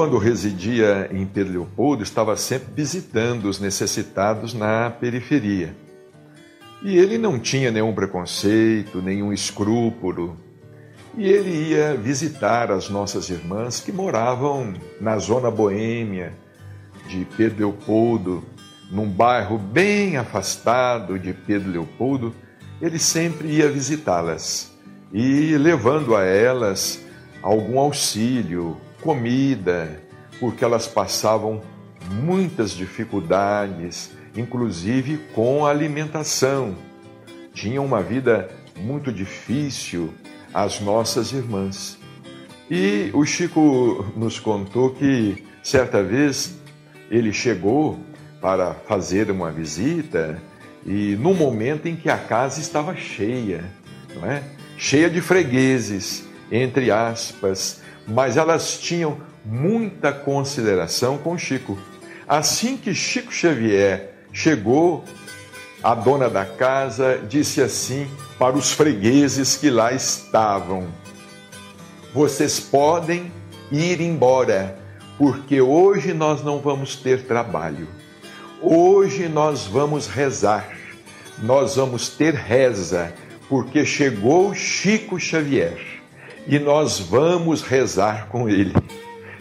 Quando 0.00 0.16
residia 0.16 1.10
em 1.12 1.26
Pedro 1.26 1.52
Leopoldo, 1.52 2.02
estava 2.02 2.34
sempre 2.34 2.72
visitando 2.74 3.44
os 3.44 3.60
necessitados 3.60 4.54
na 4.54 4.88
periferia. 4.88 5.76
E 6.82 6.96
ele 6.96 7.18
não 7.18 7.38
tinha 7.38 7.70
nenhum 7.70 7.92
preconceito, 7.92 9.02
nenhum 9.02 9.30
escrúpulo. 9.30 10.38
E 11.18 11.28
ele 11.28 11.50
ia 11.50 11.94
visitar 11.98 12.70
as 12.70 12.88
nossas 12.88 13.28
irmãs 13.28 13.80
que 13.80 13.92
moravam 13.92 14.72
na 14.98 15.18
zona 15.18 15.50
boêmia 15.50 16.32
de 17.06 17.26
Pedro 17.36 17.58
Leopoldo, 17.58 18.42
num 18.90 19.06
bairro 19.06 19.58
bem 19.58 20.16
afastado 20.16 21.18
de 21.18 21.34
Pedro 21.34 21.70
Leopoldo. 21.70 22.34
Ele 22.80 22.98
sempre 22.98 23.48
ia 23.48 23.70
visitá-las 23.70 24.74
e 25.12 25.58
levando 25.58 26.16
a 26.16 26.24
elas 26.24 27.04
algum 27.42 27.78
auxílio, 27.78 28.78
comida, 29.00 30.00
porque 30.38 30.64
elas 30.64 30.86
passavam 30.86 31.60
muitas 32.10 32.72
dificuldades, 32.72 34.10
inclusive 34.36 35.18
com 35.34 35.66
a 35.66 35.70
alimentação. 35.70 36.76
Tinham 37.52 37.84
uma 37.84 38.02
vida 38.02 38.48
muito 38.76 39.12
difícil 39.12 40.12
as 40.52 40.80
nossas 40.80 41.32
irmãs. 41.32 41.98
E 42.70 43.10
o 43.12 43.24
Chico 43.24 44.12
nos 44.16 44.38
contou 44.38 44.90
que 44.90 45.44
certa 45.62 46.02
vez 46.02 46.56
ele 47.10 47.32
chegou 47.32 47.98
para 48.40 48.74
fazer 48.74 49.30
uma 49.30 49.50
visita 49.50 50.40
e 50.86 51.16
no 51.16 51.34
momento 51.34 51.86
em 51.86 51.96
que 51.96 52.08
a 52.08 52.16
casa 52.16 52.60
estava 52.60 52.96
cheia, 52.96 53.64
não 54.14 54.24
é? 54.24 54.42
Cheia 54.78 55.10
de 55.10 55.20
fregueses, 55.20 56.24
entre 56.50 56.90
aspas, 56.90 57.79
mas 58.10 58.36
elas 58.36 58.78
tinham 58.78 59.18
muita 59.44 60.12
consideração 60.12 61.16
com 61.16 61.38
Chico. 61.38 61.78
Assim 62.28 62.76
que 62.76 62.94
Chico 62.94 63.32
Xavier 63.32 64.10
chegou, 64.32 65.04
a 65.82 65.94
dona 65.94 66.28
da 66.28 66.44
casa 66.44 67.20
disse 67.28 67.62
assim 67.62 68.08
para 68.38 68.56
os 68.56 68.72
fregueses 68.72 69.56
que 69.56 69.70
lá 69.70 69.92
estavam: 69.92 70.88
Vocês 72.12 72.60
podem 72.60 73.32
ir 73.70 74.00
embora, 74.00 74.76
porque 75.16 75.60
hoje 75.60 76.12
nós 76.12 76.42
não 76.42 76.58
vamos 76.58 76.96
ter 76.96 77.24
trabalho. 77.24 77.88
Hoje 78.60 79.28
nós 79.28 79.66
vamos 79.66 80.06
rezar. 80.06 80.76
Nós 81.42 81.76
vamos 81.76 82.10
ter 82.10 82.34
reza, 82.34 83.14
porque 83.48 83.86
chegou 83.86 84.54
Chico 84.54 85.18
Xavier 85.18 85.89
e 86.50 86.58
nós 86.58 86.98
vamos 86.98 87.62
rezar 87.62 88.26
com 88.26 88.48
ele. 88.48 88.74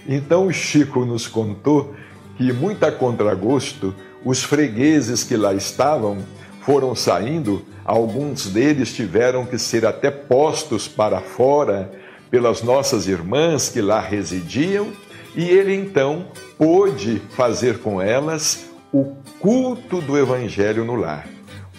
Então 0.07 0.45
o 0.45 0.53
Chico 0.53 1.03
nos 1.05 1.27
contou 1.27 1.95
que, 2.37 2.53
muito 2.53 2.85
a 2.85 2.91
contragosto, 2.91 3.95
os 4.23 4.43
fregueses 4.43 5.23
que 5.23 5.35
lá 5.35 5.55
estavam 5.55 6.19
foram 6.61 6.93
saindo, 6.93 7.65
alguns 7.83 8.45
deles 8.45 8.93
tiveram 8.93 9.43
que 9.43 9.57
ser 9.57 9.87
até 9.87 10.11
postos 10.11 10.87
para 10.87 11.19
fora 11.19 11.91
pelas 12.29 12.61
nossas 12.61 13.07
irmãs 13.07 13.69
que 13.69 13.81
lá 13.81 13.99
residiam, 13.99 14.93
e 15.35 15.49
ele 15.49 15.73
então 15.73 16.27
pôde 16.59 17.19
fazer 17.31 17.79
com 17.79 17.99
elas 17.99 18.69
o 18.93 19.15
culto 19.39 19.99
do 19.99 20.15
Evangelho 20.15 20.85
no 20.85 20.93
lar, 20.93 21.27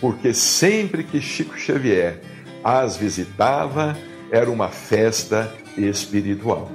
porque 0.00 0.34
sempre 0.34 1.04
que 1.04 1.20
Chico 1.20 1.56
Xavier 1.56 2.20
as 2.64 2.96
visitava, 2.96 3.96
era 4.30 4.50
uma 4.50 4.68
festa 4.68 5.52
espiritual. 5.76 6.70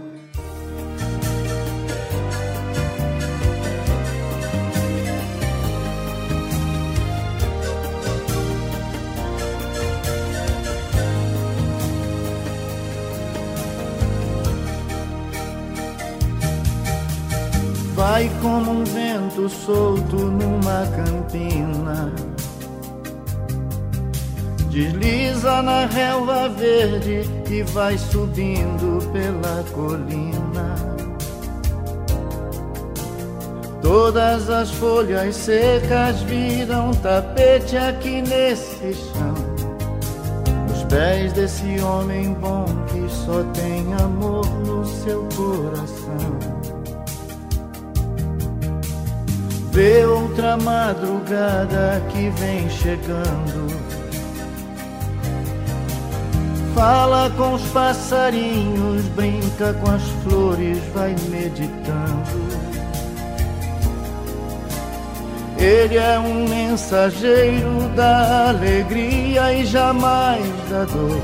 Vai 17.95 18.29
como 18.41 18.71
um 18.71 18.83
vento 18.83 19.49
solto 19.49 20.17
numa 20.17 20.85
campina. 20.95 22.34
Desliza 24.75 25.61
na 25.61 25.85
relva 25.85 26.49
verde 26.49 27.21
e 27.49 27.63
vai 27.63 27.97
subindo 27.97 28.99
pela 29.13 29.63
colina. 29.71 30.75
Todas 33.81 34.49
as 34.49 34.71
folhas 34.71 35.33
secas 35.33 36.21
viram 36.23 36.91
tapete 36.95 37.77
aqui 37.77 38.21
nesse 38.21 38.93
chão. 38.95 39.33
Nos 40.67 40.83
pés 40.89 41.31
desse 41.31 41.79
homem 41.79 42.33
bom 42.33 42.65
que 42.87 43.09
só 43.09 43.45
tem 43.53 43.93
amor 43.93 44.45
no 44.67 44.85
seu 44.85 45.25
coração. 45.37 46.37
Vê 49.71 50.05
outra 50.05 50.57
madrugada 50.57 52.03
que 52.11 52.29
vem 52.31 52.69
chegando. 52.69 53.64
Fala 56.75 57.31
com 57.37 57.53
os 57.53 57.61
passarinhos, 57.69 59.05
brinca 59.15 59.73
com 59.75 59.91
as 59.91 60.03
flores, 60.23 60.77
vai 60.93 61.15
meditando. 61.29 62.35
Ele 65.57 65.95
é 65.95 66.19
um 66.19 66.49
mensageiro 66.49 67.87
da 67.95 68.49
alegria 68.49 69.53
e 69.53 69.65
jamais 69.65 70.45
da 70.69 70.83
dor. 70.83 71.21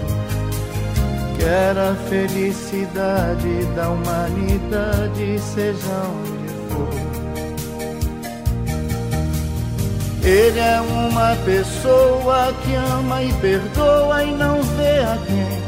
Quer 1.38 1.78
a 1.78 1.96
felicidade 2.08 3.66
da 3.76 3.90
humanidade, 3.90 5.38
seja 5.38 6.41
Ele 10.24 10.60
é 10.60 10.80
uma 10.80 11.36
pessoa 11.44 12.54
que 12.64 12.76
ama 12.76 13.24
e 13.24 13.34
perdoa 13.34 14.24
e 14.24 14.32
não 14.32 14.62
vê 14.62 15.00
a 15.00 15.18
quem. 15.26 15.62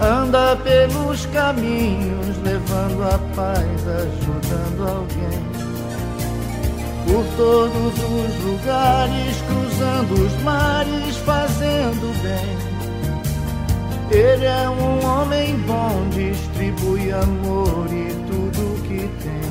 Anda 0.00 0.56
pelos 0.56 1.26
caminhos, 1.26 2.36
levando 2.42 3.02
a 3.02 3.18
paz, 3.34 3.86
ajudando 3.86 4.88
alguém. 4.88 5.46
Por 7.04 7.24
todos 7.36 7.92
os 7.94 8.44
lugares, 8.44 9.42
cruzando 9.46 10.26
os 10.26 10.42
mares, 10.42 11.16
fazendo 11.18 12.12
bem. 12.22 12.66
Ele 14.10 14.46
é 14.46 14.68
um 14.70 15.04
homem 15.04 15.54
bom, 15.66 16.08
distribui 16.10 17.12
amor 17.12 17.86
e 17.92 18.08
tudo 18.26 18.82
que 18.82 19.08
tem. 19.22 19.45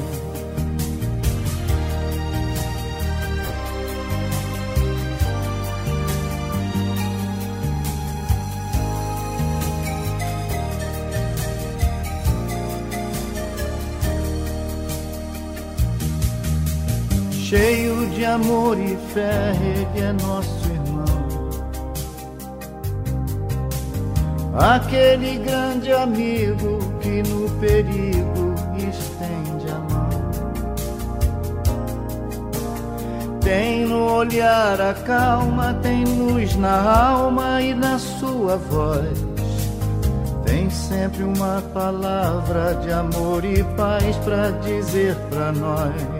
Cheio 17.56 18.10
de 18.10 18.26
amor 18.26 18.78
e 18.78 18.98
fé, 19.14 19.54
ele 19.62 20.02
é 20.02 20.12
nosso 20.12 20.68
irmão. 20.68 21.06
Aquele 24.58 25.38
grande 25.38 25.94
amigo 25.94 26.80
que 27.00 27.24
no 27.24 27.50
perigo 27.62 28.56
estende 28.78 29.72
a 29.72 29.80
mão. 29.94 30.10
Tem 33.40 33.86
no 33.86 34.04
olhar 34.16 34.82
a 34.82 34.94
calma, 34.94 35.74
tem 35.76 36.04
luz 36.04 36.58
na 36.58 36.82
alma 36.82 37.62
e 37.62 37.74
na 37.74 37.98
sua 37.98 38.58
voz. 38.58 39.18
Tem 40.44 40.70
sempre 40.70 41.24
uma 41.24 41.62
palavra 41.74 42.76
de 42.84 42.92
amor 42.92 43.46
e 43.46 43.64
paz 43.78 44.18
para 44.18 44.52
dizer 44.52 45.16
para 45.30 45.54
nós. 45.54 46.15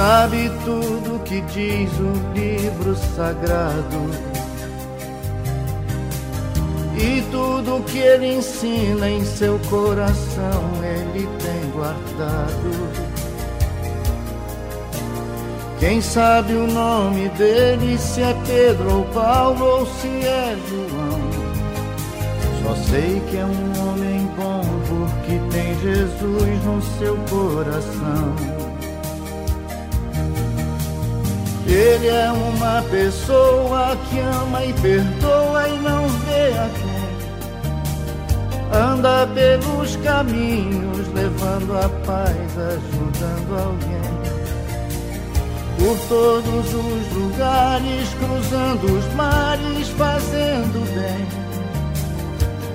Sabe 0.00 0.50
tudo 0.64 1.22
que 1.24 1.42
diz 1.42 1.90
o 1.98 2.32
livro 2.32 2.96
sagrado 3.14 4.00
e 6.96 7.20
tudo 7.30 7.84
que 7.84 7.98
ele 7.98 8.36
ensina 8.36 9.10
em 9.10 9.22
seu 9.22 9.58
coração 9.68 10.62
ele 10.82 11.28
tem 11.42 11.70
guardado. 11.72 13.10
Quem 15.78 16.00
sabe 16.00 16.54
o 16.54 16.66
nome 16.66 17.28
dele, 17.30 17.98
se 17.98 18.22
é 18.22 18.34
Pedro 18.46 19.00
ou 19.00 19.04
Paulo 19.04 19.80
ou 19.80 19.86
se 19.86 20.08
é 20.08 20.56
João. 20.66 21.20
Só 22.62 22.74
sei 22.90 23.20
que 23.28 23.36
é 23.36 23.44
um 23.44 23.86
homem 23.86 24.30
bom 24.34 24.62
porque 24.88 25.38
tem 25.50 25.78
Jesus 25.78 26.64
no 26.64 26.80
seu 26.98 27.16
coração. 27.28 28.59
Ele 31.70 32.08
é 32.08 32.32
uma 32.32 32.82
pessoa 32.90 33.96
que 34.08 34.18
ama 34.18 34.64
e 34.64 34.72
perdoa 34.72 35.68
e 35.68 35.78
não 35.78 36.08
vê 36.08 36.48
a 36.58 36.68
quem. 36.74 37.00
Anda 38.72 39.28
pelos 39.28 39.94
caminhos, 39.96 41.06
levando 41.14 41.78
a 41.78 41.88
paz, 42.04 42.58
ajudando 42.58 43.56
alguém. 43.56 44.00
Por 45.78 45.96
todos 46.08 46.74
os 46.74 47.12
lugares, 47.14 48.08
cruzando 48.18 48.98
os 48.98 49.14
mares, 49.14 49.88
fazendo 49.90 50.84
bem. 50.92 51.24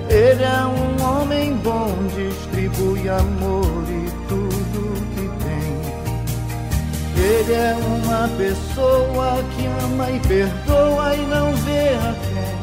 Ele 0.08 0.42
é 0.42 0.64
um 0.64 1.20
homem 1.20 1.54
bom, 1.58 1.92
distribui 2.14 3.08
amor 3.10 3.84
e 3.90 4.05
ele 7.26 7.52
é 7.52 7.74
uma 7.74 8.28
pessoa 8.36 9.42
que 9.54 9.66
ama 9.84 10.10
e 10.10 10.20
perdoa 10.20 11.14
e 11.16 11.26
não 11.26 11.52
vê 11.56 11.88
a 11.94 12.14
quem. 12.22 12.56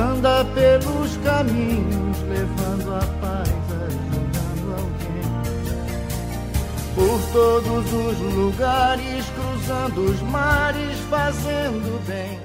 Anda 0.00 0.44
pelos 0.46 1.16
caminhos, 1.18 2.18
levando 2.28 2.94
a 2.94 3.06
paz, 3.20 3.48
ajudando 3.86 4.74
alguém. 4.76 5.22
Por 6.94 7.20
todos 7.32 7.92
os 7.92 8.18
lugares, 8.34 9.24
cruzando 9.36 10.10
os 10.10 10.20
mares, 10.22 10.98
fazendo 11.08 12.04
bem. 12.06 12.38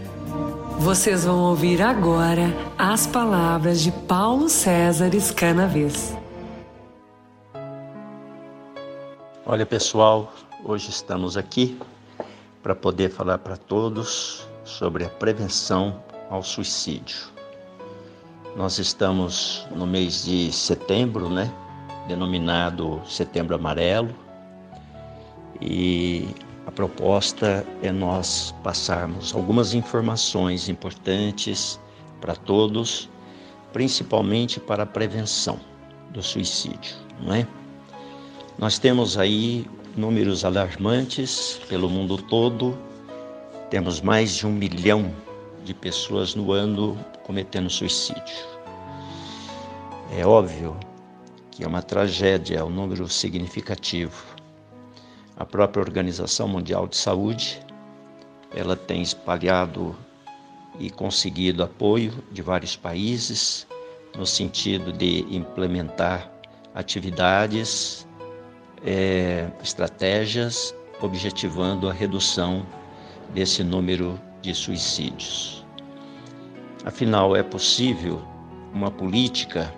Vocês 0.79 1.25
vão 1.25 1.39
ouvir 1.39 1.81
agora 1.81 2.53
as 2.77 3.07
palavras 3.07 3.81
de 3.81 3.91
Paulo 3.91 4.49
César 4.49 5.13
Escanaves. 5.15 6.13
Olha 9.45 9.65
pessoal, 9.65 10.33
hoje 10.63 10.89
estamos 10.89 11.35
aqui 11.35 11.77
para 12.63 12.73
poder 12.73 13.11
falar 13.11 13.39
para 13.39 13.57
todos 13.57 14.47
sobre 14.63 15.03
a 15.03 15.09
prevenção 15.09 16.01
ao 16.29 16.41
suicídio. 16.41 17.17
Nós 18.55 18.79
estamos 18.79 19.67
no 19.75 19.85
mês 19.85 20.23
de 20.23 20.49
setembro, 20.49 21.29
né? 21.29 21.53
Denominado 22.07 23.01
Setembro 23.05 23.53
Amarelo. 23.53 24.15
E 25.59 26.25
a 26.65 26.71
proposta 26.71 27.67
é 27.81 27.91
nós 27.91 28.55
passarmos 28.63 29.35
algumas 29.35 29.73
informações 29.73 30.69
importantes 30.69 31.77
para 32.21 32.33
todos, 32.33 33.09
principalmente 33.73 34.57
para 34.57 34.83
a 34.83 34.85
prevenção 34.85 35.59
do 36.11 36.23
suicídio, 36.23 36.95
não 37.19 37.33
é? 37.33 37.45
Nós 38.57 38.77
temos 38.77 39.17
aí 39.17 39.65
números 39.97 40.45
alarmantes 40.45 41.59
pelo 41.67 41.89
mundo 41.89 42.17
todo, 42.17 42.77
temos 43.69 43.99
mais 43.99 44.35
de 44.35 44.45
um 44.45 44.51
milhão 44.51 45.13
de 45.65 45.73
pessoas 45.73 46.35
no 46.35 46.51
ano 46.51 46.97
cometendo 47.23 47.69
suicídio. 47.69 48.53
É 50.15 50.25
óbvio 50.25 50.77
que 51.49 51.63
é 51.63 51.67
uma 51.67 51.81
tragédia, 51.81 52.57
é 52.57 52.63
um 52.63 52.69
número 52.69 53.07
significativo. 53.09 54.23
A 55.35 55.45
própria 55.45 55.81
Organização 55.81 56.47
Mundial 56.47 56.87
de 56.87 56.95
Saúde, 56.95 57.59
ela 58.55 58.75
tem 58.75 59.01
espalhado 59.01 59.95
e 60.79 60.89
conseguido 60.89 61.63
apoio 61.63 62.13
de 62.31 62.41
vários 62.41 62.75
países 62.75 63.67
no 64.15 64.25
sentido 64.25 64.93
de 64.93 65.21
implementar 65.35 66.31
atividades 66.75 68.07
é, 68.85 69.49
estratégias 69.61 70.75
objetivando 71.01 71.89
a 71.89 71.93
redução 71.93 72.65
desse 73.33 73.63
número 73.63 74.19
de 74.41 74.53
suicídios. 74.53 75.65
Afinal, 76.85 77.35
é 77.35 77.43
possível 77.43 78.21
uma 78.73 78.91
política 78.91 79.73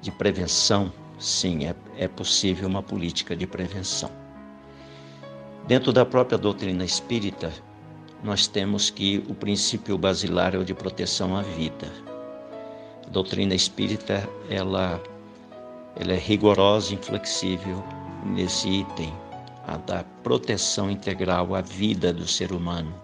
de 0.00 0.10
prevenção? 0.10 0.92
Sim, 1.18 1.66
é, 1.66 1.74
é 1.96 2.08
possível 2.08 2.68
uma 2.68 2.82
política 2.82 3.34
de 3.34 3.46
prevenção. 3.46 4.10
Dentro 5.66 5.92
da 5.92 6.04
própria 6.04 6.38
doutrina 6.38 6.84
espírita, 6.84 7.52
nós 8.22 8.46
temos 8.46 8.88
que 8.90 9.24
o 9.28 9.34
princípio 9.34 9.98
basilar 9.98 10.54
é 10.54 10.58
o 10.58 10.64
de 10.64 10.74
proteção 10.74 11.36
à 11.36 11.42
vida. 11.42 11.90
A 13.06 13.10
doutrina 13.10 13.54
espírita, 13.54 14.28
ela, 14.48 15.02
ela 15.96 16.12
é 16.12 16.18
rigorosa 16.18 16.94
inflexível 16.94 17.82
nesse 18.26 18.68
item, 18.68 19.12
a 19.66 19.76
da 19.76 20.04
proteção 20.22 20.90
integral 20.90 21.54
à 21.54 21.60
vida 21.60 22.12
do 22.12 22.26
ser 22.26 22.52
humano. 22.52 22.94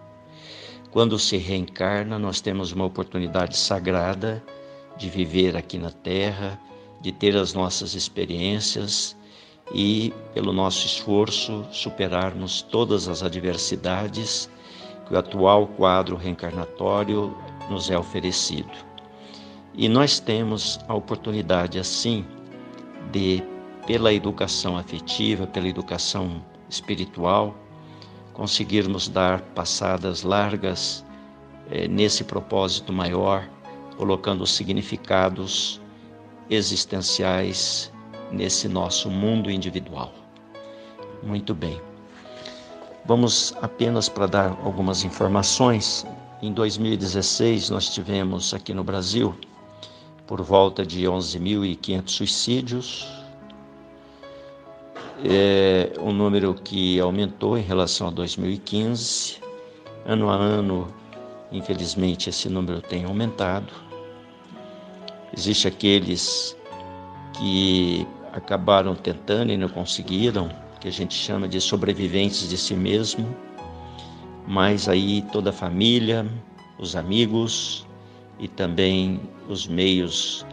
Quando 0.90 1.18
se 1.18 1.36
reencarna, 1.36 2.18
nós 2.18 2.40
temos 2.40 2.72
uma 2.72 2.84
oportunidade 2.84 3.56
sagrada 3.56 4.42
de 4.96 5.08
viver 5.08 5.56
aqui 5.56 5.78
na 5.78 5.90
Terra, 5.90 6.60
de 7.00 7.10
ter 7.10 7.36
as 7.36 7.54
nossas 7.54 7.94
experiências 7.94 9.16
e, 9.74 10.12
pelo 10.34 10.52
nosso 10.52 10.86
esforço, 10.86 11.64
superarmos 11.72 12.62
todas 12.62 13.08
as 13.08 13.22
adversidades 13.22 14.50
que 15.06 15.14
o 15.14 15.18
atual 15.18 15.66
quadro 15.66 16.16
reencarnatório 16.16 17.36
nos 17.70 17.90
é 17.90 17.98
oferecido. 17.98 18.70
E 19.74 19.88
nós 19.88 20.20
temos 20.20 20.78
a 20.86 20.94
oportunidade, 20.94 21.78
assim, 21.78 22.24
de, 23.10 23.42
pela 23.86 24.12
educação 24.12 24.76
afetiva, 24.76 25.46
pela 25.46 25.68
educação 25.68 26.44
espiritual, 26.68 27.54
conseguirmos 28.32 29.08
dar 29.08 29.40
passadas 29.40 30.22
largas 30.22 31.04
eh, 31.70 31.88
nesse 31.88 32.24
propósito 32.24 32.92
maior, 32.92 33.48
colocando 33.96 34.46
significados 34.46 35.80
existenciais 36.48 37.92
nesse 38.30 38.68
nosso 38.68 39.10
mundo 39.10 39.50
individual. 39.50 40.12
Muito 41.22 41.54
bem. 41.54 41.80
Vamos 43.04 43.54
apenas 43.60 44.08
para 44.08 44.26
dar 44.26 44.58
algumas 44.64 45.04
informações. 45.04 46.06
Em 46.40 46.52
2016, 46.52 47.70
nós 47.70 47.92
tivemos 47.92 48.54
aqui 48.54 48.72
no 48.72 48.82
Brasil 48.82 49.34
por 50.26 50.40
volta 50.40 50.86
de 50.86 51.02
11.500 51.02 52.08
suicídios, 52.08 53.21
é 55.24 55.92
um 56.00 56.12
número 56.12 56.54
que 56.54 56.98
aumentou 56.98 57.56
em 57.56 57.62
relação 57.62 58.08
a 58.08 58.10
2015. 58.10 59.40
Ano 60.04 60.28
a 60.28 60.34
ano, 60.34 60.92
infelizmente, 61.52 62.28
esse 62.28 62.48
número 62.48 62.80
tem 62.80 63.04
aumentado. 63.04 63.72
Existem 65.36 65.70
aqueles 65.70 66.56
que 67.34 68.06
acabaram 68.32 68.94
tentando 68.94 69.52
e 69.52 69.56
não 69.56 69.68
conseguiram, 69.68 70.50
que 70.80 70.88
a 70.88 70.92
gente 70.92 71.14
chama 71.14 71.46
de 71.46 71.60
sobreviventes 71.60 72.48
de 72.48 72.58
si 72.58 72.74
mesmo, 72.74 73.34
mas 74.46 74.88
aí 74.88 75.22
toda 75.32 75.50
a 75.50 75.52
família, 75.52 76.26
os 76.78 76.96
amigos 76.96 77.86
e 78.40 78.48
também 78.48 79.20
os 79.48 79.68
meios 79.68 80.44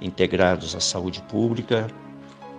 integrados 0.00 0.74
à 0.74 0.80
saúde 0.80 1.20
pública 1.22 1.88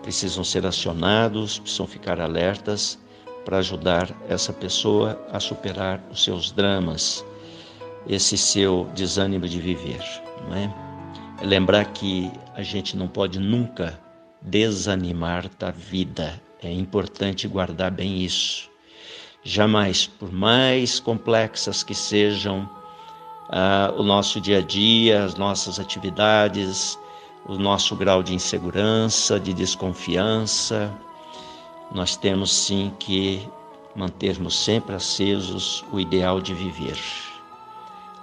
precisam 0.06 0.44
ser 0.44 0.68
acionados, 0.68 1.58
precisam 1.58 1.88
ficar 1.88 2.22
alertas 2.22 3.00
para 3.44 3.58
ajudar 3.58 4.16
essa 4.30 4.54
pessoa 4.54 5.20
a 5.32 5.40
superar 5.40 6.00
os 6.12 6.24
seus 6.24 6.52
dramas, 6.52 7.26
esse 8.08 8.38
seu 8.38 8.88
desânimo 8.94 9.50
de 9.50 9.60
viver, 9.60 10.04
não 10.48 10.56
é? 10.56 10.72
é 11.42 11.46
lembrar 11.46 11.86
que 11.86 12.32
a 12.54 12.62
gente 12.62 12.96
não 12.96 13.08
pode 13.08 13.40
nunca 13.40 14.00
desanimar 14.44 15.50
da 15.58 15.72
vida. 15.72 16.40
É 16.62 16.72
importante 16.72 17.48
guardar 17.48 17.90
bem 17.90 18.20
isso. 18.20 18.70
Jamais, 19.44 20.06
por 20.06 20.32
mais 20.32 21.00
complexas 21.00 21.82
que 21.82 21.96
sejam 21.96 22.70
ah, 23.50 23.92
o 23.98 24.04
nosso 24.04 24.40
dia 24.40 24.60
a 24.60 24.62
dia, 24.62 25.24
as 25.24 25.34
nossas 25.34 25.80
atividades, 25.80 26.96
o 27.46 27.58
nosso 27.58 27.96
grau 27.96 28.24
de 28.24 28.34
insegurança, 28.34 29.40
de 29.40 29.54
desconfiança, 29.54 30.92
nós 31.92 32.16
temos 32.16 32.52
sim 32.52 32.92
que 33.00 33.48
mantermos 33.96 34.58
sempre 34.58 34.96
acesos 34.96 35.86
o 35.92 36.00
ideal 36.00 36.42
de 36.42 36.54
viver. 36.54 36.98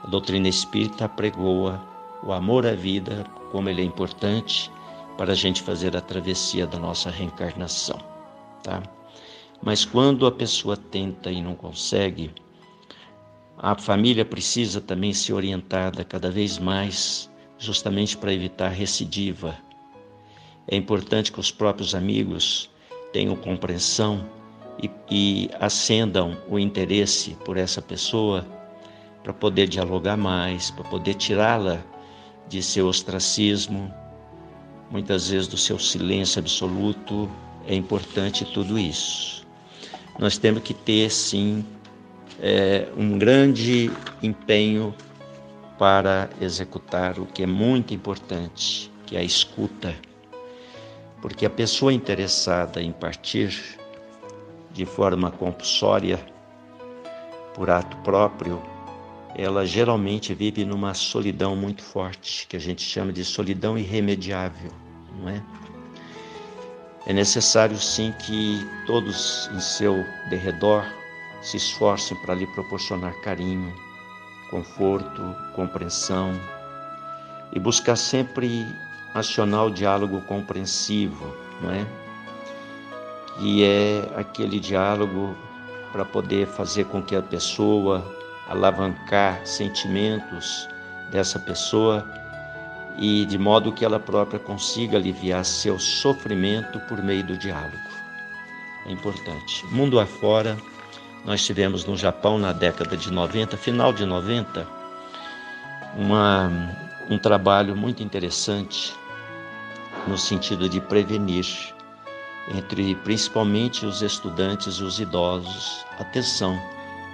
A 0.02 0.08
doutrina 0.08 0.48
espírita 0.48 1.08
pregoa 1.08 1.80
o 2.24 2.32
amor 2.32 2.66
à 2.66 2.74
vida, 2.74 3.24
como 3.52 3.68
ele 3.68 3.82
é 3.82 3.84
importante 3.84 4.70
para 5.16 5.32
a 5.32 5.36
gente 5.36 5.62
fazer 5.62 5.96
a 5.96 6.00
travessia 6.00 6.66
da 6.66 6.78
nossa 6.78 7.10
reencarnação, 7.10 7.98
tá? 8.62 8.82
Mas 9.62 9.84
quando 9.84 10.26
a 10.26 10.32
pessoa 10.32 10.76
tenta 10.76 11.30
e 11.30 11.40
não 11.40 11.54
consegue, 11.54 12.32
a 13.56 13.76
família 13.78 14.24
precisa 14.24 14.80
também 14.80 15.12
ser 15.12 15.34
orientada 15.34 16.04
cada 16.04 16.30
vez 16.30 16.58
mais 16.58 17.30
justamente 17.62 18.16
para 18.16 18.32
evitar 18.32 18.68
recidiva. 18.68 19.56
É 20.66 20.76
importante 20.76 21.30
que 21.30 21.38
os 21.40 21.50
próprios 21.50 21.94
amigos 21.94 22.68
tenham 23.12 23.36
compreensão 23.36 24.28
e, 24.82 24.90
e 25.10 25.50
acendam 25.60 26.36
o 26.48 26.58
interesse 26.58 27.36
por 27.44 27.56
essa 27.56 27.80
pessoa 27.80 28.44
para 29.22 29.32
poder 29.32 29.68
dialogar 29.68 30.16
mais, 30.16 30.70
para 30.70 30.84
poder 30.84 31.14
tirá-la 31.14 31.80
de 32.48 32.62
seu 32.62 32.88
ostracismo, 32.88 33.92
muitas 34.90 35.28
vezes 35.28 35.46
do 35.46 35.56
seu 35.56 35.78
silêncio 35.78 36.40
absoluto. 36.40 37.30
É 37.66 37.74
importante 37.74 38.44
tudo 38.44 38.76
isso. 38.76 39.46
Nós 40.18 40.36
temos 40.36 40.62
que 40.62 40.74
ter, 40.74 41.10
sim, 41.10 41.64
é, 42.40 42.88
um 42.96 43.16
grande 43.18 43.90
empenho 44.20 44.92
para 45.82 46.30
executar 46.40 47.18
o 47.18 47.26
que 47.26 47.42
é 47.42 47.46
muito 47.46 47.92
importante, 47.92 48.88
que 49.04 49.16
é 49.16 49.18
a 49.18 49.24
escuta. 49.24 49.92
Porque 51.20 51.44
a 51.44 51.50
pessoa 51.50 51.92
interessada 51.92 52.80
em 52.80 52.92
partir 52.92 53.52
de 54.72 54.86
forma 54.86 55.32
compulsória, 55.32 56.24
por 57.52 57.68
ato 57.68 57.96
próprio, 58.04 58.62
ela 59.34 59.66
geralmente 59.66 60.32
vive 60.32 60.64
numa 60.64 60.94
solidão 60.94 61.56
muito 61.56 61.82
forte, 61.82 62.46
que 62.46 62.56
a 62.56 62.60
gente 62.60 62.82
chama 62.82 63.12
de 63.12 63.24
solidão 63.24 63.76
irremediável, 63.76 64.70
não 65.18 65.30
é? 65.30 65.42
É 67.08 67.12
necessário 67.12 67.76
sim 67.76 68.14
que 68.24 68.64
todos 68.86 69.50
em 69.52 69.58
seu 69.58 69.96
derredor 70.30 70.84
se 71.40 71.56
esforcem 71.56 72.16
para 72.18 72.36
lhe 72.36 72.46
proporcionar 72.46 73.20
carinho, 73.20 73.74
conforto, 74.52 75.34
compreensão 75.54 76.38
e 77.50 77.58
buscar 77.58 77.96
sempre 77.96 78.66
acionar 79.14 79.64
o 79.64 79.70
diálogo 79.70 80.20
compreensivo, 80.20 81.34
não 81.62 81.70
é? 81.70 81.86
Que 83.38 83.64
é 83.64 84.12
aquele 84.14 84.60
diálogo 84.60 85.34
para 85.90 86.04
poder 86.04 86.46
fazer 86.46 86.84
com 86.84 87.02
que 87.02 87.16
a 87.16 87.22
pessoa 87.22 88.04
alavancar 88.46 89.40
sentimentos 89.46 90.68
dessa 91.10 91.38
pessoa 91.38 92.06
e 92.98 93.24
de 93.24 93.38
modo 93.38 93.72
que 93.72 93.86
ela 93.86 93.98
própria 93.98 94.38
consiga 94.38 94.98
aliviar 94.98 95.44
seu 95.46 95.78
sofrimento 95.78 96.78
por 96.80 97.02
meio 97.02 97.24
do 97.24 97.38
diálogo. 97.38 97.76
É 98.86 98.92
importante. 98.92 99.64
Mundo 99.66 99.98
afora, 99.98 100.58
nós 101.24 101.44
tivemos 101.44 101.84
no 101.84 101.96
Japão 101.96 102.38
na 102.38 102.52
década 102.52 102.96
de 102.96 103.12
90, 103.12 103.56
final 103.56 103.92
de 103.92 104.04
90, 104.04 104.66
uma, 105.96 106.50
um 107.08 107.18
trabalho 107.18 107.76
muito 107.76 108.02
interessante 108.02 108.92
no 110.06 110.18
sentido 110.18 110.68
de 110.68 110.80
prevenir 110.80 111.46
entre 112.56 112.94
principalmente 112.96 113.86
os 113.86 114.02
estudantes 114.02 114.74
e 114.74 114.82
os 114.82 114.98
idosos. 114.98 115.84
Atenção, 115.98 116.60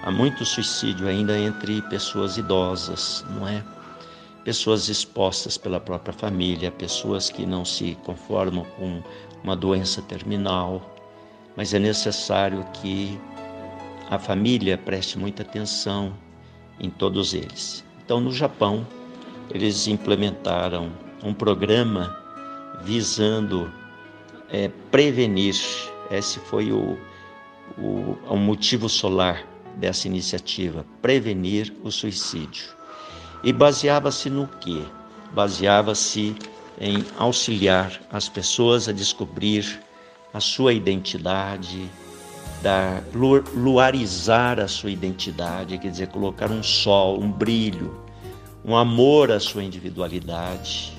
há 0.03 0.11
muito 0.11 0.43
suicídio 0.43 1.07
ainda 1.07 1.37
entre 1.37 1.81
pessoas 1.83 2.37
idosas, 2.37 3.23
não 3.29 3.47
é? 3.47 3.63
Pessoas 4.43 4.89
expostas 4.89 5.57
pela 5.57 5.79
própria 5.79 6.13
família, 6.13 6.71
pessoas 6.71 7.29
que 7.29 7.45
não 7.45 7.63
se 7.63 7.95
conformam 8.03 8.65
com 8.77 9.03
uma 9.43 9.55
doença 9.55 10.01
terminal, 10.01 10.81
mas 11.55 11.73
é 11.73 11.79
necessário 11.79 12.65
que 12.73 13.19
a 14.09 14.17
família 14.17 14.77
preste 14.77 15.19
muita 15.19 15.43
atenção 15.43 16.13
em 16.79 16.89
todos 16.89 17.33
eles. 17.33 17.83
Então, 18.03 18.19
no 18.19 18.31
Japão, 18.31 18.85
eles 19.51 19.87
implementaram 19.87 20.91
um 21.23 21.33
programa 21.33 22.17
visando 22.81 23.71
é, 24.51 24.69
prevenir. 24.89 25.55
Esse 26.09 26.39
foi 26.39 26.71
o, 26.71 26.97
o, 27.77 28.17
o 28.27 28.35
motivo 28.35 28.89
solar 28.89 29.45
dessa 29.75 30.07
iniciativa, 30.07 30.85
prevenir 31.01 31.71
o 31.83 31.91
suicídio. 31.91 32.65
E 33.43 33.53
baseava-se 33.53 34.29
no 34.29 34.47
quê? 34.59 34.81
Baseava-se 35.33 36.35
em 36.81 37.05
auxiliar 37.17 38.01
as 38.11 38.27
pessoas 38.27 38.89
a 38.89 38.91
descobrir 38.91 39.79
a 40.33 40.39
sua 40.39 40.73
identidade, 40.73 41.89
dar, 42.61 43.03
luarizar 43.55 44.59
a 44.59 44.67
sua 44.67 44.91
identidade, 44.91 45.77
quer 45.77 45.91
dizer, 45.91 46.07
colocar 46.07 46.51
um 46.51 46.61
sol, 46.63 47.19
um 47.19 47.31
brilho, 47.31 48.03
um 48.63 48.75
amor 48.75 49.31
à 49.31 49.39
sua 49.39 49.63
individualidade 49.63 50.93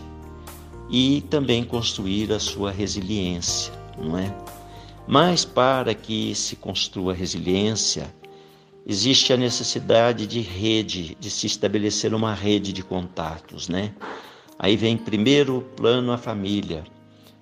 e 0.90 1.22
também 1.30 1.62
construir 1.62 2.32
a 2.32 2.38
sua 2.38 2.70
resiliência, 2.70 3.72
não 3.98 4.18
é? 4.18 4.34
Mas 5.06 5.44
para 5.44 5.94
que 5.94 6.34
se 6.34 6.56
construa 6.56 7.14
resiliência, 7.14 8.12
existe 8.86 9.32
a 9.32 9.36
necessidade 9.36 10.26
de 10.26 10.40
rede, 10.40 11.16
de 11.18 11.30
se 11.30 11.46
estabelecer 11.46 12.14
uma 12.14 12.34
rede 12.34 12.72
de 12.72 12.82
contatos, 12.82 13.68
né? 13.68 13.92
Aí 14.58 14.76
vem 14.76 14.96
primeiro 14.96 15.62
plano 15.76 16.12
a 16.12 16.18
família, 16.18 16.84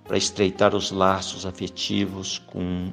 para 0.04 0.16
estreitar 0.16 0.74
os 0.74 0.90
laços 0.90 1.44
afetivos 1.44 2.38
com 2.46 2.90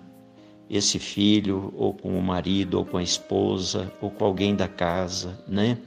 esse 0.69 1.00
filho, 1.00 1.74
ou 1.75 1.93
com 1.93 2.17
o 2.17 2.22
marido, 2.22 2.75
ou 2.75 2.86
com 2.86 2.98
a 2.98 3.03
esposa, 3.03 3.91
ou 4.01 4.10
com 4.10 4.25
alguém 4.25 4.55
da 4.55 4.67
casa, 4.67 5.39
né? 5.48 5.77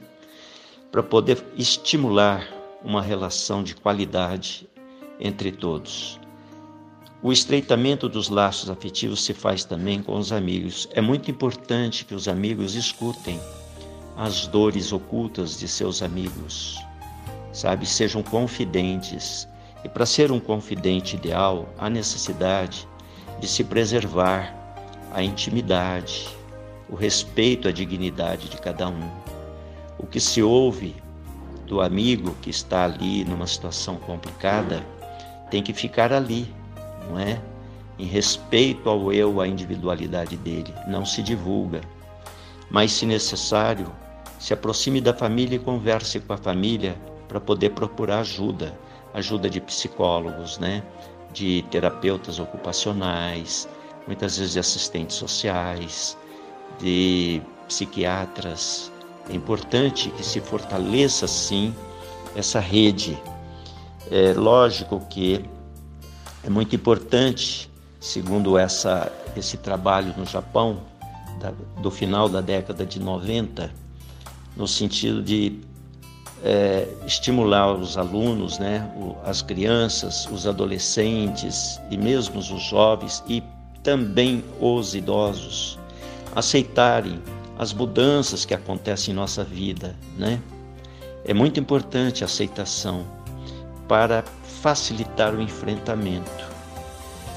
Para 0.91 1.03
poder 1.03 1.43
estimular 1.57 2.47
uma 2.83 3.01
relação 3.01 3.63
de 3.63 3.75
qualidade 3.75 4.67
entre 5.19 5.51
todos. 5.51 6.19
O 7.21 7.33
estreitamento 7.33 8.07
dos 8.07 8.29
laços 8.29 8.69
afetivos 8.69 9.25
se 9.25 9.33
faz 9.33 9.65
também 9.65 10.01
com 10.01 10.17
os 10.17 10.31
amigos. 10.31 10.87
É 10.93 11.01
muito 11.01 11.29
importante 11.29 12.05
que 12.05 12.15
os 12.15 12.29
amigos 12.29 12.75
escutem 12.75 13.37
as 14.15 14.47
dores 14.47 14.93
ocultas 14.93 15.59
de 15.59 15.67
seus 15.67 16.01
amigos, 16.01 16.79
sabe? 17.51 17.85
Sejam 17.85 18.23
confidentes. 18.23 19.47
E 19.83 19.89
para 19.89 20.05
ser 20.05 20.31
um 20.31 20.39
confidente 20.39 21.17
ideal, 21.17 21.67
há 21.77 21.89
necessidade 21.89 22.87
de 23.39 23.47
se 23.47 23.63
preservar 23.65 24.58
a 25.13 25.23
intimidade, 25.23 26.29
o 26.89 26.95
respeito 26.95 27.67
à 27.67 27.71
dignidade 27.71 28.49
de 28.49 28.57
cada 28.57 28.87
um. 28.87 29.09
O 29.97 30.05
que 30.05 30.19
se 30.19 30.41
ouve 30.41 30.95
do 31.65 31.81
amigo 31.81 32.35
que 32.41 32.49
está 32.49 32.85
ali 32.85 33.23
numa 33.23 33.45
situação 33.45 33.95
complicada 33.97 34.83
tem 35.49 35.61
que 35.61 35.73
ficar 35.73 36.11
ali, 36.13 36.53
não 37.07 37.19
é? 37.19 37.39
Em 37.97 38.05
respeito 38.05 38.89
ao 38.89 39.11
eu, 39.11 39.41
à 39.41 39.47
individualidade 39.47 40.37
dele, 40.37 40.73
não 40.87 41.05
se 41.05 41.21
divulga. 41.21 41.81
Mas, 42.69 42.93
se 42.93 43.05
necessário, 43.05 43.91
se 44.39 44.53
aproxime 44.53 45.01
da 45.01 45.13
família 45.13 45.57
e 45.57 45.59
converse 45.59 46.19
com 46.19 46.31
a 46.31 46.37
família 46.37 46.95
para 47.27 47.41
poder 47.41 47.71
procurar 47.71 48.19
ajuda, 48.19 48.77
ajuda 49.13 49.49
de 49.49 49.59
psicólogos, 49.59 50.57
né? 50.59 50.81
De 51.33 51.63
terapeutas 51.69 52.39
ocupacionais, 52.39 53.67
muitas 54.09 54.37
vezes 54.37 54.53
de 54.53 54.59
assistentes 54.59 55.17
sociais, 55.17 56.17
de 56.79 57.43
psiquiatras. 57.67 58.91
É 59.29 59.35
importante 59.35 60.09
que 60.09 60.25
se 60.25 60.41
fortaleça, 60.41 61.27
sim, 61.27 61.75
essa 62.35 62.59
rede. 62.59 63.15
É 64.09 64.33
lógico 64.33 64.99
que 65.11 65.45
é 66.43 66.49
muito 66.49 66.75
importante, 66.75 67.69
segundo 67.99 68.57
essa, 68.57 69.11
esse 69.37 69.57
trabalho 69.57 70.11
no 70.17 70.25
Japão, 70.25 70.79
da, 71.39 71.53
do 71.79 71.91
final 71.91 72.27
da 72.27 72.41
década 72.41 72.87
de 72.87 72.99
90, 72.99 73.71
no 74.57 74.67
sentido 74.67 75.21
de 75.21 75.59
é, 76.43 76.87
estimular 77.05 77.71
os 77.75 77.95
alunos, 77.95 78.57
né, 78.57 78.91
as 79.23 79.43
crianças, 79.43 80.27
os 80.31 80.47
adolescentes 80.47 81.79
e 81.91 81.97
mesmo 81.97 82.39
os 82.39 82.47
jovens 82.47 83.23
e 83.27 83.43
também 83.83 84.43
os 84.59 84.93
idosos 84.93 85.79
aceitarem 86.35 87.21
as 87.57 87.73
mudanças 87.73 88.45
que 88.45 88.53
acontecem 88.53 89.11
em 89.11 89.15
nossa 89.15 89.43
vida, 89.43 89.95
né? 90.17 90.41
É 91.25 91.33
muito 91.33 91.59
importante 91.59 92.23
a 92.23 92.25
aceitação 92.25 93.05
para 93.87 94.23
facilitar 94.61 95.33
o 95.35 95.41
enfrentamento. 95.41 96.47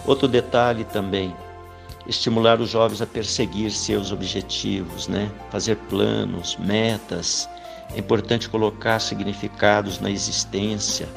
Outro 0.07 0.29
detalhe 0.29 0.85
também, 0.85 1.35
estimular 2.07 2.61
os 2.61 2.71
jovens 2.71 3.03
a 3.03 3.07
perseguir 3.07 3.71
seus 3.71 4.13
objetivos, 4.13 5.09
né? 5.09 5.31
Fazer 5.51 5.77
planos, 5.89 6.57
metas. 6.57 7.49
É 7.95 7.99
importante 7.99 8.49
colocar 8.49 9.01
significados 9.01 10.01
na 10.01 10.11
existência, 10.11 11.09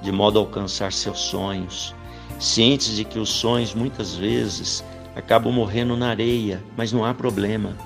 de 0.00 0.12
modo 0.12 0.38
a 0.38 0.42
alcançar 0.42 0.92
seus 0.92 1.18
sonhos 1.18 1.94
cientes 2.42 2.96
de 2.96 3.04
que 3.04 3.18
os 3.18 3.30
sonhos 3.30 3.72
muitas 3.72 4.14
vezes 4.14 4.84
acabam 5.14 5.52
morrendo 5.52 5.96
na 5.96 6.08
areia, 6.08 6.62
mas 6.76 6.92
não 6.92 7.04
há 7.04 7.14
problema. 7.14 7.76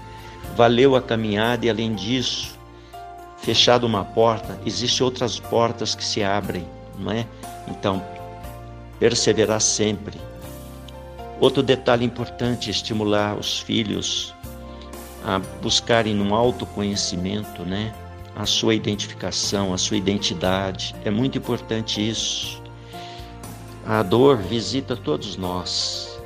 Valeu 0.57 0.97
a 0.97 1.03
caminhada 1.03 1.67
e 1.67 1.71
além 1.71 1.95
disso, 1.95 2.59
fechada 3.39 3.85
uma 3.85 4.05
porta, 4.05 4.59
existem 4.65 5.05
outras 5.05 5.39
portas 5.39 5.95
que 5.95 6.05
se 6.05 6.23
abrem, 6.23 6.67
não 6.99 7.13
é? 7.13 7.27
Então, 7.69 8.03
perseverar 8.99 9.61
sempre. 9.61 10.19
Outro 11.39 11.63
detalhe 11.63 12.05
importante 12.05 12.69
é 12.69 12.71
estimular 12.71 13.37
os 13.37 13.61
filhos 13.61 14.35
a 15.23 15.39
buscarem 15.61 16.19
um 16.19 16.35
autoconhecimento, 16.35 17.63
né? 17.63 17.93
A 18.35 18.47
sua 18.47 18.75
identificação, 18.75 19.75
a 19.75 19.79
sua 19.79 19.99
identidade. 19.99 20.95
É 21.05 21.11
muito 21.11 21.37
importante 21.37 22.07
isso. 22.09 22.63
A 23.89 24.03
dor 24.03 24.39
visita 24.39 24.97
todos 24.97 25.37
nós 25.37 26.21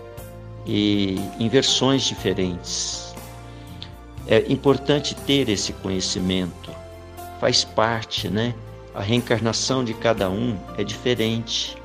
e 0.64 1.20
em 1.38 1.46
versões 1.46 2.04
diferentes. 2.04 3.14
É 4.26 4.50
importante 4.50 5.14
ter 5.14 5.46
esse 5.50 5.74
conhecimento, 5.74 6.70
faz 7.38 7.62
parte, 7.62 8.30
né? 8.30 8.54
A 8.94 9.02
reencarnação 9.02 9.84
de 9.84 9.92
cada 9.92 10.30
um 10.30 10.58
é 10.78 10.82
diferente. 10.82 11.76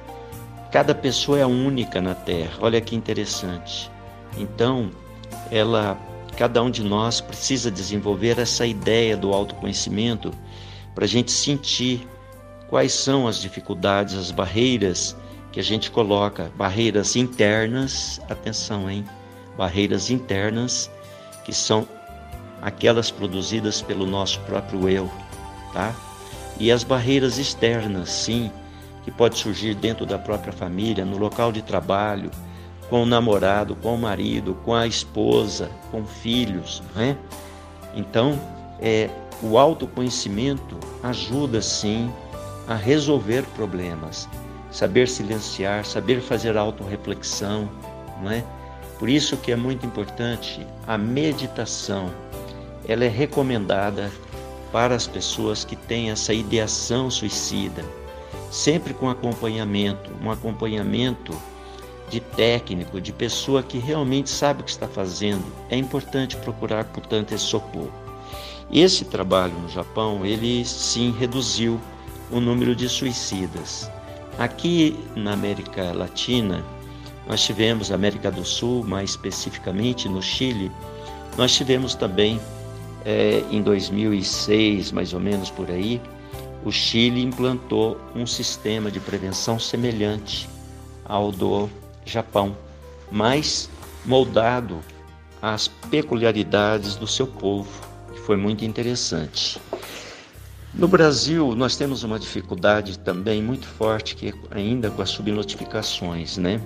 Cada 0.71 0.95
pessoa 0.95 1.39
é 1.39 1.45
única 1.45 1.99
na 1.99 2.15
Terra. 2.15 2.53
Olha 2.61 2.79
que 2.79 2.95
interessante. 2.95 3.91
Então, 4.37 4.89
ela, 5.51 5.99
cada 6.37 6.63
um 6.63 6.71
de 6.71 6.83
nós 6.83 7.19
precisa 7.19 7.69
desenvolver 7.69 8.39
essa 8.39 8.65
ideia 8.65 9.17
do 9.17 9.33
autoconhecimento 9.33 10.31
para 10.93 11.03
a 11.03 11.07
gente 11.07 11.31
sentir 11.31 12.07
quais 12.69 12.93
são 12.93 13.27
as 13.27 13.41
dificuldades, 13.41 14.15
as 14.15 14.31
barreiras 14.31 15.17
que 15.55 15.61
a 15.61 15.63
gente 15.63 15.89
coloca 15.89 16.51
barreiras 16.57 17.15
internas, 17.15 18.19
atenção, 18.29 18.89
hein? 18.89 19.05
Barreiras 19.57 20.11
internas 20.11 20.91
que 21.45 21.53
são 21.53 21.87
aquelas 22.61 23.09
produzidas 23.09 23.81
pelo 23.81 24.05
nosso 24.05 24.37
próprio 24.41 24.89
eu, 24.89 25.09
tá? 25.71 25.95
E 26.59 26.69
as 26.69 26.83
barreiras 26.83 27.37
externas, 27.37 28.09
sim, 28.09 28.51
que 29.05 29.11
pode 29.11 29.37
surgir 29.37 29.75
dentro 29.75 30.05
da 30.05 30.19
própria 30.19 30.51
família, 30.51 31.05
no 31.05 31.17
local 31.17 31.53
de 31.53 31.61
trabalho, 31.61 32.29
com 32.89 33.03
o 33.03 33.05
namorado, 33.05 33.77
com 33.77 33.95
o 33.95 33.97
marido, 33.97 34.55
com 34.65 34.75
a 34.75 34.85
esposa, 34.85 35.71
com 35.89 36.05
filhos, 36.05 36.83
né? 36.93 37.15
Então, 37.95 38.37
é, 38.81 39.09
o 39.41 39.57
autoconhecimento 39.57 40.77
ajuda 41.01 41.61
sim 41.61 42.11
a 42.67 42.75
resolver 42.75 43.43
problemas, 43.55 44.27
saber 44.75 45.07
silenciar, 45.07 45.85
saber 45.85 46.19
fazer 46.19 46.57
autorreflexão, 46.57 47.69
não 48.21 48.29
é? 48.29 48.43
Por 48.99 49.07
isso 49.07 49.37
que 49.37 49.53
é 49.53 49.55
muito 49.55 49.85
importante 49.85 50.67
a 50.85 50.97
meditação. 50.97 52.11
Ela 52.85 53.05
é 53.05 53.07
recomendada 53.07 54.11
para 54.73 54.93
as 54.93 55.07
pessoas 55.07 55.63
que 55.63 55.77
têm 55.77 56.11
essa 56.11 56.33
ideação 56.33 57.09
suicida, 57.09 57.85
sempre 58.51 58.93
com 58.93 59.09
acompanhamento, 59.09 60.11
um 60.21 60.29
acompanhamento 60.29 61.33
de 62.09 62.19
técnico, 62.19 62.99
de 62.99 63.13
pessoa 63.13 63.63
que 63.63 63.77
realmente 63.77 64.29
sabe 64.29 64.59
o 64.59 64.65
que 64.65 64.71
está 64.71 64.89
fazendo. 64.89 65.45
É 65.69 65.77
importante 65.77 66.35
procurar, 66.35 66.83
portanto, 66.83 67.31
esse 67.31 67.45
socorro. 67.45 67.93
Esse 68.69 69.05
trabalho 69.05 69.53
no 69.53 69.69
Japão, 69.69 70.25
ele 70.25 70.65
sim 70.65 71.15
reduziu 71.17 71.79
o 72.29 72.41
número 72.41 72.75
de 72.75 72.89
suicidas. 72.89 73.89
Aqui 74.37 74.97
na 75.15 75.33
América 75.33 75.93
Latina, 75.93 76.63
nós 77.27 77.41
tivemos, 77.41 77.91
América 77.91 78.29
do 78.29 78.43
Sul, 78.43 78.83
mais 78.83 79.11
especificamente 79.11 80.09
no 80.09 80.21
Chile, 80.21 80.71
nós 81.37 81.55
tivemos 81.55 81.95
também 81.95 82.39
é, 83.05 83.43
em 83.49 83.61
2006, 83.61 84.91
mais 84.91 85.13
ou 85.13 85.19
menos 85.19 85.49
por 85.49 85.69
aí, 85.69 86.01
o 86.65 86.71
Chile 86.71 87.21
implantou 87.21 87.97
um 88.15 88.25
sistema 88.25 88.91
de 88.91 88.99
prevenção 88.99 89.59
semelhante 89.59 90.49
ao 91.05 91.31
do 91.31 91.69
Japão, 92.03 92.57
mas 93.11 93.69
moldado 94.03 94.79
às 95.41 95.67
peculiaridades 95.67 96.95
do 96.95 97.07
seu 97.07 97.27
povo, 97.27 97.69
que 98.13 98.19
foi 98.19 98.35
muito 98.35 98.65
interessante. 98.65 99.61
No 100.77 100.89
Brasil, 100.89 101.55
nós 101.55 101.77
temos 101.77 102.03
uma 102.03 102.19
dificuldade 102.19 102.99
também 102.99 103.41
muito 103.41 103.65
forte 103.65 104.13
que 104.13 104.27
é 104.27 104.33
ainda 104.51 104.91
com 104.91 105.01
as 105.01 105.09
subnotificações, 105.09 106.37
né? 106.37 106.61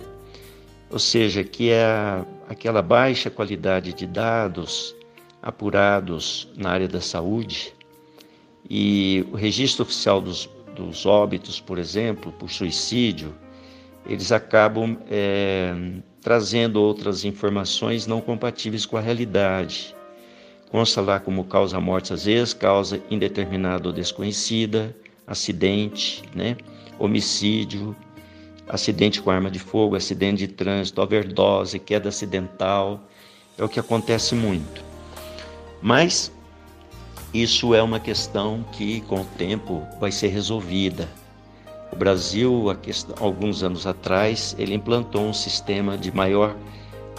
Ou 0.90 0.98
seja, 0.98 1.44
que 1.44 1.70
é 1.70 2.26
aquela 2.48 2.82
baixa 2.82 3.30
qualidade 3.30 3.94
de 3.94 4.08
dados 4.08 4.96
apurados 5.44 6.52
na 6.58 6.72
área 6.72 6.88
da 6.88 7.00
saúde 7.00 7.72
e 8.68 9.28
o 9.32 9.36
registro 9.36 9.84
oficial 9.84 10.20
dos, 10.20 10.50
dos 10.76 11.06
óbitos, 11.06 11.60
por 11.62 11.78
exemplo, 11.78 12.32
por 12.32 12.50
suicídio, 12.50 13.36
eles 14.08 14.32
acabam 14.32 14.98
é, 15.08 15.72
trazendo 16.20 16.82
outras 16.82 17.24
informações 17.26 18.08
não 18.08 18.22
compatíveis 18.22 18.88
com 18.88 18.98
a 18.98 19.02
realidade. 19.02 19.96
Consta 20.72 21.02
lá 21.02 21.20
como 21.20 21.44
causa 21.46 21.80
morte, 21.80 22.14
às 22.14 22.26
vezes, 22.26 22.54
causa 22.54 23.02
indeterminada 23.10 23.88
ou 23.88 23.94
desconhecida, 23.94 24.96
acidente, 25.26 26.24
né? 26.36 26.58
homicídio, 27.00 27.96
acidente 28.68 29.22
com 29.22 29.32
arma 29.32 29.50
de 29.50 29.58
fogo, 29.58 29.96
acidente 29.96 30.46
de 30.46 30.54
trânsito, 30.54 31.02
overdose, 31.02 31.80
queda 31.80 32.10
acidental, 32.10 33.02
É 33.58 33.64
o 33.64 33.68
que 33.68 33.80
acontece 33.80 34.36
muito. 34.36 34.84
Mas 35.82 36.32
isso 37.34 37.76
é 37.76 37.82
uma 37.82 38.00
questão 38.00 38.64
que, 38.72 39.02
com 39.02 39.22
o 39.22 39.26
tempo, 39.26 39.86
vai 40.00 40.12
ser 40.12 40.28
resolvida. 40.28 41.10
O 41.92 41.96
Brasil, 41.96 42.66
alguns 43.20 43.64
anos 43.64 43.86
atrás, 43.86 44.56
ele 44.58 44.74
implantou 44.76 45.24
um 45.26 45.34
sistema 45.34 45.98
de 45.98 46.12
maior 46.12 46.56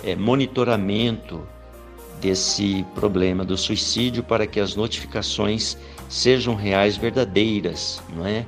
é, 0.03 0.15
monitoramento 0.17 1.47
desse 2.21 2.85
problema 2.95 3.45
do 3.45 3.57
suicídio 3.57 4.23
para 4.23 4.47
que 4.47 4.61
as 4.61 4.77
notificações 4.77 5.77
sejam 6.09 6.55
reais, 6.55 6.97
verdadeiras, 6.97 8.03
não 8.15 8.27
é? 8.27 8.47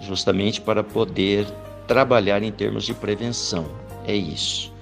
Justamente 0.00 0.60
para 0.60 0.82
poder 0.82 1.46
trabalhar 1.86 2.42
em 2.42 2.50
termos 2.50 2.84
de 2.84 2.94
prevenção. 2.94 3.66
É 4.06 4.14
isso. 4.14 4.72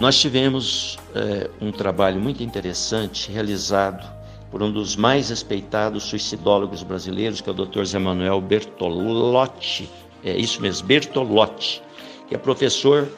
Nós 0.00 0.18
tivemos 0.18 0.98
é, 1.14 1.50
um 1.60 1.70
trabalho 1.70 2.18
muito 2.18 2.42
interessante 2.42 3.30
realizado 3.30 4.08
por 4.50 4.62
um 4.62 4.72
dos 4.72 4.96
mais 4.96 5.28
respeitados 5.28 6.04
suicidólogos 6.04 6.82
brasileiros, 6.82 7.40
que 7.40 7.48
é 7.48 7.52
o 7.52 7.54
Dr. 7.54 7.84
Zé 7.84 7.98
Manuel 7.98 8.40
Bertolotti. 8.40 9.88
É 10.24 10.34
isso 10.36 10.60
mesmo, 10.60 10.86
Bertolotti, 10.86 11.82
que 12.28 12.34
é 12.34 12.38
professor 12.38 13.08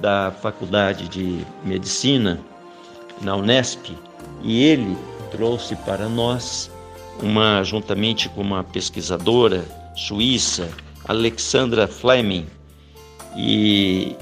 da 0.00 0.30
Faculdade 0.30 1.08
de 1.08 1.44
Medicina 1.64 2.40
na 3.20 3.36
Unesp, 3.36 3.96
e 4.42 4.62
ele 4.62 4.96
trouxe 5.30 5.76
para 5.76 6.08
nós 6.08 6.70
uma 7.22 7.62
juntamente 7.62 8.28
com 8.28 8.40
uma 8.40 8.64
pesquisadora 8.64 9.64
suíça, 9.94 10.68
Alexandra 11.06 11.86
Fleming, 11.86 12.46
e 13.36 14.16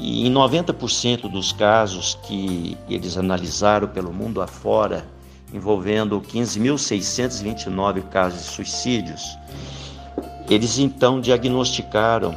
e 0.00 0.26
em 0.26 0.32
90% 0.32 1.30
dos 1.30 1.52
casos 1.52 2.18
que 2.22 2.76
eles 2.88 3.18
analisaram 3.18 3.86
pelo 3.86 4.10
mundo 4.12 4.40
afora, 4.40 5.04
envolvendo 5.52 6.18
15.629 6.22 8.02
casos 8.08 8.40
de 8.40 8.46
suicídios, 8.46 9.36
eles 10.48 10.78
então 10.78 11.20
diagnosticaram, 11.20 12.34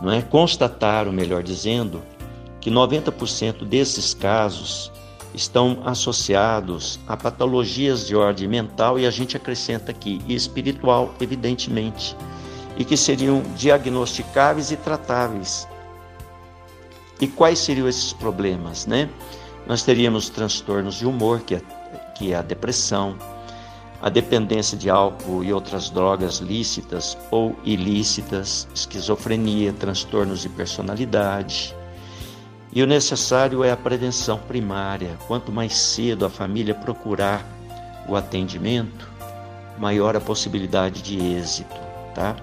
não 0.00 0.10
é, 0.10 0.22
constataram, 0.22 1.12
melhor 1.12 1.42
dizendo, 1.42 2.02
que 2.58 2.70
90% 2.70 3.64
desses 3.66 4.14
casos 4.14 4.90
estão 5.34 5.82
associados 5.84 7.00
a 7.06 7.16
patologias 7.16 8.06
de 8.06 8.14
ordem 8.14 8.48
mental 8.48 8.98
e 8.98 9.06
a 9.06 9.10
gente 9.10 9.36
acrescenta 9.36 9.90
aqui 9.90 10.20
e 10.26 10.34
espiritual, 10.34 11.14
evidentemente, 11.20 12.16
e 12.76 12.84
que 12.84 12.96
seriam 12.96 13.42
diagnosticáveis 13.56 14.70
e 14.70 14.76
tratáveis 14.76 15.66
e 17.20 17.28
quais 17.28 17.60
seriam 17.60 17.88
esses 17.88 18.12
problemas, 18.12 18.86
né? 18.86 19.08
Nós 19.66 19.84
teríamos 19.84 20.28
transtornos 20.28 20.96
de 20.96 21.06
humor, 21.06 21.40
que 21.40 21.54
é, 21.54 21.62
que 22.16 22.32
é 22.32 22.36
a 22.36 22.42
depressão, 22.42 23.16
a 24.02 24.08
dependência 24.08 24.76
de 24.76 24.90
álcool 24.90 25.44
e 25.44 25.52
outras 25.52 25.88
drogas 25.88 26.38
lícitas 26.38 27.16
ou 27.30 27.56
ilícitas, 27.62 28.66
esquizofrenia, 28.74 29.72
transtornos 29.72 30.42
de 30.42 30.48
personalidade. 30.48 31.76
E 32.72 32.82
o 32.82 32.86
necessário 32.86 33.62
é 33.62 33.70
a 33.70 33.76
prevenção 33.76 34.38
primária. 34.38 35.18
Quanto 35.26 35.52
mais 35.52 35.76
cedo 35.76 36.24
a 36.24 36.30
família 36.30 36.74
procurar 36.74 37.44
o 38.08 38.16
atendimento, 38.16 39.06
maior 39.78 40.16
a 40.16 40.20
possibilidade 40.20 41.02
de 41.02 41.18
êxito, 41.18 41.76
tá? 42.14 42.34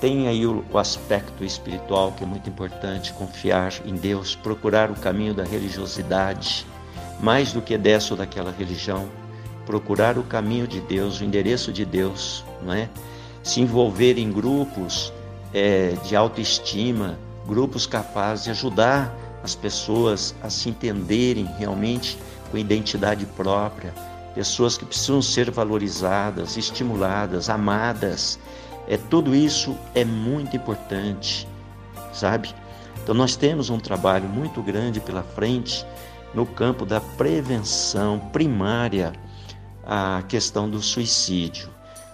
Tem 0.00 0.28
aí 0.28 0.46
o, 0.46 0.64
o, 0.70 0.78
aspecto 0.78 1.42
espiritual 1.42 2.12
que 2.12 2.22
é 2.22 2.26
muito 2.26 2.48
importante, 2.48 3.12
confiar 3.14 3.72
em 3.84 3.94
Deus, 3.94 4.36
procurar 4.36 4.90
o 4.90 4.94
caminho 4.94 5.34
da 5.34 5.42
religiosidade, 5.42 6.66
mais 7.20 7.52
do 7.52 7.62
que 7.62 7.76
dessa 7.76 8.12
ou 8.12 8.18
daquela 8.18 8.52
religião, 8.52 9.08
procurar 9.66 10.18
o 10.18 10.22
caminho 10.22 10.68
de 10.68 10.80
Deus, 10.80 11.20
o 11.20 11.24
endereço 11.24 11.72
de 11.72 11.84
Deus, 11.84 12.44
não 12.62 12.72
é? 12.72 12.88
Se 13.42 13.60
envolver 13.60 14.18
em 14.18 14.30
grupos 14.30 15.12
é, 15.52 15.94
de 16.04 16.14
autoestima, 16.14 17.18
grupos 17.46 17.86
capazes 17.86 18.44
de 18.44 18.50
ajudar 18.50 19.12
as 19.48 19.54
pessoas 19.54 20.34
a 20.42 20.50
se 20.50 20.68
entenderem 20.68 21.46
realmente 21.58 22.18
com 22.50 22.58
identidade 22.58 23.24
própria, 23.24 23.94
pessoas 24.34 24.76
que 24.76 24.84
precisam 24.84 25.22
ser 25.22 25.50
valorizadas, 25.50 26.58
estimuladas, 26.58 27.48
amadas, 27.48 28.38
é 28.86 28.98
tudo 28.98 29.34
isso 29.34 29.74
é 29.94 30.04
muito 30.04 30.54
importante, 30.54 31.48
sabe? 32.12 32.54
Então 33.02 33.14
nós 33.14 33.36
temos 33.36 33.70
um 33.70 33.78
trabalho 33.78 34.28
muito 34.28 34.62
grande 34.62 35.00
pela 35.00 35.22
frente 35.22 35.84
no 36.34 36.44
campo 36.44 36.84
da 36.84 37.00
prevenção 37.00 38.18
primária 38.30 39.14
à 39.86 40.22
questão 40.28 40.68
do 40.68 40.82
suicídio. 40.82 41.70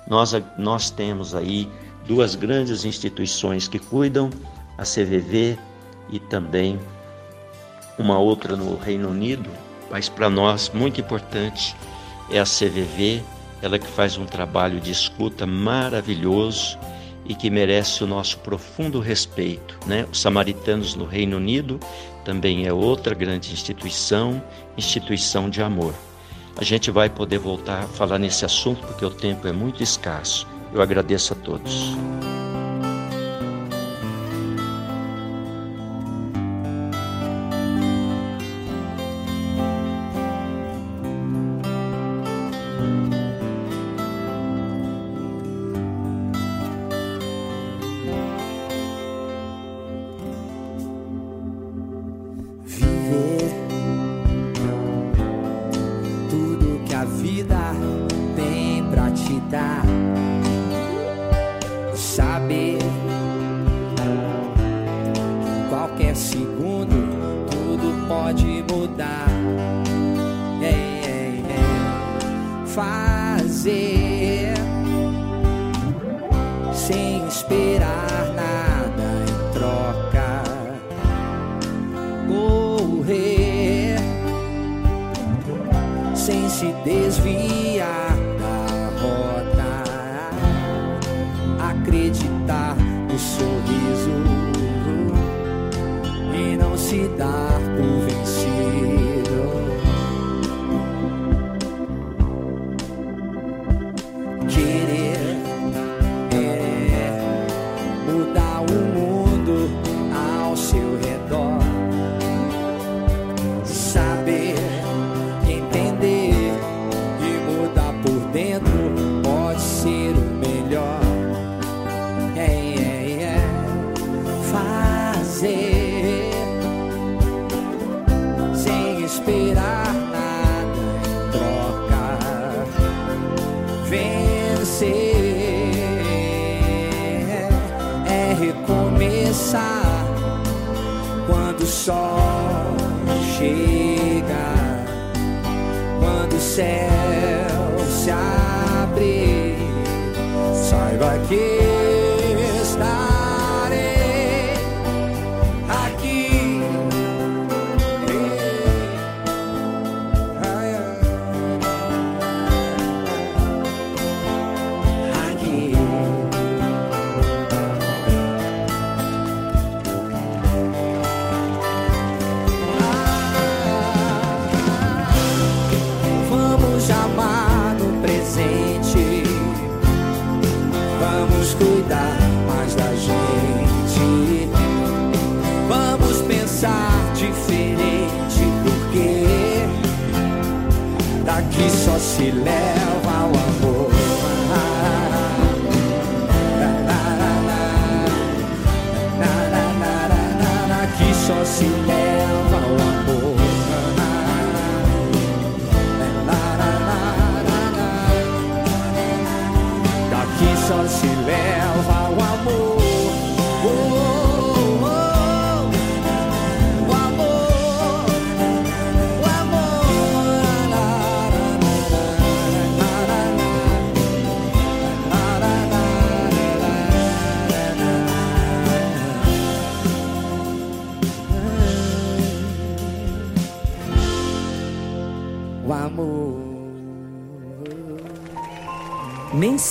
Nós, 0.06 0.32
nós 0.56 0.88
temos 0.88 1.34
aí 1.34 1.68
duas 2.06 2.36
grandes 2.36 2.84
instituições 2.84 3.66
que 3.66 3.80
cuidam, 3.80 4.30
a 4.78 4.82
CVV 4.82 5.58
e 6.10 6.18
também 6.18 6.78
uma 7.98 8.18
outra 8.18 8.57
no 8.57 8.76
Reino 8.76 9.09
Unido, 9.09 9.50
mas 9.90 10.09
para 10.09 10.28
nós 10.28 10.70
muito 10.72 11.00
importante 11.00 11.76
é 12.30 12.38
a 12.40 12.44
CVV 12.44 13.22
ela 13.64 13.78
que 13.78 13.87
faz 13.87 14.18
um 14.18 14.26
trabalho 14.26 14.78
de 14.78 14.90
escuta 14.90 15.46
maravilhoso 15.46 16.78
e 17.24 17.35
que 17.35 17.48
merece 17.48 18.04
o 18.04 18.07
nosso 18.07 18.38
profundo 18.40 19.00
respeito. 19.00 19.78
Né? 19.87 20.07
Os 20.12 20.20
Samaritanos 20.20 20.94
no 20.94 21.07
Reino 21.07 21.38
Unido 21.38 21.80
também 22.26 22.66
é 22.66 22.72
outra 22.72 23.14
grande 23.14 23.52
instituição, 23.52 24.42
instituição 24.76 25.48
de 25.48 25.62
amor. 25.62 25.94
A 26.57 26.62
gente 26.62 26.90
vai 26.90 27.09
poder 27.09 27.38
voltar 27.38 27.85
a 27.85 27.88
falar 27.88 28.18
nesse 28.18 28.44
assunto 28.44 28.87
porque 28.87 29.04
o 29.04 29.11
tempo 29.11 29.48
é 29.48 29.52
muito 29.52 29.83
escasso. 29.83 30.46
Eu 30.72 30.83
agradeço 30.83 31.33
a 31.33 31.37
todos. 31.37 31.94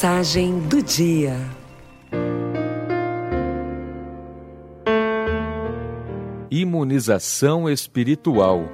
Mensagem 0.03 0.59
do 0.59 0.83
dia. 0.83 1.33
Imunização 6.51 7.69
espiritual. 7.69 8.67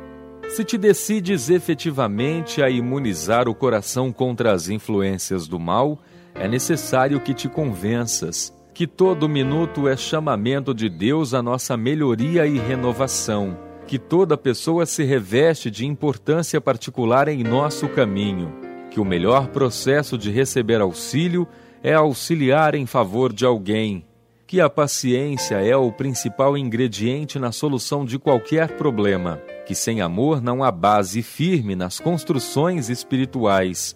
Se 0.50 0.64
te 0.64 0.76
decides 0.76 1.52
efetivamente 1.52 2.64
a 2.64 2.70
imunizar 2.72 3.48
o 3.48 3.54
coração 3.54 4.12
contra 4.12 4.52
as 4.52 4.70
influências 4.70 5.48
do 5.48 5.60
mal, 5.60 6.00
é 6.34 6.48
necessário 6.48 7.20
que 7.20 7.36
te 7.36 7.48
convenças 7.48 8.52
que 8.74 8.88
todo 8.88 9.30
minuto 9.30 9.88
é 9.88 9.96
chamamento 9.96 10.74
de 10.74 10.90
Deus 10.90 11.36
à 11.36 11.44
nossa 11.44 11.78
melhoria 11.78 12.48
e 12.48 12.58
renovação, 12.58 13.56
que 13.86 14.00
toda 14.00 14.36
pessoa 14.36 14.84
se 14.88 15.04
reveste 15.04 15.70
de 15.70 15.86
importância 15.86 16.60
particular 16.60 17.28
em 17.28 17.44
nosso 17.44 17.88
caminho 17.88 18.68
que 18.90 19.00
o 19.00 19.06
melhor 19.06 19.48
processo 19.48 20.18
de 20.18 20.32
receber 20.32 20.82
auxílio 20.82 21.48
é 21.84 21.94
auxiliar 21.94 22.76
em 22.76 22.86
favor 22.86 23.32
de 23.32 23.46
alguém, 23.46 24.06
que 24.46 24.60
a 24.60 24.70
paciência 24.70 25.56
é 25.56 25.76
o 25.76 25.92
principal 25.92 26.58
ingrediente 26.58 27.38
na 27.38 27.52
solução 27.52 28.04
de 28.04 28.18
qualquer 28.18 28.78
problema, 28.78 29.40
que 29.66 29.76
sem 29.76 30.02
amor 30.02 30.42
não 30.42 30.64
há 30.64 30.72
base 30.72 31.22
firme 31.22 31.76
nas 31.76 32.00
construções 32.00 32.90
espirituais, 32.90 33.96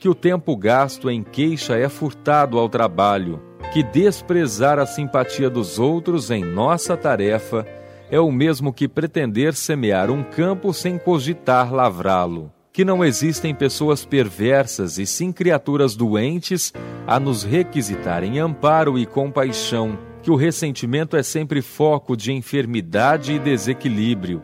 que 0.00 0.08
o 0.08 0.14
tempo 0.14 0.56
gasto 0.56 1.10
em 1.10 1.22
queixa 1.22 1.76
é 1.76 1.88
furtado 1.88 2.58
ao 2.58 2.68
trabalho, 2.68 3.40
que 3.72 3.82
desprezar 3.82 4.78
a 4.78 4.86
simpatia 4.86 5.50
dos 5.50 5.78
outros 5.78 6.30
em 6.30 6.42
nossa 6.42 6.96
tarefa 6.96 7.66
é 8.10 8.18
o 8.18 8.30
mesmo 8.30 8.72
que 8.72 8.88
pretender 8.88 9.54
semear 9.54 10.10
um 10.10 10.22
campo 10.22 10.72
sem 10.72 10.96
cogitar 10.96 11.72
lavrá-lo 11.72 12.55
que 12.76 12.84
não 12.84 13.02
existem 13.02 13.54
pessoas 13.54 14.04
perversas 14.04 14.98
e 14.98 15.06
sim 15.06 15.32
criaturas 15.32 15.96
doentes 15.96 16.74
a 17.06 17.18
nos 17.18 17.42
requisitarem 17.42 18.38
amparo 18.38 18.98
e 18.98 19.06
compaixão, 19.06 19.98
que 20.22 20.30
o 20.30 20.36
ressentimento 20.36 21.16
é 21.16 21.22
sempre 21.22 21.62
foco 21.62 22.14
de 22.14 22.32
enfermidade 22.34 23.32
e 23.32 23.38
desequilíbrio, 23.38 24.42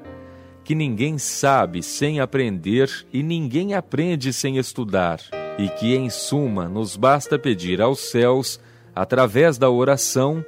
que 0.65 0.75
ninguém 0.75 1.19
sabe 1.19 1.83
sem 1.83 2.21
aprender 2.21 2.91
e 3.13 3.23
ninguém 3.23 3.75
aprende 3.75 4.33
sem 4.33 4.57
estudar, 4.57 5.21
e 5.59 5.69
que, 5.69 5.95
em 5.95 6.09
suma, 6.09 6.71
nos 6.71 6.97
basta 6.97 7.39
pedir 7.39 7.83
aos 7.83 8.01
céus, 8.01 8.59
através 8.95 9.59
da 9.59 9.69
oração, 9.69 10.43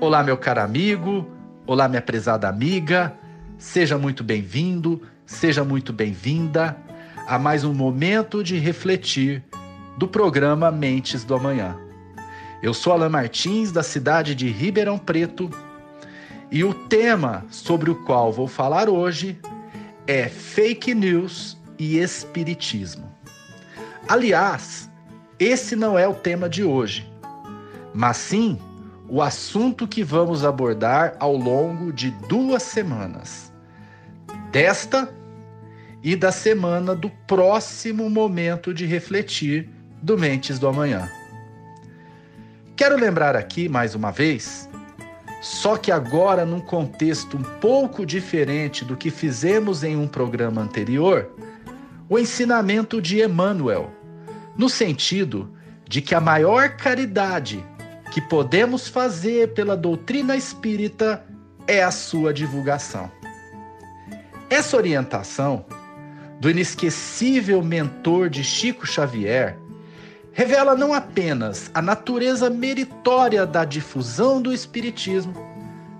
Olá, 0.00 0.22
meu 0.22 0.38
caro 0.38 0.60
amigo. 0.62 1.26
Olá, 1.66 1.88
minha 1.88 2.00
prezada 2.00 2.48
amiga. 2.48 3.12
Seja 3.58 3.98
muito 3.98 4.24
bem-vindo, 4.24 5.02
seja 5.26 5.62
muito 5.62 5.92
bem-vinda 5.92 6.74
a 7.30 7.38
mais 7.38 7.62
um 7.62 7.72
momento 7.72 8.42
de 8.42 8.58
refletir 8.58 9.40
do 9.96 10.08
programa 10.08 10.68
Mentes 10.68 11.22
do 11.22 11.36
Amanhã. 11.36 11.78
Eu 12.60 12.74
sou 12.74 12.92
Alan 12.92 13.08
Martins, 13.08 13.70
da 13.70 13.84
cidade 13.84 14.34
de 14.34 14.50
Ribeirão 14.50 14.98
Preto, 14.98 15.48
e 16.50 16.64
o 16.64 16.74
tema 16.74 17.46
sobre 17.48 17.88
o 17.88 17.94
qual 18.04 18.32
vou 18.32 18.48
falar 18.48 18.88
hoje 18.88 19.38
é 20.08 20.28
fake 20.28 20.92
news 20.92 21.56
e 21.78 21.98
espiritismo. 21.98 23.08
Aliás, 24.08 24.90
esse 25.38 25.76
não 25.76 25.96
é 25.96 26.08
o 26.08 26.14
tema 26.14 26.48
de 26.48 26.64
hoje, 26.64 27.08
mas 27.94 28.16
sim 28.16 28.58
o 29.08 29.22
assunto 29.22 29.86
que 29.86 30.02
vamos 30.02 30.44
abordar 30.44 31.14
ao 31.20 31.36
longo 31.36 31.92
de 31.92 32.10
duas 32.28 32.64
semanas. 32.64 33.52
Desta 34.50 35.19
e 36.02 36.16
da 36.16 36.32
semana 36.32 36.94
do 36.94 37.10
próximo 37.26 38.08
momento 38.08 38.72
de 38.72 38.86
refletir 38.86 39.68
do 40.02 40.16
Mentes 40.16 40.58
do 40.58 40.66
Amanhã. 40.66 41.10
Quero 42.74 42.96
lembrar 42.96 43.36
aqui 43.36 43.68
mais 43.68 43.94
uma 43.94 44.10
vez, 44.10 44.68
só 45.42 45.76
que 45.76 45.92
agora 45.92 46.46
num 46.46 46.60
contexto 46.60 47.36
um 47.36 47.42
pouco 47.42 48.06
diferente 48.06 48.84
do 48.84 48.96
que 48.96 49.10
fizemos 49.10 49.84
em 49.84 49.96
um 49.96 50.08
programa 50.08 50.62
anterior, 50.62 51.30
o 52.08 52.18
ensinamento 52.18 53.00
de 53.00 53.22
Emmanuel, 53.22 53.90
no 54.56 54.68
sentido 54.68 55.54
de 55.86 56.00
que 56.00 56.14
a 56.14 56.20
maior 56.20 56.76
caridade 56.76 57.64
que 58.10 58.20
podemos 58.20 58.88
fazer 58.88 59.52
pela 59.52 59.76
doutrina 59.76 60.34
espírita 60.34 61.24
é 61.66 61.82
a 61.82 61.90
sua 61.90 62.32
divulgação. 62.32 63.10
Essa 64.48 64.76
orientação 64.76 65.64
do 66.40 66.48
inesquecível 66.48 67.62
mentor 67.62 68.30
de 68.30 68.42
Chico 68.42 68.86
Xavier, 68.86 69.58
revela 70.32 70.74
não 70.74 70.94
apenas 70.94 71.70
a 71.74 71.82
natureza 71.82 72.48
meritória 72.48 73.46
da 73.46 73.64
difusão 73.64 74.40
do 74.40 74.52
Espiritismo, 74.52 75.34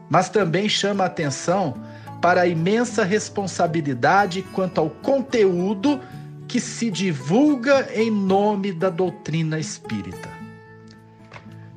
mas 0.08 0.30
também 0.30 0.66
chama 0.66 1.04
atenção 1.04 1.74
para 2.22 2.42
a 2.42 2.46
imensa 2.46 3.04
responsabilidade 3.04 4.42
quanto 4.54 4.80
ao 4.80 4.88
conteúdo 4.88 6.00
que 6.48 6.58
se 6.58 6.90
divulga 6.90 7.88
em 7.94 8.10
nome 8.10 8.72
da 8.72 8.88
doutrina 8.88 9.58
espírita. 9.58 10.28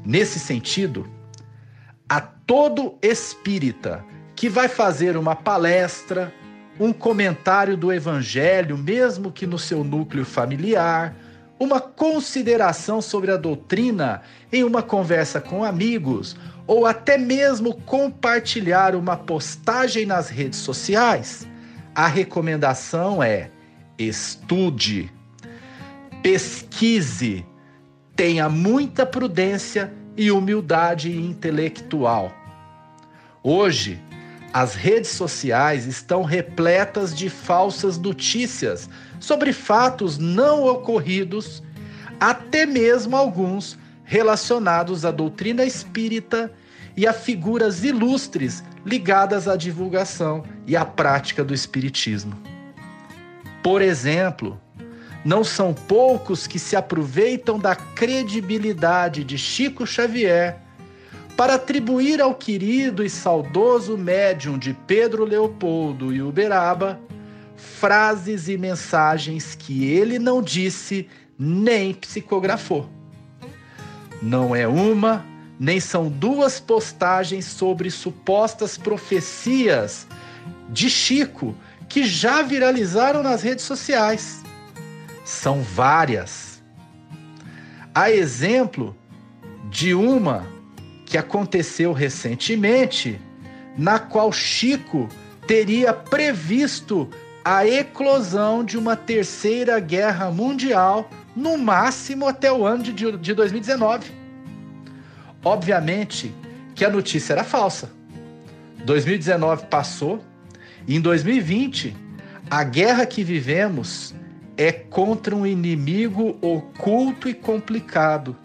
Nesse 0.05 0.39
sentido, 0.39 1.07
a 2.07 2.19
todo 2.19 2.97
espírita 3.01 4.03
que 4.35 4.49
vai 4.49 4.67
fazer 4.67 5.15
uma 5.15 5.35
palestra, 5.35 6.33
um 6.83 6.91
comentário 6.91 7.77
do 7.77 7.93
Evangelho, 7.93 8.77
mesmo 8.77 9.31
que 9.31 9.47
no 9.47 9.57
seu 9.57 9.85
núcleo 9.85 10.25
familiar, 10.25 11.15
uma 11.57 11.79
consideração 11.79 13.01
sobre 13.01 13.31
a 13.31 13.37
doutrina 13.37 14.21
em 14.51 14.65
uma 14.65 14.83
conversa 14.83 15.39
com 15.39 15.63
amigos, 15.63 16.35
ou 16.67 16.85
até 16.85 17.17
mesmo 17.17 17.73
compartilhar 17.73 18.95
uma 18.95 19.15
postagem 19.15 20.05
nas 20.05 20.27
redes 20.27 20.59
sociais, 20.59 21.47
a 21.95 22.05
recomendação 22.05 23.23
é 23.23 23.49
estude, 23.97 25.09
pesquise, 26.21 27.45
tenha 28.13 28.49
muita 28.49 29.05
prudência 29.05 29.93
e 30.17 30.29
humildade 30.31 31.17
intelectual. 31.17 32.29
Hoje, 33.41 34.01
as 34.53 34.75
redes 34.75 35.09
sociais 35.09 35.87
estão 35.87 36.21
repletas 36.21 37.13
de 37.13 37.27
falsas 37.27 37.97
notícias 37.97 38.87
sobre 39.19 39.51
fatos 39.51 40.19
não 40.19 40.63
ocorridos, 40.65 41.63
até 42.19 42.65
mesmo 42.65 43.15
alguns 43.15 43.79
relacionados 44.03 45.05
à 45.05 45.11
doutrina 45.11 45.65
espírita 45.65 46.51
e 46.95 47.07
a 47.07 47.13
figuras 47.13 47.83
ilustres 47.83 48.63
ligadas 48.85 49.47
à 49.47 49.55
divulgação 49.55 50.43
e 50.67 50.75
à 50.75 50.85
prática 50.85 51.43
do 51.43 51.53
espiritismo. 51.53 52.39
Por 53.63 53.81
exemplo, 53.81 54.61
não 55.25 55.43
são 55.43 55.73
poucos 55.73 56.45
que 56.45 56.59
se 56.59 56.75
aproveitam 56.75 57.57
da 57.57 57.75
credibilidade 57.75 59.23
de 59.23 59.37
Chico 59.37 59.87
Xavier 59.87 60.62
para 61.35 61.55
atribuir 61.55 62.21
ao 62.21 62.35
querido 62.35 63.03
e 63.03 63.09
saudoso 63.09 63.97
médium 63.97 64.57
de 64.57 64.73
Pedro 64.85 65.25
Leopoldo 65.25 66.13
e 66.13 66.21
Uberaba 66.21 66.99
frases 67.55 68.47
e 68.47 68.57
mensagens 68.57 69.55
que 69.55 69.85
ele 69.85 70.19
não 70.19 70.41
disse 70.41 71.07
nem 71.37 71.93
psicografou. 71.93 72.89
Não 74.21 74.55
é 74.55 74.67
uma, 74.67 75.25
nem 75.59 75.79
são 75.79 76.07
duas 76.07 76.59
postagens 76.59 77.45
sobre 77.45 77.89
supostas 77.89 78.77
profecias 78.77 80.07
de 80.69 80.89
Chico 80.89 81.55
que 81.89 82.05
já 82.05 82.41
viralizaram 82.41 83.21
nas 83.21 83.41
redes 83.41 83.65
sociais. 83.65 84.41
São 85.25 85.61
várias. 85.61 86.61
A 87.93 88.11
exemplo 88.11 88.95
de 89.69 89.93
uma 89.93 90.52
que 91.13 91.17
aconteceu 91.19 91.93
recentemente, 91.93 93.21
na 93.77 93.99
qual 93.99 94.31
Chico 94.31 95.07
teria 95.45 95.93
previsto 95.93 97.07
a 97.45 97.67
eclosão 97.67 98.63
de 98.63 98.79
uma 98.79 98.95
terceira 98.95 99.79
guerra 99.79 100.31
mundial 100.31 101.07
no 101.35 101.55
máximo 101.55 102.27
até 102.27 102.51
o 102.51 102.65
ano 102.65 102.85
de, 102.85 103.15
de 103.15 103.33
2019. 103.35 104.11
Obviamente 105.45 106.33
que 106.73 106.83
a 106.83 106.89
notícia 106.89 107.33
era 107.33 107.43
falsa. 107.43 107.91
2019 108.83 109.67
passou 109.67 110.19
e 110.87 110.95
em 110.95 110.99
2020 110.99 111.95
a 112.49 112.63
guerra 112.63 113.05
que 113.05 113.23
vivemos 113.23 114.15
é 114.57 114.71
contra 114.71 115.35
um 115.35 115.45
inimigo 115.45 116.39
oculto 116.41 117.29
e 117.29 117.35
complicado. 117.35 118.35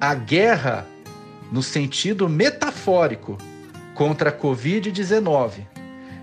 A 0.00 0.12
guerra, 0.12 0.84
no 1.50 1.62
sentido 1.62 2.28
metafórico, 2.28 3.36
contra 3.94 4.30
a 4.30 4.32
Covid-19, 4.32 5.66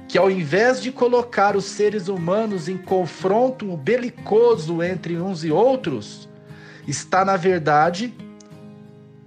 que 0.08 0.18
ao 0.18 0.32
invés 0.32 0.82
de 0.82 0.92
colocar 0.92 1.56
os 1.56 1.66
seres 1.66 2.08
humanos 2.08 2.68
em 2.68 2.78
confronto 2.78 3.76
belicoso 3.78 4.82
entre 4.82 5.20
uns 5.20 5.44
e 5.44 5.52
outros, 5.52 6.28
está, 6.88 7.26
na 7.26 7.36
verdade, 7.36 8.14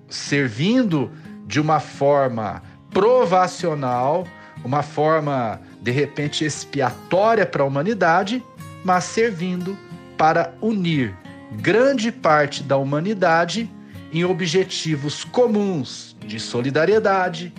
servindo 0.09 1.13
de 1.47 1.61
uma 1.61 1.79
forma 1.79 2.63
provacional, 2.91 4.27
uma 4.65 4.83
forma 4.83 5.61
de 5.81 5.91
repente 5.91 6.45
expiatória 6.45 7.47
para 7.47 7.63
a 7.63 7.67
humanidade, 7.67 8.43
mas 8.85 9.05
servindo 9.05 9.77
para 10.17 10.55
unir 10.61 11.15
grande 11.53 12.11
parte 12.11 12.63
da 12.63 12.77
humanidade 12.77 13.71
em 14.13 14.25
objetivos 14.25 15.25
comuns 15.25 16.17
de 16.27 16.41
solidariedade, 16.41 17.53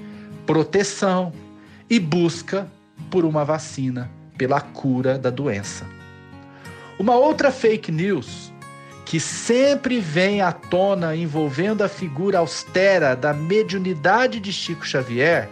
proteção 0.46 1.32
e 1.90 2.00
busca 2.00 2.68
por 3.10 3.26
uma 3.26 3.44
vacina 3.46 4.10
pela 4.38 4.60
cura 4.60 5.18
da 5.18 5.30
doença. 5.30 5.86
Uma 6.98 7.16
outra 7.16 7.52
fake 7.52 7.92
news 7.92 8.52
que 9.06 9.20
sempre 9.20 10.00
vem 10.00 10.42
à 10.42 10.52
tona 10.52 11.16
envolvendo 11.16 11.84
a 11.84 11.90
figura 11.90 12.40
austera 12.40 13.16
da 13.16 13.34
mediunidade 13.34 14.40
de 14.40 14.54
Chico 14.54 14.88
Xavier 14.88 15.50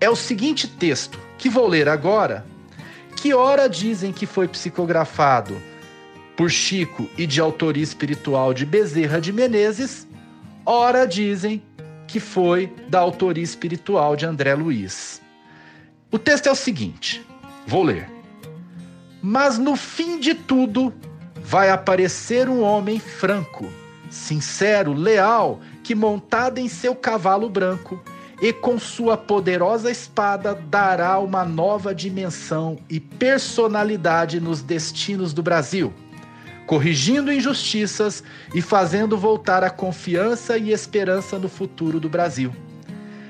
é 0.00 0.10
o 0.10 0.16
seguinte 0.16 0.66
texto, 0.66 1.18
que 1.38 1.48
vou 1.48 1.66
ler 1.66 1.88
agora, 1.88 2.44
que 3.16 3.32
ora 3.32 3.68
dizem 3.68 4.12
que 4.12 4.26
foi 4.26 4.48
psicografado 4.48 5.56
por 6.36 6.50
Chico 6.50 7.08
e 7.16 7.26
de 7.26 7.40
autoria 7.40 7.82
espiritual 7.82 8.52
de 8.52 8.66
Bezerra 8.66 9.20
de 9.20 9.32
Menezes, 9.32 10.06
ora 10.64 11.06
dizem 11.06 11.62
que 12.06 12.20
foi 12.20 12.72
da 12.88 13.00
autoria 13.00 13.42
espiritual 13.42 14.16
de 14.16 14.26
André 14.26 14.54
Luiz. 14.54 15.22
O 16.10 16.18
texto 16.18 16.46
é 16.46 16.52
o 16.52 16.56
seguinte: 16.56 17.26
vou 17.66 17.82
ler. 17.82 18.10
Mas 19.22 19.58
no 19.58 19.76
fim 19.76 20.18
de 20.18 20.34
tudo, 20.34 20.92
vai 21.42 21.70
aparecer 21.70 22.48
um 22.48 22.62
homem 22.62 22.98
franco, 22.98 23.70
sincero, 24.10 24.92
leal, 24.92 25.60
que 25.82 25.94
montado 25.94 26.58
em 26.58 26.68
seu 26.68 26.94
cavalo 26.94 27.48
branco 27.48 28.02
e 28.42 28.52
com 28.52 28.78
sua 28.78 29.16
poderosa 29.16 29.88
espada 29.88 30.54
dará 30.68 31.18
uma 31.20 31.44
nova 31.44 31.94
dimensão 31.94 32.76
e 32.90 32.98
personalidade 32.98 34.40
nos 34.40 34.60
destinos 34.60 35.32
do 35.32 35.44
Brasil, 35.44 35.94
corrigindo 36.72 37.30
injustiças 37.30 38.24
e 38.54 38.62
fazendo 38.62 39.18
voltar 39.18 39.62
a 39.62 39.68
confiança 39.68 40.56
e 40.56 40.72
esperança 40.72 41.38
no 41.38 41.46
futuro 41.46 42.00
do 42.00 42.08
Brasil 42.08 42.50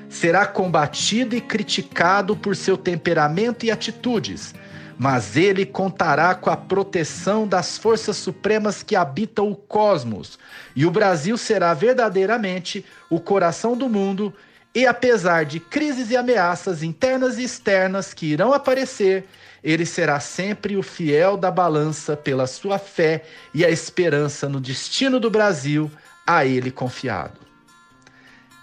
será 0.07 0.45
combatido 0.45 1.35
e 1.35 1.41
criticado 1.41 2.37
por 2.37 2.55
seu 2.55 2.77
temperamento 2.77 3.65
e 3.65 3.71
atitudes, 3.71 4.55
mas 4.97 5.35
ele 5.35 5.65
contará 5.65 6.33
com 6.33 6.49
a 6.49 6.55
proteção 6.55 7.45
das 7.45 7.77
forças 7.77 8.15
supremas 8.15 8.81
que 8.81 8.95
habitam 8.95 9.51
o 9.51 9.57
cosmos, 9.57 10.39
e 10.73 10.85
o 10.85 10.91
Brasil 10.91 11.35
será 11.35 11.73
verdadeiramente 11.73 12.85
o 13.09 13.19
coração 13.19 13.75
do 13.75 13.89
mundo. 13.89 14.33
E 14.73 14.87
apesar 14.87 15.43
de 15.43 15.59
crises 15.59 16.11
e 16.11 16.15
ameaças 16.15 16.81
internas 16.81 17.37
e 17.37 17.43
externas 17.43 18.13
que 18.13 18.25
irão 18.25 18.53
aparecer, 18.53 19.27
ele 19.63 19.85
será 19.85 20.19
sempre 20.19 20.75
o 20.75 20.83
fiel 20.83 21.37
da 21.37 21.49
balança 21.49 22.17
pela 22.17 22.45
sua 22.45 22.77
fé 22.77 23.23
e 23.53 23.63
a 23.63 23.69
esperança 23.69 24.49
no 24.49 24.59
destino 24.59 25.19
do 25.19 25.29
Brasil 25.29 25.89
a 26.27 26.45
ele 26.45 26.69
confiado. 26.69 27.39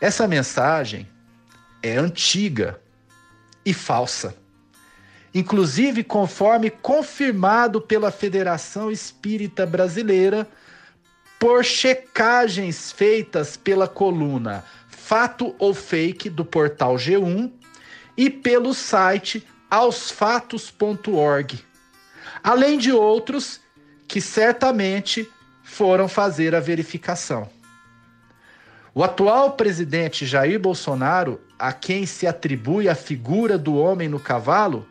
Essa 0.00 0.28
mensagem 0.28 1.08
é 1.82 1.96
antiga 1.96 2.78
e 3.64 3.72
falsa. 3.72 4.34
Inclusive, 5.32 6.02
conforme 6.02 6.70
confirmado 6.70 7.80
pela 7.80 8.10
Federação 8.10 8.90
Espírita 8.90 9.64
Brasileira, 9.64 10.46
por 11.38 11.64
checagens 11.64 12.92
feitas 12.92 13.56
pela 13.56 13.88
coluna 13.88 14.64
Fato 14.88 15.54
ou 15.58 15.72
Fake 15.72 16.28
do 16.28 16.44
portal 16.44 16.96
G1 16.96 17.50
e 18.16 18.28
pelo 18.28 18.74
site 18.74 19.46
aosfatos.org, 19.70 21.64
além 22.42 22.76
de 22.76 22.92
outros 22.92 23.60
que 24.08 24.20
certamente 24.20 25.28
foram 25.62 26.08
fazer 26.08 26.54
a 26.54 26.60
verificação. 26.60 27.48
O 28.92 29.04
atual 29.04 29.52
presidente 29.52 30.26
Jair 30.26 30.58
Bolsonaro, 30.58 31.40
a 31.56 31.72
quem 31.72 32.04
se 32.06 32.26
atribui 32.26 32.88
a 32.88 32.94
figura 32.96 33.56
do 33.56 33.76
homem 33.76 34.08
no 34.08 34.18
cavalo, 34.18 34.84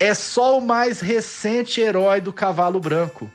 é 0.00 0.14
só 0.14 0.58
o 0.58 0.62
mais 0.62 1.00
recente 1.00 1.80
herói 1.80 2.20
do 2.20 2.32
cavalo 2.32 2.80
branco, 2.80 3.30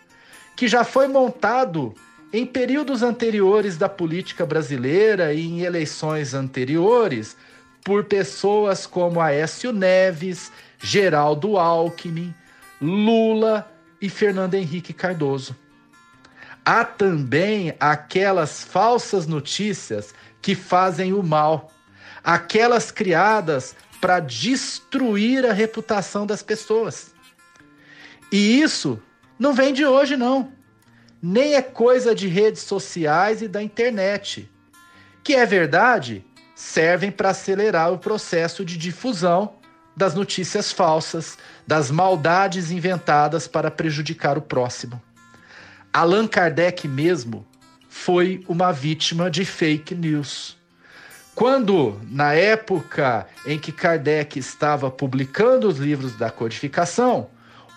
que 0.56 0.68
já 0.68 0.84
foi 0.84 1.08
montado 1.08 1.94
em 2.34 2.46
períodos 2.46 3.04
anteriores 3.04 3.78
da 3.78 3.88
política 3.88 4.46
brasileira 4.46 5.32
e 5.34 5.46
em 5.46 5.62
eleições 5.62 6.34
anteriores 6.34 7.38
por 7.84 8.04
pessoas 8.06 8.86
como 8.86 9.22
Aécio 9.22 9.72
Neves, 9.72 10.52
Geraldo 10.82 11.58
Alckmin, 11.58 12.34
Lula 12.82 13.70
e 14.02 14.10
Fernando 14.10 14.56
Henrique 14.56 14.94
Cardoso. 14.94 15.56
Há 16.64 16.86
também 16.86 17.76
aquelas 17.80 18.64
falsas 18.64 19.28
notícias 19.28 20.14
que 20.42 20.56
fazem 20.56 21.14
o 21.14 21.22
mal, 21.22 21.72
aquelas 22.24 22.92
criadas 22.92 23.76
para 24.00 24.20
destruir 24.20 25.46
a 25.46 25.54
reputação 25.54 26.26
das 26.26 26.42
pessoas. 26.42 27.14
E 28.32 28.62
isso 28.62 29.02
não 29.38 29.54
vem 29.54 29.74
de 29.74 29.86
hoje, 29.86 30.16
não. 30.16 30.54
Nem 31.22 31.56
é 31.56 31.62
coisa 31.62 32.16
de 32.16 32.28
redes 32.28 32.62
sociais 32.62 33.42
e 33.42 33.48
da 33.48 33.62
internet. 33.62 34.50
Que 35.24 35.36
é 35.36 35.46
verdade, 35.46 36.26
servem 36.56 37.12
para 37.12 37.32
acelerar 37.32 37.92
o 37.92 37.98
processo 37.98 38.64
de 38.64 38.78
difusão 38.78 39.59
das 40.00 40.16
notícias 40.16 40.72
falsas, 40.72 41.38
das 41.68 41.92
maldades 41.92 42.72
inventadas 42.72 43.50
para 43.50 43.70
prejudicar 43.70 44.38
o 44.38 44.42
próximo. 44.42 45.02
Allan 45.92 46.26
Kardec 46.26 46.88
mesmo 46.88 47.46
foi 47.90 48.42
uma 48.48 48.72
vítima 48.72 49.30
de 49.30 49.44
fake 49.44 49.94
news. 49.94 50.58
Quando, 51.36 52.00
na 52.10 52.32
época 52.32 53.28
em 53.46 53.60
que 53.60 53.74
Kardec 53.74 54.40
estava 54.40 54.90
publicando 54.90 55.68
os 55.68 55.80
livros 55.80 56.16
da 56.16 56.32
codificação, 56.32 57.30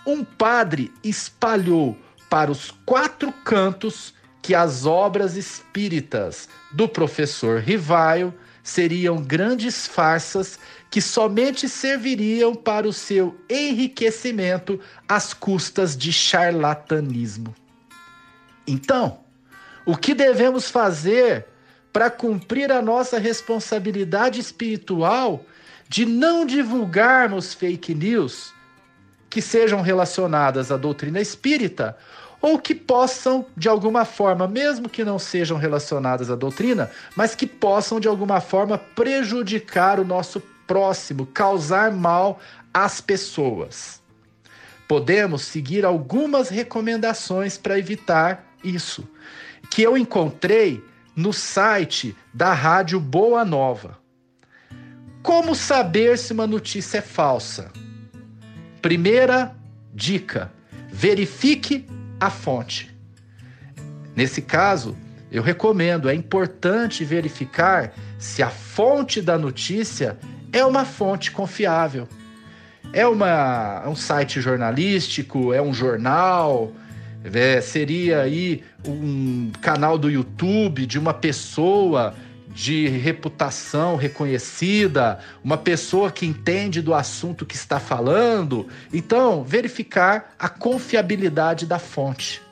um 0.07 0.23
padre 0.23 0.93
espalhou 1.03 1.99
para 2.31 2.53
os 2.53 2.71
quatro 2.87 3.33
cantos 3.33 4.15
que 4.41 4.55
as 4.55 4.87
obras 4.87 5.35
espíritas 5.35 6.49
do 6.71 6.89
professor 6.89 7.59
Rivaio 7.59 8.33
seriam 8.63 9.23
grandes 9.23 9.87
farsas 9.87 10.59
que 10.91 11.01
somente 11.01 11.69
serviriam 11.69 12.55
para 12.55 12.87
o 12.87 12.93
seu 12.93 13.39
enriquecimento 13.49 14.79
às 15.09 15.33
custas 15.35 15.97
de 15.97 16.13
charlatanismo. 16.13 17.55
Então, 18.67 19.21
o 19.85 19.97
que 19.97 20.15
devemos 20.15 20.71
fazer 20.71 21.47
para 21.93 22.11
cumprir 22.11 22.71
a 22.71 22.81
nossa 22.81 23.19
responsabilidade 23.19 24.41
espiritual 24.41 25.45
de 25.89 26.07
não 26.07 26.47
divulgarmos 26.47 27.53
fake 27.53 27.95
news 27.95 28.55
que 29.29 29.43
sejam 29.43 29.81
relacionadas 29.81 30.71
à 30.71 30.77
doutrina 30.77 31.21
espírita 31.21 31.97
ou 32.43 32.59
que 32.59 32.75
possam, 32.75 33.47
de 33.57 33.69
alguma 33.69 34.05
forma, 34.05 34.49
mesmo 34.49 34.89
que 34.89 35.05
não 35.05 35.17
sejam 35.17 35.57
relacionadas 35.57 36.29
à 36.29 36.35
doutrina, 36.35 36.91
mas 37.15 37.37
que 37.37 37.47
possam, 37.47 38.01
de 38.01 38.09
alguma 38.09 38.41
forma, 38.41 38.77
prejudicar 38.77 40.01
o 40.01 40.05
nosso 40.05 40.43
próximo, 40.67 41.25
causar 41.27 41.93
mal 41.93 42.41
às 42.75 43.01
pessoas. 43.01 44.03
Podemos 44.89 45.43
seguir 45.43 45.85
algumas 45.85 46.49
recomendações 46.49 47.57
para 47.57 47.79
evitar 47.79 48.45
isso, 48.65 49.09
que 49.71 49.81
eu 49.81 49.97
encontrei 49.97 50.85
no 51.15 51.33
site 51.33 52.17
da 52.35 52.53
Rádio 52.53 52.99
Boa 52.99 53.45
Nova. 53.45 53.99
Como 55.23 55.55
saber 55.55 56.19
se 56.19 56.33
uma 56.33 56.49
notícia 56.49 56.99
é 56.99 57.03
falsa? 57.03 57.71
Primeira 58.81 59.55
dica: 59.95 60.53
verifique 60.91 61.87
a 62.23 62.31
fonte. 62.31 62.89
Nesse 64.15 64.41
caso, 64.41 64.97
eu 65.29 65.43
recomendo, 65.43 66.09
é 66.09 66.15
importante 66.15 67.05
verificar 67.05 67.93
se 68.17 68.45
a 68.45 68.49
fonte 68.49 69.21
da 69.21 69.37
notícia 69.37 70.17
é 70.53 70.65
uma 70.65 70.85
fonte 70.85 71.33
confiável. 71.33 72.07
É 72.93 73.05
uma, 73.05 73.89
um 73.89 73.97
site 73.97 74.41
jornalístico, 74.41 75.53
é 75.53 75.61
um 75.61 75.75
jornal, 75.75 76.71
é, 77.25 77.61
seria 77.61 78.21
aí 78.21 78.63
um 78.87 79.51
canal 79.61 79.99
do 79.99 80.09
YouTube 80.09 80.87
de 80.87 81.01
uma 81.01 81.13
pessoa 81.13 82.15
de 82.55 82.87
reputação 82.89 83.97
reconhecida, 83.97 85.19
uma 85.43 85.57
pessoa 85.57 86.11
que 86.11 86.27
entende 86.27 86.83
do 86.83 86.93
assunto 86.93 87.47
que 87.47 87.55
está 87.55 87.81
falando. 87.81 88.69
Então, 88.93 89.43
verificar 89.43 90.35
a 90.39 90.49
confiabilidade 90.49 91.67
da 91.67 91.79
fonte. 91.79 92.43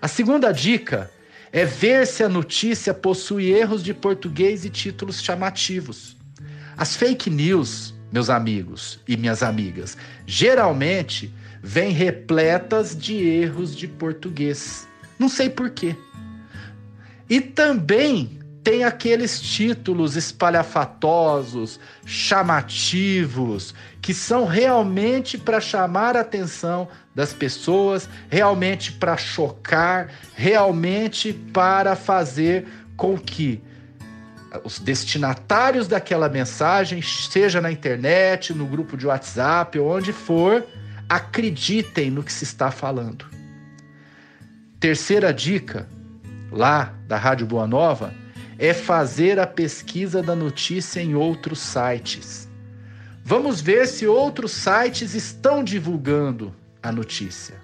A 0.00 0.08
segunda 0.08 0.52
dica 0.52 1.10
é 1.52 1.64
ver 1.64 2.06
se 2.06 2.22
a 2.22 2.28
notícia 2.28 2.92
possui 2.92 3.52
erros 3.52 3.82
de 3.82 3.94
português 3.94 4.64
e 4.64 4.70
títulos 4.70 5.22
chamativos. 5.22 6.16
As 6.76 6.96
fake 6.96 7.30
news, 7.30 7.94
meus 8.12 8.28
amigos 8.28 9.00
e 9.06 9.16
minhas 9.16 9.42
amigas, 9.42 9.96
geralmente 10.26 11.32
vêm 11.62 11.92
repletas 11.92 12.96
de 12.96 13.16
erros 13.16 13.74
de 13.74 13.88
português. 13.88 14.86
Não 15.18 15.28
sei 15.28 15.48
porquê. 15.48 15.96
E 17.28 17.40
também 17.40 18.35
tem 18.66 18.82
aqueles 18.82 19.40
títulos 19.40 20.16
espalhafatosos, 20.16 21.78
chamativos, 22.04 23.72
que 24.02 24.12
são 24.12 24.44
realmente 24.44 25.38
para 25.38 25.60
chamar 25.60 26.16
a 26.16 26.22
atenção 26.22 26.88
das 27.14 27.32
pessoas, 27.32 28.08
realmente 28.28 28.90
para 28.90 29.16
chocar, 29.16 30.08
realmente 30.34 31.32
para 31.32 31.94
fazer 31.94 32.66
com 32.96 33.16
que 33.16 33.62
os 34.64 34.80
destinatários 34.80 35.86
daquela 35.86 36.28
mensagem, 36.28 37.00
seja 37.00 37.60
na 37.60 37.70
internet, 37.70 38.52
no 38.52 38.66
grupo 38.66 38.96
de 38.96 39.06
WhatsApp, 39.06 39.78
onde 39.78 40.12
for, 40.12 40.66
acreditem 41.08 42.10
no 42.10 42.24
que 42.24 42.32
se 42.32 42.42
está 42.42 42.72
falando. 42.72 43.26
Terceira 44.80 45.32
dica, 45.32 45.88
lá 46.50 46.92
da 47.06 47.16
Rádio 47.16 47.46
Boa 47.46 47.68
Nova, 47.68 48.25
é 48.58 48.72
fazer 48.72 49.38
a 49.38 49.46
pesquisa 49.46 50.22
da 50.22 50.34
notícia 50.34 51.00
em 51.00 51.14
outros 51.14 51.58
sites. 51.58 52.48
Vamos 53.24 53.60
ver 53.60 53.86
se 53.86 54.06
outros 54.06 54.52
sites 54.52 55.14
estão 55.14 55.62
divulgando 55.62 56.54
a 56.82 56.90
notícia. 56.92 57.56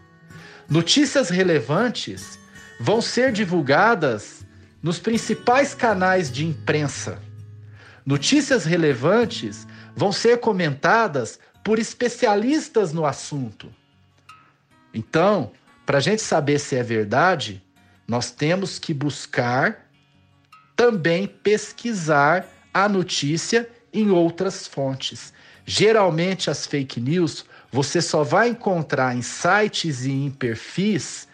Notícias 0.68 1.30
relevantes 1.30 2.38
vão 2.80 3.01
ser 3.01 3.32
divulgadas 3.32 4.45
nos 4.82 4.99
principais 4.99 5.74
canais 5.74 6.30
de 6.30 6.45
imprensa. 6.45 7.18
Notícias 8.05 8.64
relevantes 8.64 9.66
vão 9.95 10.11
ser 10.11 10.40
comentadas 10.40 11.38
por 11.62 11.78
especialistas 11.78 12.93
no 12.93 13.07
assunto. 13.07 13.72
Então, 14.93 15.53
para 15.86 15.99
a 15.99 16.01
gente 16.01 16.22
saber 16.22 16.59
se 16.59 16.74
é 16.74 16.82
verdade, 16.82 17.62
nós 18.07 18.30
temos 18.30 18.78
que 18.78 18.93
buscar 18.93 19.82
também 20.76 21.26
pesquisar 21.26 22.46
a 22.72 22.88
notícia 22.88 23.68
em 23.92 24.10
outras 24.10 24.66
fontes. 24.66 25.32
Geralmente, 25.64 26.50
as 26.50 26.66
fake 26.66 27.00
news 27.00 27.44
você 27.72 28.02
só 28.02 28.22
vai 28.22 28.48
encontrar 28.48 29.16
em 29.16 29.22
sites 29.22 30.04
e 30.04 30.10
em 30.10 30.30
perfis 30.30 31.26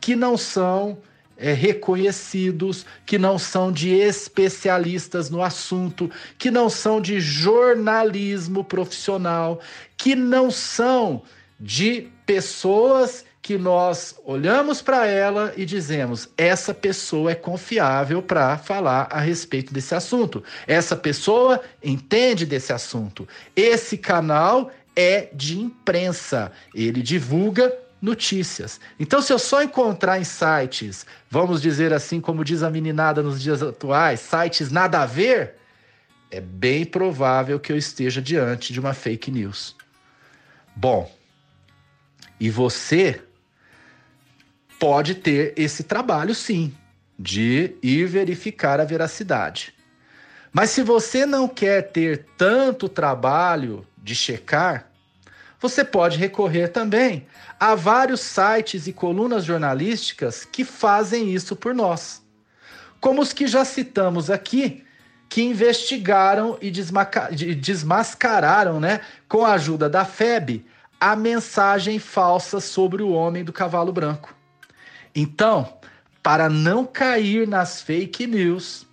que 0.00 0.16
não 0.16 0.36
são 0.36 0.98
é, 1.36 1.52
reconhecidos, 1.52 2.84
que 3.06 3.16
não 3.16 3.38
são 3.38 3.70
de 3.70 3.90
especialistas 3.90 5.30
no 5.30 5.42
assunto, 5.42 6.10
que 6.36 6.50
não 6.50 6.68
são 6.68 7.00
de 7.00 7.20
jornalismo 7.20 8.64
profissional, 8.64 9.60
que 9.96 10.16
não 10.16 10.50
são 10.50 11.22
de 11.60 12.08
pessoas 12.26 13.24
que 13.44 13.58
nós 13.58 14.18
olhamos 14.24 14.80
para 14.80 15.06
ela 15.06 15.52
e 15.54 15.66
dizemos: 15.66 16.30
essa 16.34 16.72
pessoa 16.72 17.30
é 17.30 17.34
confiável 17.34 18.22
para 18.22 18.56
falar 18.56 19.06
a 19.10 19.20
respeito 19.20 19.70
desse 19.70 19.94
assunto. 19.94 20.42
Essa 20.66 20.96
pessoa 20.96 21.60
entende 21.82 22.46
desse 22.46 22.72
assunto. 22.72 23.28
Esse 23.54 23.98
canal 23.98 24.70
é 24.96 25.28
de 25.34 25.60
imprensa. 25.60 26.50
Ele 26.74 27.02
divulga 27.02 27.70
notícias. 28.00 28.80
Então, 28.98 29.20
se 29.20 29.30
eu 29.30 29.38
só 29.38 29.62
encontrar 29.62 30.18
em 30.18 30.24
sites, 30.24 31.04
vamos 31.30 31.60
dizer 31.60 31.92
assim, 31.92 32.22
como 32.22 32.42
diz 32.46 32.62
a 32.62 32.70
meninada 32.70 33.22
nos 33.22 33.42
dias 33.42 33.62
atuais, 33.62 34.20
sites 34.20 34.70
nada 34.70 35.02
a 35.02 35.06
ver, 35.06 35.56
é 36.30 36.40
bem 36.40 36.86
provável 36.86 37.60
que 37.60 37.70
eu 37.70 37.76
esteja 37.76 38.22
diante 38.22 38.72
de 38.72 38.80
uma 38.80 38.94
fake 38.94 39.30
news. 39.30 39.76
Bom, 40.74 41.12
e 42.40 42.48
você 42.48 43.22
pode 44.84 45.14
ter 45.14 45.54
esse 45.56 45.82
trabalho 45.82 46.34
sim, 46.34 46.70
de 47.18 47.74
ir 47.82 48.06
verificar 48.06 48.78
a 48.80 48.84
veracidade. 48.84 49.72
Mas 50.52 50.68
se 50.68 50.82
você 50.82 51.24
não 51.24 51.48
quer 51.48 51.90
ter 51.90 52.26
tanto 52.36 52.86
trabalho 52.86 53.86
de 53.96 54.14
checar, 54.14 54.90
você 55.58 55.82
pode 55.82 56.18
recorrer 56.18 56.68
também 56.68 57.26
a 57.58 57.74
vários 57.74 58.20
sites 58.20 58.86
e 58.86 58.92
colunas 58.92 59.42
jornalísticas 59.42 60.44
que 60.44 60.66
fazem 60.66 61.32
isso 61.32 61.56
por 61.56 61.74
nós. 61.74 62.22
Como 63.00 63.22
os 63.22 63.32
que 63.32 63.46
já 63.46 63.64
citamos 63.64 64.28
aqui, 64.28 64.84
que 65.30 65.40
investigaram 65.40 66.58
e 66.60 66.70
desmascararam, 67.54 68.78
né, 68.78 69.00
com 69.26 69.46
a 69.46 69.54
ajuda 69.54 69.88
da 69.88 70.04
FEB, 70.04 70.62
a 71.00 71.16
mensagem 71.16 71.98
falsa 71.98 72.60
sobre 72.60 73.02
o 73.02 73.12
homem 73.12 73.42
do 73.42 73.50
cavalo 73.50 73.90
branco. 73.90 74.43
Então, 75.14 75.72
para 76.22 76.48
não 76.48 76.84
cair 76.84 77.46
nas 77.46 77.80
fake 77.80 78.26
news, 78.26 78.84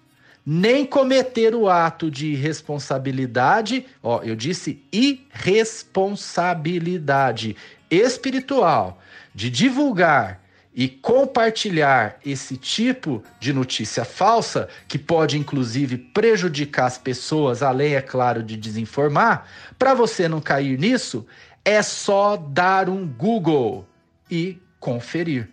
nem 0.45 0.85
cometer 0.85 1.55
o 1.55 1.67
ato 1.69 2.11
de 2.11 2.33
irresponsabilidade, 2.33 3.85
ó, 4.03 4.21
eu 4.23 4.35
disse 4.35 4.83
irresponsabilidade, 4.91 7.55
espiritual 7.89 9.01
de 9.33 9.49
divulgar 9.49 10.41
e 10.73 10.87
compartilhar 10.87 12.17
esse 12.25 12.55
tipo 12.55 13.21
de 13.39 13.53
notícia 13.53 14.05
falsa, 14.05 14.69
que 14.87 14.97
pode 14.97 15.37
inclusive 15.37 15.97
prejudicar 15.97 16.85
as 16.85 16.97
pessoas, 16.97 17.61
além, 17.61 17.95
é 17.95 18.01
claro, 18.01 18.41
de 18.41 18.55
desinformar, 18.55 19.45
para 19.77 19.93
você 19.93 20.29
não 20.29 20.39
cair 20.39 20.79
nisso, 20.79 21.25
é 21.63 21.81
só 21.81 22.37
dar 22.37 22.89
um 22.89 23.05
Google 23.05 23.85
e 24.29 24.57
conferir. 24.79 25.49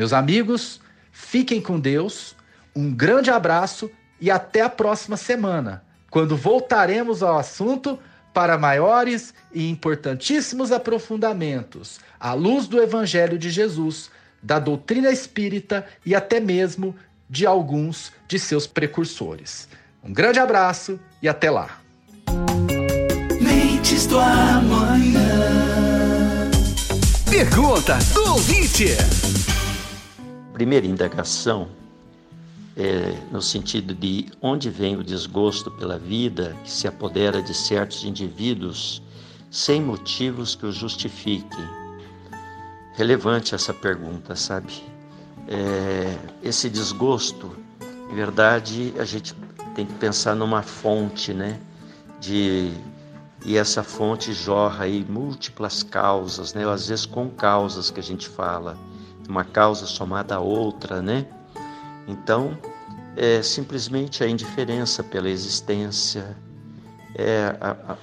Meus 0.00 0.14
amigos, 0.14 0.80
fiquem 1.12 1.60
com 1.60 1.78
Deus, 1.78 2.34
um 2.74 2.90
grande 2.90 3.30
abraço 3.30 3.90
e 4.18 4.30
até 4.30 4.62
a 4.62 4.70
próxima 4.70 5.14
semana, 5.14 5.84
quando 6.08 6.38
voltaremos 6.38 7.22
ao 7.22 7.38
assunto 7.38 7.98
para 8.32 8.56
maiores 8.56 9.34
e 9.52 9.68
importantíssimos 9.68 10.72
aprofundamentos 10.72 12.00
à 12.18 12.32
luz 12.32 12.66
do 12.66 12.82
Evangelho 12.82 13.38
de 13.38 13.50
Jesus, 13.50 14.10
da 14.42 14.58
doutrina 14.58 15.10
espírita 15.10 15.86
e 16.06 16.14
até 16.14 16.40
mesmo 16.40 16.96
de 17.28 17.44
alguns 17.44 18.10
de 18.26 18.38
seus 18.38 18.66
precursores. 18.66 19.68
Um 20.02 20.14
grande 20.14 20.38
abraço 20.38 20.98
e 21.20 21.28
até 21.28 21.50
lá. 21.50 21.78
Mentes 23.38 24.06
do 24.06 24.18
amanhã. 24.18 25.28
Pergunta 27.28 27.98
do 28.14 28.32
ouvinte. 28.32 28.96
Primeira 30.60 30.86
indagação 30.86 31.68
é, 32.76 33.18
no 33.32 33.40
sentido 33.40 33.94
de 33.94 34.26
onde 34.42 34.68
vem 34.68 34.94
o 34.94 35.02
desgosto 35.02 35.70
pela 35.70 35.98
vida 35.98 36.54
que 36.62 36.70
se 36.70 36.86
apodera 36.86 37.40
de 37.40 37.54
certos 37.54 38.04
indivíduos 38.04 39.02
sem 39.50 39.80
motivos 39.80 40.54
que 40.54 40.66
o 40.66 40.70
justifiquem. 40.70 41.66
Relevante 42.92 43.54
essa 43.54 43.72
pergunta, 43.72 44.36
sabe? 44.36 44.84
É, 45.48 46.18
esse 46.42 46.68
desgosto, 46.68 47.56
em 48.12 48.14
verdade, 48.14 48.92
a 48.98 49.04
gente 49.06 49.34
tem 49.74 49.86
que 49.86 49.94
pensar 49.94 50.36
numa 50.36 50.60
fonte, 50.60 51.32
né? 51.32 51.58
De 52.20 52.70
e 53.46 53.56
essa 53.56 53.82
fonte 53.82 54.34
jorra 54.34 54.84
aí 54.84 55.06
múltiplas 55.08 55.82
causas, 55.82 56.52
né? 56.52 56.70
Às 56.70 56.88
vezes 56.88 57.06
com 57.06 57.30
causas 57.30 57.90
que 57.90 57.98
a 57.98 58.02
gente 58.02 58.28
fala, 58.28 58.76
uma 59.30 59.44
causa 59.44 59.86
somada 59.86 60.34
a 60.34 60.40
outra, 60.40 61.00
né? 61.00 61.24
Então, 62.06 62.58
é 63.16 63.40
simplesmente 63.42 64.24
a 64.24 64.28
indiferença 64.28 65.02
pela 65.04 65.28
existência, 65.28 66.36
é 67.14 67.56
a, 67.60 67.92
a 67.92 67.96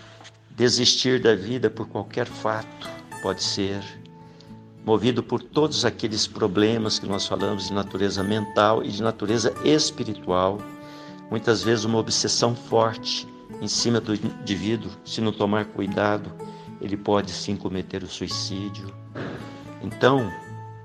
desistir 0.52 1.22
da 1.22 1.36
vida 1.36 1.70
por 1.70 1.88
qualquer 1.88 2.26
fato, 2.26 2.90
pode 3.22 3.44
ser, 3.44 3.84
movido 4.86 5.22
por 5.22 5.42
todos 5.44 5.84
aqueles 5.84 6.26
problemas 6.26 6.98
que 6.98 7.06
nós 7.06 7.28
falamos 7.28 7.68
de 7.68 7.74
natureza 7.74 8.24
mental 8.24 8.84
e 8.84 8.88
de 8.88 9.04
natureza 9.04 9.54
espiritual, 9.66 10.60
muitas 11.30 11.62
vezes 11.62 11.84
uma 11.84 12.00
obsessão 12.00 12.56
forte 12.56 13.28
em 13.62 13.68
cima 13.68 14.00
do 14.00 14.16
indivíduo, 14.16 14.92
se 15.04 15.20
não 15.20 15.32
tomar 15.32 15.66
cuidado, 15.66 16.32
ele 16.80 16.96
pode 16.96 17.32
sim 17.32 17.56
cometer 17.56 18.04
o 18.04 18.08
suicídio. 18.08 18.94
Então, 19.82 20.32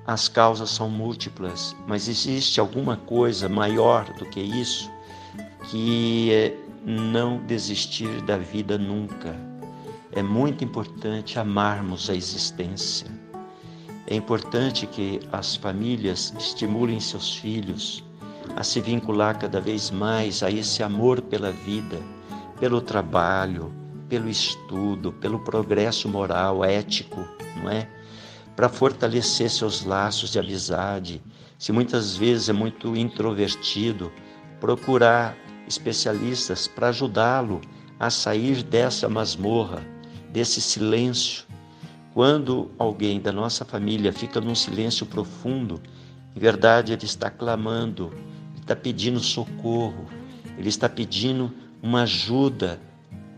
as 0.07 0.29
causas 0.29 0.71
são 0.71 0.89
múltiplas, 0.89 1.77
mas 1.87 2.09
existe 2.09 2.59
alguma 2.59 2.97
coisa 2.97 3.49
maior 3.49 4.05
do 4.15 4.25
que 4.27 4.41
isso, 4.41 4.91
que 5.71 6.33
é 6.33 6.57
não 6.85 7.39
desistir 7.47 8.21
da 8.23 8.37
vida 8.37 8.77
nunca. 8.77 9.37
É 10.11 10.23
muito 10.23 10.65
importante 10.65 11.39
amarmos 11.39 12.11
a 12.11 12.15
existência. 12.15 13.07
É 14.07 14.15
importante 14.17 14.87
que 14.87 15.21
as 15.31 15.55
famílias 15.55 16.35
estimulem 16.39 16.99
seus 16.99 17.37
filhos 17.37 18.05
a 18.57 18.65
se 18.65 18.81
vincular 18.81 19.39
cada 19.39 19.61
vez 19.61 19.91
mais 19.91 20.43
a 20.43 20.51
esse 20.51 20.83
amor 20.83 21.23
pela 21.23 21.53
vida, 21.53 21.99
pelo 22.59 22.81
trabalho, 22.81 23.73
pelo 24.09 24.29
estudo, 24.29 25.13
pelo 25.13 25.39
progresso 25.39 26.09
moral, 26.09 26.65
ético, 26.65 27.27
não 27.57 27.71
é? 27.71 27.89
Para 28.55 28.69
fortalecer 28.69 29.51
seus 29.51 29.85
laços 29.85 30.31
de 30.31 30.39
amizade. 30.39 31.23
Se 31.59 31.73
muitas 31.73 32.17
vezes 32.17 32.49
é 32.49 32.53
muito 32.53 32.97
introvertido, 32.97 34.13
procurar 34.61 35.37
especialistas 35.67 36.67
para 36.69 36.89
ajudá-lo 36.89 37.61
a 37.99 38.11
sair 38.11 38.63
dessa 38.63 39.09
masmorra, 39.09 39.83
desse 40.31 40.61
silêncio. 40.61 41.45
Quando 42.13 42.71
alguém 42.79 43.21
da 43.21 43.33
nossa 43.33 43.65
família 43.65 44.13
fica 44.13 44.41
num 44.41 44.55
silêncio 44.55 45.07
profundo, 45.07 45.81
em 46.35 46.39
verdade 46.39 46.93
ele 46.93 47.05
está 47.05 47.31
clamando, 47.31 48.13
ele 48.53 48.61
está 48.61 48.77
pedindo 48.77 49.21
socorro, 49.21 50.07
ele 50.59 50.69
está 50.69 50.89
pedindo 50.89 51.53
uma 51.83 52.03
ajuda 52.03 52.81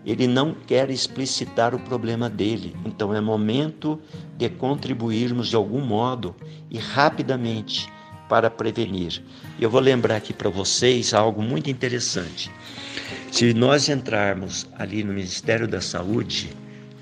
ele 0.04 0.26
não 0.26 0.54
quer 0.54 0.90
explicitar 0.90 1.74
o 1.74 1.78
problema 1.78 2.28
dele. 2.28 2.76
Então 2.84 3.14
é 3.14 3.20
momento 3.20 4.00
de 4.36 4.48
contribuirmos 4.48 5.48
de 5.48 5.56
algum 5.56 5.80
modo 5.80 6.34
e 6.70 6.78
rapidamente 6.78 7.88
para 8.28 8.50
prevenir. 8.50 9.22
Eu 9.60 9.70
vou 9.70 9.80
lembrar 9.80 10.16
aqui 10.16 10.32
para 10.32 10.50
vocês 10.50 11.14
algo 11.14 11.42
muito 11.42 11.70
interessante. 11.70 12.50
Se 13.30 13.52
nós 13.54 13.88
entrarmos 13.88 14.66
ali 14.78 15.02
no 15.02 15.12
Ministério 15.12 15.66
da 15.66 15.80
Saúde, 15.80 16.50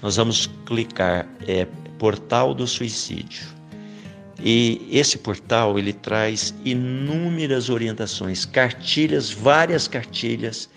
nós 0.01 0.17
vamos 0.17 0.49
clicar 0.67 1.29
é, 1.47 1.67
Portal 1.99 2.55
do 2.55 2.67
Suicídio. 2.67 3.47
E 4.45 4.89
esse 4.91 5.19
portal 5.19 5.79
ele 5.79 5.93
traz 5.93 6.53
inúmeras 6.65 7.71
orientações, 7.71 8.45
cartilhas, 8.45 9.31
várias 9.31 9.87
cartilhas 9.87 10.69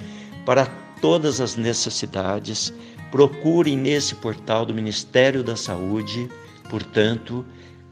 para 0.45 0.67
todas 1.01 1.41
as 1.41 1.55
necessidades, 1.55 2.73
procurem 3.11 3.77
nesse 3.77 4.15
portal 4.15 4.65
do 4.65 4.73
Ministério 4.73 5.43
da 5.43 5.55
Saúde, 5.55 6.29
portanto, 6.69 7.45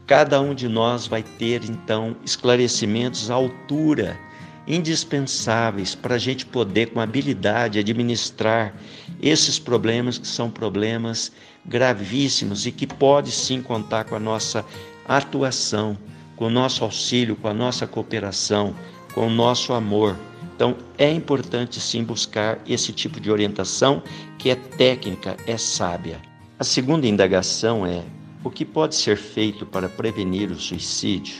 cada 0.06 0.40
um 0.40 0.54
de 0.54 0.68
nós 0.68 1.06
vai 1.06 1.22
ter 1.22 1.64
então 1.64 2.16
esclarecimentos 2.24 3.30
à 3.30 3.34
altura, 3.34 4.18
indispensáveis 4.66 5.94
para 5.94 6.16
a 6.16 6.18
gente 6.18 6.46
poder, 6.46 6.90
com 6.90 7.00
habilidade, 7.00 7.78
administrar 7.78 8.74
esses 9.22 9.58
problemas 9.58 10.18
que 10.18 10.26
são 10.26 10.50
problemas 10.50 11.32
gravíssimos 11.64 12.66
e 12.66 12.72
que 12.72 12.86
pode 12.86 13.30
sim 13.30 13.62
contar 13.62 14.04
com 14.04 14.16
a 14.16 14.20
nossa 14.20 14.64
atuação, 15.06 15.96
com 16.36 16.46
o 16.46 16.50
nosso 16.50 16.84
auxílio, 16.84 17.36
com 17.36 17.48
a 17.48 17.54
nossa 17.54 17.86
cooperação, 17.86 18.74
com 19.14 19.26
o 19.26 19.30
nosso 19.30 19.72
amor 19.72 20.16
então, 20.54 20.76
é 20.96 21.10
importante 21.10 21.80
sim 21.80 22.04
buscar 22.04 22.60
esse 22.66 22.92
tipo 22.92 23.18
de 23.18 23.30
orientação 23.30 24.02
que 24.38 24.50
é 24.50 24.54
técnica, 24.54 25.36
é 25.46 25.56
sábia. 25.56 26.20
A 26.58 26.64
segunda 26.64 27.08
indagação 27.08 27.84
é: 27.84 28.04
o 28.44 28.50
que 28.50 28.64
pode 28.64 28.94
ser 28.94 29.16
feito 29.16 29.66
para 29.66 29.88
prevenir 29.88 30.50
o 30.52 30.54
suicídio? 30.54 31.34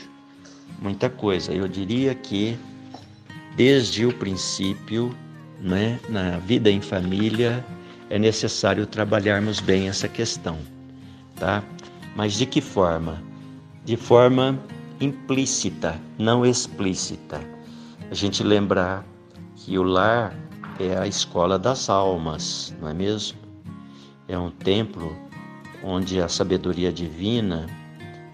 Muita 0.81 1.09
coisa. 1.09 1.53
Eu 1.53 1.65
diria 1.65 2.13
que 2.13 2.57
desde 3.55 4.05
o 4.05 4.13
princípio, 4.13 5.15
né, 5.61 5.97
na 6.09 6.37
vida 6.39 6.69
em 6.69 6.81
família, 6.81 7.65
é 8.09 8.19
necessário 8.19 8.85
trabalharmos 8.85 9.61
bem 9.61 9.87
essa 9.87 10.09
questão, 10.09 10.57
tá? 11.37 11.63
Mas 12.17 12.33
de 12.33 12.45
que 12.45 12.59
forma? 12.59 13.23
De 13.85 13.95
forma 13.95 14.59
implícita, 14.99 15.99
não 16.17 16.45
explícita 16.45 17.54
a 18.15 18.17
gente 18.17 18.43
lembrar 18.43 19.05
que 19.57 19.77
o 19.77 19.83
lar 19.83 20.33
é 20.79 20.97
a 20.97 21.05
escola 21.05 21.59
das 21.59 21.89
almas, 21.89 22.73
não 22.79 22.87
é 22.87 22.93
mesmo? 22.93 23.37
É 24.29 24.39
um 24.39 24.49
templo 24.49 25.13
onde 25.83 26.21
a 26.21 26.29
sabedoria 26.29 26.93
divina 26.93 27.67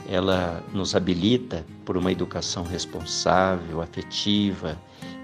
ela 0.07 0.63
nos 0.71 0.93
habilita 0.93 1.65
por 1.83 1.97
uma 1.97 2.11
educação 2.11 2.63
responsável, 2.63 3.81
afetiva, 3.81 4.77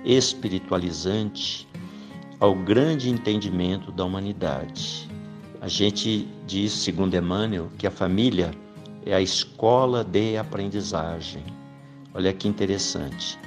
espiritualizante 0.04 1.68
ao 2.40 2.56
grande 2.56 3.12
entendimento 3.12 3.92
da 3.92 4.06
humanidade. 4.06 5.08
A 5.62 5.68
gente 5.68 6.28
diz, 6.48 6.72
segundo 6.72 7.14
Emmanuel, 7.14 7.70
que 7.78 7.86
a 7.86 7.92
família 7.92 8.50
é 9.06 9.14
a 9.14 9.22
escola 9.22 10.04
de 10.04 10.36
aprendizagem. 10.36 11.44
Olha 12.12 12.34
que 12.34 12.48
interessante 12.48 13.38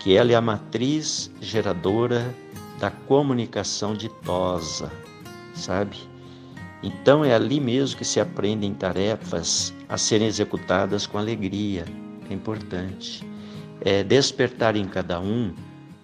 que 0.00 0.16
ela 0.16 0.32
é 0.32 0.34
a 0.34 0.40
matriz 0.40 1.30
geradora 1.40 2.34
da 2.80 2.90
comunicação 2.90 3.94
ditosa, 3.94 4.90
sabe? 5.54 5.96
Então 6.82 7.24
é 7.24 7.34
ali 7.34 7.60
mesmo 7.60 7.98
que 7.98 8.04
se 8.04 8.18
aprendem 8.18 8.72
tarefas 8.74 9.72
a 9.88 9.98
serem 9.98 10.26
executadas 10.26 11.06
com 11.06 11.18
alegria. 11.18 11.84
É 12.28 12.34
importante. 12.34 13.24
É 13.82 14.02
despertar 14.02 14.74
em 14.74 14.86
cada 14.86 15.20
um 15.20 15.54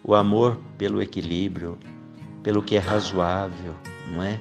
o 0.04 0.14
amor 0.14 0.60
pelo 0.76 1.02
equilíbrio, 1.02 1.78
pelo 2.42 2.62
que 2.62 2.76
é 2.76 2.78
razoável, 2.78 3.74
não 4.12 4.22
é? 4.22 4.38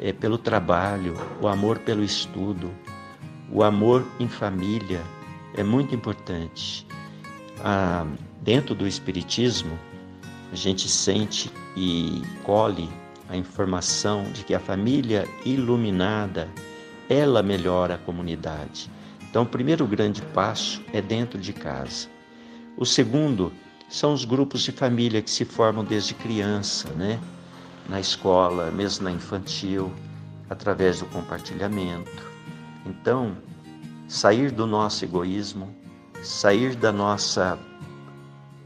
é 0.00 0.12
pelo 0.12 0.38
trabalho, 0.38 1.14
o 1.42 1.48
amor 1.48 1.78
pelo 1.78 2.02
estudo, 2.02 2.70
O 3.52 3.64
amor 3.64 4.06
em 4.20 4.28
família 4.28 5.02
é 5.56 5.64
muito 5.64 5.92
importante. 5.92 6.86
Ah, 7.64 8.06
dentro 8.40 8.74
do 8.74 8.86
Espiritismo, 8.86 9.78
a 10.52 10.56
gente 10.56 10.88
sente 10.88 11.50
e 11.76 12.22
colhe 12.42 12.88
a 13.28 13.36
informação 13.36 14.24
de 14.32 14.44
que 14.44 14.54
a 14.54 14.60
família 14.60 15.28
iluminada 15.44 16.48
ela 17.08 17.42
melhora 17.42 17.94
a 17.94 17.98
comunidade. 17.98 18.90
Então, 19.28 19.44
o 19.44 19.46
primeiro 19.46 19.86
grande 19.86 20.22
passo 20.22 20.82
é 20.92 21.00
dentro 21.00 21.38
de 21.38 21.52
casa. 21.52 22.08
O 22.76 22.84
segundo 22.84 23.52
são 23.88 24.12
os 24.12 24.24
grupos 24.24 24.62
de 24.62 24.72
família 24.72 25.22
que 25.22 25.30
se 25.30 25.44
formam 25.44 25.84
desde 25.84 26.14
criança, 26.14 26.88
né? 26.90 27.20
Na 27.88 28.00
escola, 28.00 28.70
mesmo 28.70 29.04
na 29.04 29.12
infantil, 29.12 29.92
através 30.48 31.00
do 31.00 31.06
compartilhamento. 31.06 32.28
Então, 32.86 33.36
sair 34.08 34.50
do 34.50 34.66
nosso 34.66 35.04
egoísmo, 35.04 35.72
sair 36.22 36.74
da 36.74 36.90
nossa 36.90 37.58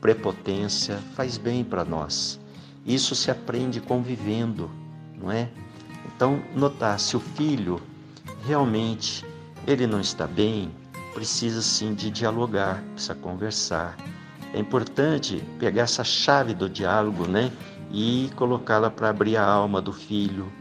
prepotência 0.05 0.99
faz 1.15 1.39
bem 1.39 1.65
para 1.65 1.83
nós. 1.83 2.39
Isso 2.85 3.15
se 3.15 3.31
aprende 3.31 3.81
convivendo, 3.81 4.71
não 5.19 5.33
é? 5.33 5.49
Então, 6.05 6.43
notar 6.55 7.01
se 7.01 7.17
o 7.17 7.21
filho 7.21 7.81
realmente 8.47 9.25
ele 9.67 9.87
não 9.87 10.03
está 10.03 10.27
bem, 10.27 10.71
precisa 11.15 11.63
sim 11.63 11.95
de 11.95 12.11
dialogar, 12.11 12.85
precisa 12.93 13.15
conversar. 13.15 13.97
É 14.53 14.59
importante 14.59 15.43
pegar 15.59 15.85
essa 15.85 16.05
chave 16.05 16.53
do 16.53 16.69
diálogo, 16.69 17.27
né, 17.27 17.51
e 17.91 18.31
colocá-la 18.37 18.91
para 18.91 19.09
abrir 19.09 19.39
a 19.39 19.47
alma 19.47 19.81
do 19.81 19.93
filho. 19.95 20.53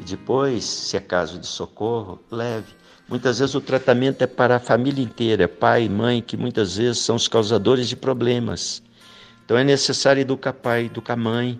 E 0.00 0.02
depois, 0.02 0.64
se 0.64 0.96
é 0.96 1.00
caso 1.00 1.38
de 1.38 1.46
socorro, 1.46 2.18
leve. 2.32 2.74
Muitas 3.08 3.38
vezes 3.38 3.54
o 3.54 3.60
tratamento 3.60 4.22
é 4.22 4.26
para 4.26 4.56
a 4.56 4.60
família 4.60 5.04
inteira, 5.04 5.46
pai 5.46 5.88
mãe, 5.88 6.20
que 6.20 6.36
muitas 6.36 6.76
vezes 6.76 6.98
são 6.98 7.14
os 7.14 7.28
causadores 7.28 7.88
de 7.88 7.94
problemas. 7.94 8.82
Então 9.48 9.56
é 9.56 9.64
necessário 9.64 10.20
educar 10.20 10.52
pai, 10.52 10.84
educar 10.84 11.16
mãe. 11.16 11.58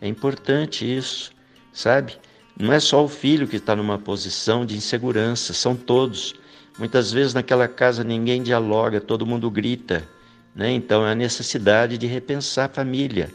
É 0.00 0.08
importante 0.08 0.90
isso, 0.90 1.32
sabe? 1.70 2.16
Não 2.58 2.72
é 2.72 2.80
só 2.80 3.04
o 3.04 3.08
filho 3.08 3.46
que 3.46 3.56
está 3.56 3.76
numa 3.76 3.98
posição 3.98 4.64
de 4.64 4.74
insegurança, 4.74 5.52
são 5.52 5.76
todos. 5.76 6.34
Muitas 6.78 7.12
vezes 7.12 7.34
naquela 7.34 7.68
casa 7.68 8.02
ninguém 8.02 8.42
dialoga, 8.42 9.02
todo 9.02 9.26
mundo 9.26 9.50
grita. 9.50 10.08
Né? 10.54 10.72
Então 10.72 11.06
é 11.06 11.12
a 11.12 11.14
necessidade 11.14 11.98
de 11.98 12.06
repensar 12.06 12.70
a 12.70 12.72
família. 12.72 13.30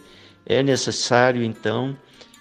É 0.48 0.64
necessário, 0.64 1.44
então, 1.44 1.96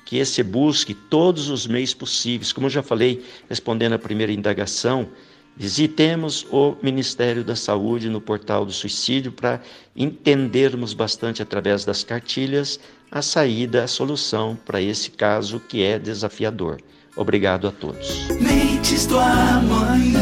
que 0.07 0.17
esse 0.17 0.43
busque 0.43 0.95
todos 0.95 1.51
os 1.51 1.67
meios 1.67 1.93
possíveis. 1.93 2.55
Como 2.55 2.69
eu 2.69 2.71
já 2.71 2.83
falei, 2.83 3.23
respondendo 3.51 3.93
à 3.93 3.99
primeira 3.99 4.33
indagação, 4.33 5.11
visitemos 5.57 6.47
o 6.51 6.77
Ministério 6.83 7.45
da 7.45 7.55
Saúde 7.55 8.09
no 8.09 8.21
portal 8.21 8.65
do 8.65 8.73
suicídio 8.73 9.33
para 9.33 9.61
entendermos 9.95 10.95
bastante 10.95 11.43
através 11.43 11.85
das 11.85 12.03
cartilhas 12.03 12.81
a 13.11 13.21
saída, 13.23 13.85
a 13.85 13.89
solução 13.89 14.57
para 14.65 14.81
esse 14.81 15.11
caso 15.11 15.61
que 15.61 15.83
é 15.83 15.99
desafiador. 15.99 16.79
Obrigado 17.17 17.67
a 17.67 17.73
todos. 17.73 18.29
Mentes 18.41 19.07
do 19.07 19.19
amanhã. 19.19 20.21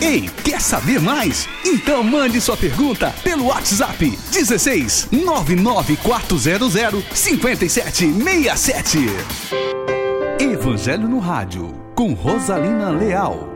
Ei, 0.00 0.28
quer 0.42 0.60
saber 0.60 1.00
mais? 1.00 1.48
Então 1.64 2.02
mande 2.02 2.40
sua 2.40 2.56
pergunta 2.56 3.14
pelo 3.22 3.46
WhatsApp 3.46 4.10
16 4.32 5.08
99400 5.12 7.04
5767. 7.14 8.98
Evangelho 10.40 11.06
no 11.08 11.18
Rádio, 11.20 11.72
com 11.94 12.14
Rosalina 12.14 12.90
Leal. 12.90 13.51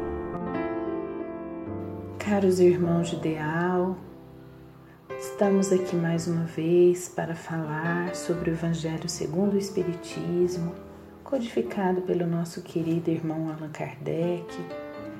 Caros 2.28 2.58
irmãos 2.58 3.10
de 3.10 3.16
Ideal, 3.18 3.96
Estamos 5.16 5.70
aqui 5.70 5.94
mais 5.94 6.26
uma 6.26 6.42
vez 6.42 7.08
para 7.08 7.36
falar 7.36 8.16
sobre 8.16 8.50
o 8.50 8.52
Evangelho 8.52 9.08
segundo 9.08 9.54
o 9.54 9.58
Espiritismo, 9.58 10.74
codificado 11.22 12.02
pelo 12.02 12.26
nosso 12.26 12.62
querido 12.62 13.12
irmão 13.12 13.48
Allan 13.48 13.70
Kardec, 13.70 14.44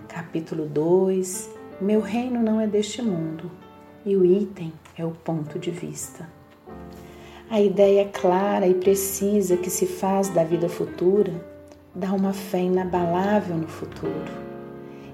capítulo 0.08 0.66
2. 0.66 1.48
Meu 1.80 2.00
reino 2.00 2.42
não 2.42 2.60
é 2.60 2.66
deste 2.66 3.00
mundo, 3.02 3.52
e 4.04 4.16
o 4.16 4.24
item 4.24 4.72
é 4.98 5.04
o 5.04 5.12
ponto 5.12 5.60
de 5.60 5.70
vista. 5.70 6.28
A 7.48 7.60
ideia 7.60 8.08
clara 8.12 8.66
e 8.66 8.74
precisa 8.74 9.56
que 9.56 9.70
se 9.70 9.86
faz 9.86 10.28
da 10.28 10.42
vida 10.42 10.68
futura 10.68 11.32
dá 11.94 12.12
uma 12.12 12.32
fé 12.32 12.62
inabalável 12.62 13.56
no 13.56 13.68
futuro. 13.68 14.44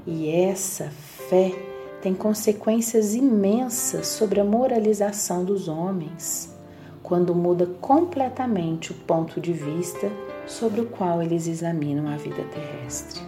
E 0.06 0.30
essa 0.30 0.88
fé 1.28 1.71
tem 2.02 2.14
consequências 2.14 3.14
imensas 3.14 4.08
sobre 4.08 4.40
a 4.40 4.44
moralização 4.44 5.44
dos 5.44 5.68
homens, 5.68 6.52
quando 7.00 7.32
muda 7.32 7.64
completamente 7.80 8.90
o 8.90 8.94
ponto 8.94 9.40
de 9.40 9.52
vista 9.52 10.10
sobre 10.44 10.80
o 10.80 10.86
qual 10.86 11.22
eles 11.22 11.46
examinam 11.46 12.08
a 12.08 12.16
vida 12.16 12.42
terrestre. 12.52 13.22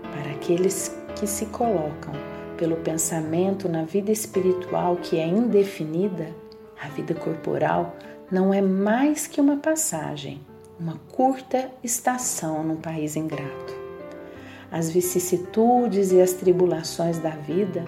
Para 0.00 0.30
aqueles 0.30 0.96
que 1.16 1.26
se 1.26 1.46
colocam 1.46 2.14
pelo 2.56 2.76
pensamento 2.76 3.68
na 3.68 3.82
vida 3.82 4.12
espiritual 4.12 4.96
que 4.96 5.18
é 5.18 5.26
indefinida, 5.26 6.28
a 6.80 6.86
vida 6.90 7.14
corporal 7.14 7.96
não 8.30 8.54
é 8.54 8.62
mais 8.62 9.26
que 9.26 9.40
uma 9.40 9.56
passagem, 9.56 10.40
uma 10.78 11.00
curta 11.10 11.68
estação 11.82 12.62
num 12.62 12.76
país 12.76 13.16
ingrato. 13.16 13.74
As 14.70 14.88
vicissitudes 14.88 16.12
e 16.12 16.20
as 16.20 16.32
tribulações 16.32 17.18
da 17.18 17.30
vida 17.30 17.84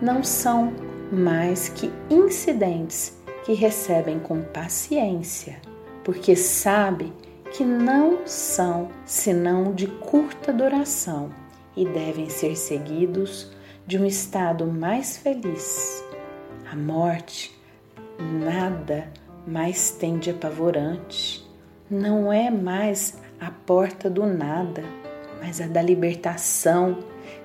não 0.00 0.22
são 0.22 0.72
mais 1.12 1.68
que 1.68 1.90
incidentes 2.08 3.18
que 3.44 3.52
recebem 3.52 4.18
com 4.18 4.42
paciência, 4.42 5.60
porque 6.04 6.36
sabe 6.36 7.12
que 7.52 7.64
não 7.64 8.26
são 8.26 8.88
senão 9.04 9.72
de 9.72 9.86
curta 9.86 10.52
duração 10.52 11.30
e 11.76 11.84
devem 11.84 12.28
ser 12.28 12.56
seguidos 12.56 13.50
de 13.86 13.98
um 13.98 14.04
estado 14.04 14.66
mais 14.66 15.16
feliz. 15.16 16.04
A 16.70 16.76
morte 16.76 17.58
nada 18.18 19.08
mais 19.46 19.90
tem 19.90 20.18
de 20.18 20.30
apavorante. 20.30 21.44
Não 21.90 22.32
é 22.32 22.50
mais 22.50 23.18
a 23.40 23.50
porta 23.50 24.08
do 24.08 24.26
nada, 24.26 24.84
mas 25.42 25.60
a 25.60 25.66
da 25.66 25.82
libertação 25.82 26.98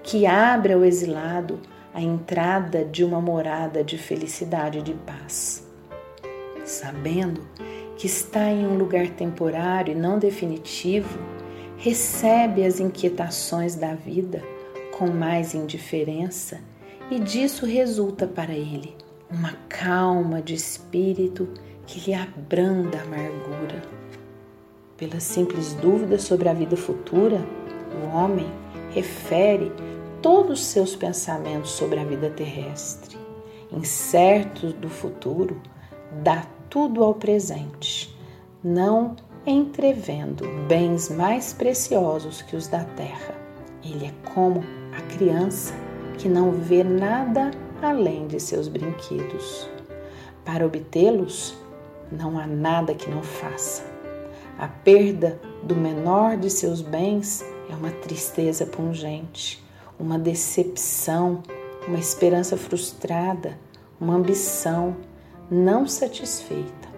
que 0.04 0.28
abre 0.28 0.74
ao 0.74 0.86
exilado 0.86 1.60
a 1.96 2.02
entrada 2.02 2.84
de 2.84 3.06
uma 3.06 3.22
morada 3.22 3.82
de 3.82 3.98
felicidade 3.98 4.80
e 4.80 4.82
de 4.82 4.94
paz. 4.94 5.66
Sabendo 6.66 7.40
que 7.96 8.06
está 8.06 8.50
em 8.50 8.68
um 8.68 8.78
lugar 8.78 9.08
temporário 9.12 9.94
e 9.94 9.96
não 9.96 10.20
definitivo, 10.20 11.18
recebe 11.78 12.66
as 12.66 12.82
inquietações 12.82 13.76
da 13.76 13.94
vida 13.94 14.44
com 14.98 15.08
mais 15.08 15.56
indiferença 15.56 16.60
e 17.10 17.18
disso 17.18 17.66
resulta 17.66 18.28
para 18.28 18.52
ele 18.52 18.94
uma 19.32 19.54
calma 19.70 20.42
de 20.42 20.54
espírito 20.54 21.48
que 21.88 22.10
lhe 22.10 22.14
abranda 22.14 22.98
a 22.98 23.04
amargura. 23.04 23.82
Pela 24.98 25.22
simples 25.22 25.74
dúvida 25.76 26.20
sobre 26.20 26.50
a 26.50 26.54
vida 26.54 26.76
futura, 26.76 27.40
o 28.04 28.18
homem 28.18 28.48
refere 28.92 29.72
todos 30.26 30.60
os 30.60 30.66
seus 30.66 30.96
pensamentos 30.96 31.70
sobre 31.70 32.00
a 32.00 32.04
vida 32.04 32.32
terrestre. 32.32 33.16
Incerto 33.72 34.74
do 34.74 34.90
futuro, 34.90 35.62
dá 36.24 36.48
tudo 36.68 37.04
ao 37.04 37.14
presente, 37.14 38.18
não 38.64 39.16
entrevendo 39.46 40.44
bens 40.68 41.12
mais 41.12 41.54
preciosos 41.54 42.42
que 42.42 42.56
os 42.56 42.68
da 42.68 42.84
terra. 42.84 43.36
Ele 43.84 44.08
é 44.08 44.14
como 44.34 44.64
a 44.98 45.02
criança 45.16 45.76
que 46.18 46.28
não 46.28 46.54
vê 46.54 46.84
nada 46.84 47.52
além 47.80 48.26
de 48.26 48.40
seus 48.40 48.68
brinquedos. 48.68 49.70
Para 50.44 50.66
obtê-los, 50.66 51.56
não 52.12 52.40
há 52.40 52.48
nada 52.48 52.96
que 52.96 53.12
não 53.12 53.22
faça. 53.22 53.84
A 54.58 54.68
perda 54.68 55.40
do 55.62 55.76
menor 55.76 56.36
de 56.36 56.50
seus 56.50 56.82
bens 56.82 57.46
é 57.70 57.76
uma 57.76 57.92
tristeza 57.92 58.66
pungente 58.66 59.64
uma 60.00 60.20
decepção, 60.20 61.42
uma 61.88 62.00
esperança 62.00 62.58
frustrada, 62.58 63.58
uma 64.00 64.16
ambição 64.16 64.96
não 65.50 65.88
satisfeita, 65.88 66.90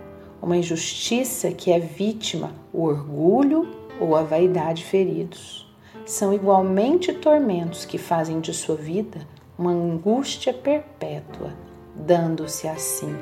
uma 0.42 0.58
injustiça 0.58 1.52
que 1.52 1.72
é 1.72 1.80
vítima 1.80 2.52
o 2.74 2.84
orgulho 2.84 3.68
ou 4.00 4.16
a 4.16 4.24
vaidade 4.24 4.84
feridos. 4.84 5.68
São 6.06 6.34
igualmente 6.34 7.12
tormentos 7.14 7.84
que 7.86 7.98
fazem 7.98 8.40
de 8.40 8.54
sua 8.54 8.76
vida 8.76 9.20
uma 9.58 9.72
angústia 9.72 10.54
perpétua, 10.54 11.54
dando-se 11.96 12.68
assim, 12.68 13.14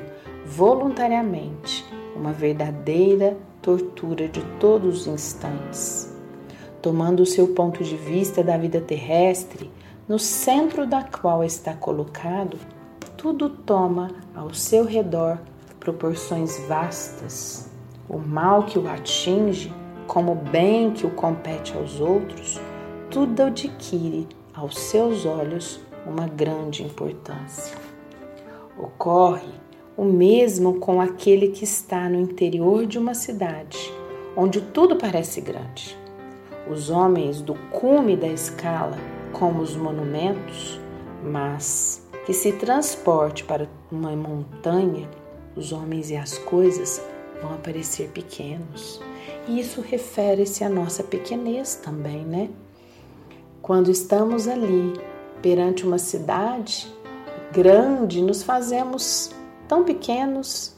voluntariamente, 0.44 1.84
uma 2.14 2.32
verdadeira 2.32 3.36
tortura 3.60 4.28
de 4.28 4.42
todos 4.60 5.00
os 5.00 5.06
instantes 5.06 6.15
tomando 6.86 7.24
o 7.24 7.26
seu 7.26 7.48
ponto 7.48 7.82
de 7.82 7.96
vista 7.96 8.44
da 8.44 8.56
vida 8.56 8.80
terrestre, 8.80 9.68
no 10.08 10.20
centro 10.20 10.86
da 10.86 11.02
qual 11.02 11.42
está 11.42 11.74
colocado, 11.74 12.56
tudo 13.16 13.48
toma 13.48 14.12
ao 14.36 14.54
seu 14.54 14.84
redor 14.84 15.36
proporções 15.80 16.60
vastas. 16.68 17.68
O 18.08 18.18
mal 18.18 18.62
que 18.62 18.78
o 18.78 18.86
atinge, 18.88 19.74
como 20.06 20.30
o 20.30 20.36
bem 20.36 20.92
que 20.92 21.04
o 21.04 21.10
compete 21.10 21.76
aos 21.76 21.98
outros, 21.98 22.60
tudo 23.10 23.42
adquire 23.42 24.28
aos 24.54 24.78
seus 24.78 25.26
olhos 25.26 25.80
uma 26.06 26.28
grande 26.28 26.84
importância. 26.84 27.76
Ocorre 28.78 29.50
o 29.96 30.04
mesmo 30.04 30.78
com 30.78 31.00
aquele 31.00 31.48
que 31.48 31.64
está 31.64 32.08
no 32.08 32.20
interior 32.20 32.86
de 32.86 32.96
uma 32.96 33.14
cidade, 33.14 33.92
onde 34.36 34.60
tudo 34.60 34.94
parece 34.94 35.40
grande. 35.40 36.05
Os 36.68 36.90
homens 36.90 37.40
do 37.40 37.54
cume 37.70 38.16
da 38.16 38.26
escala, 38.26 38.98
como 39.32 39.62
os 39.62 39.76
monumentos, 39.76 40.80
mas 41.22 42.04
que 42.24 42.32
se 42.32 42.50
transporte 42.52 43.44
para 43.44 43.68
uma 43.90 44.10
montanha, 44.16 45.08
os 45.54 45.70
homens 45.70 46.10
e 46.10 46.16
as 46.16 46.38
coisas 46.38 47.00
vão 47.40 47.54
aparecer 47.54 48.08
pequenos. 48.08 49.00
E 49.46 49.60
isso 49.60 49.80
refere-se 49.80 50.64
à 50.64 50.68
nossa 50.68 51.04
pequenez 51.04 51.76
também, 51.76 52.24
né? 52.24 52.50
Quando 53.62 53.88
estamos 53.88 54.48
ali 54.48 54.92
perante 55.40 55.86
uma 55.86 55.98
cidade 55.98 56.92
grande, 57.52 58.20
nos 58.20 58.42
fazemos 58.42 59.30
tão 59.68 59.84
pequenos, 59.84 60.74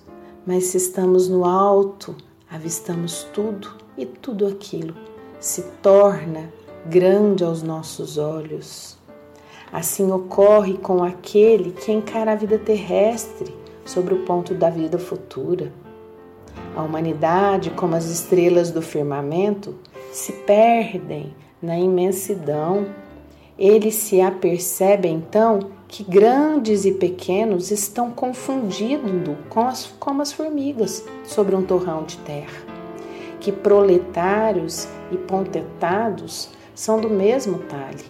mas 0.47 0.64
se 0.64 0.76
estamos 0.76 1.30
no 1.30 1.47
alto, 1.47 2.14
avistamos 2.51 3.24
tudo 3.32 3.74
e 3.97 4.05
tudo 4.05 4.47
aquilo 4.47 5.08
se 5.41 5.62
torna 5.82 6.53
grande 6.86 7.45
aos 7.45 7.62
nossos 7.62 8.18
olhos. 8.18 8.97
Assim 9.72 10.11
ocorre 10.11 10.78
com 10.78 11.05
aquele 11.05 11.72
que 11.72 11.93
encara 11.93 12.32
a 12.32 12.36
vida 12.36 12.59
terrestre 12.59 13.55
sobre 13.84 14.14
o 14.14 14.24
ponto 14.24 14.55
da 14.55 14.70
vida 14.70 14.99
futura. 14.99 15.72
A 16.74 16.82
humanidade, 16.82 17.70
como 17.70 17.95
as 17.95 18.07
estrelas 18.07 18.70
do 18.70 18.80
firmamento, 18.80 19.74
se 20.12 20.32
perdem 20.32 21.34
na 21.61 21.78
imensidão. 21.78 22.86
Ele 23.59 23.91
se 23.91 24.20
apercebe 24.20 25.09
então 25.09 25.61
que 25.89 26.05
grandes 26.05 26.84
e 26.84 26.93
pequenos 26.93 27.70
estão 27.70 28.11
confundindo 28.11 29.36
com 29.49 29.66
as, 29.66 29.86
como 29.99 30.20
as 30.20 30.32
formigas 30.32 31.05
sobre 31.24 31.57
um 31.57 31.62
torrão 31.62 32.05
de 32.05 32.18
terra, 32.18 32.62
que 33.49 33.53
proletários 33.53 34.87
e 35.11 35.17
pontetados 35.17 36.51
são 36.75 37.01
do 37.01 37.09
mesmo 37.09 37.61
talhe, 37.61 38.05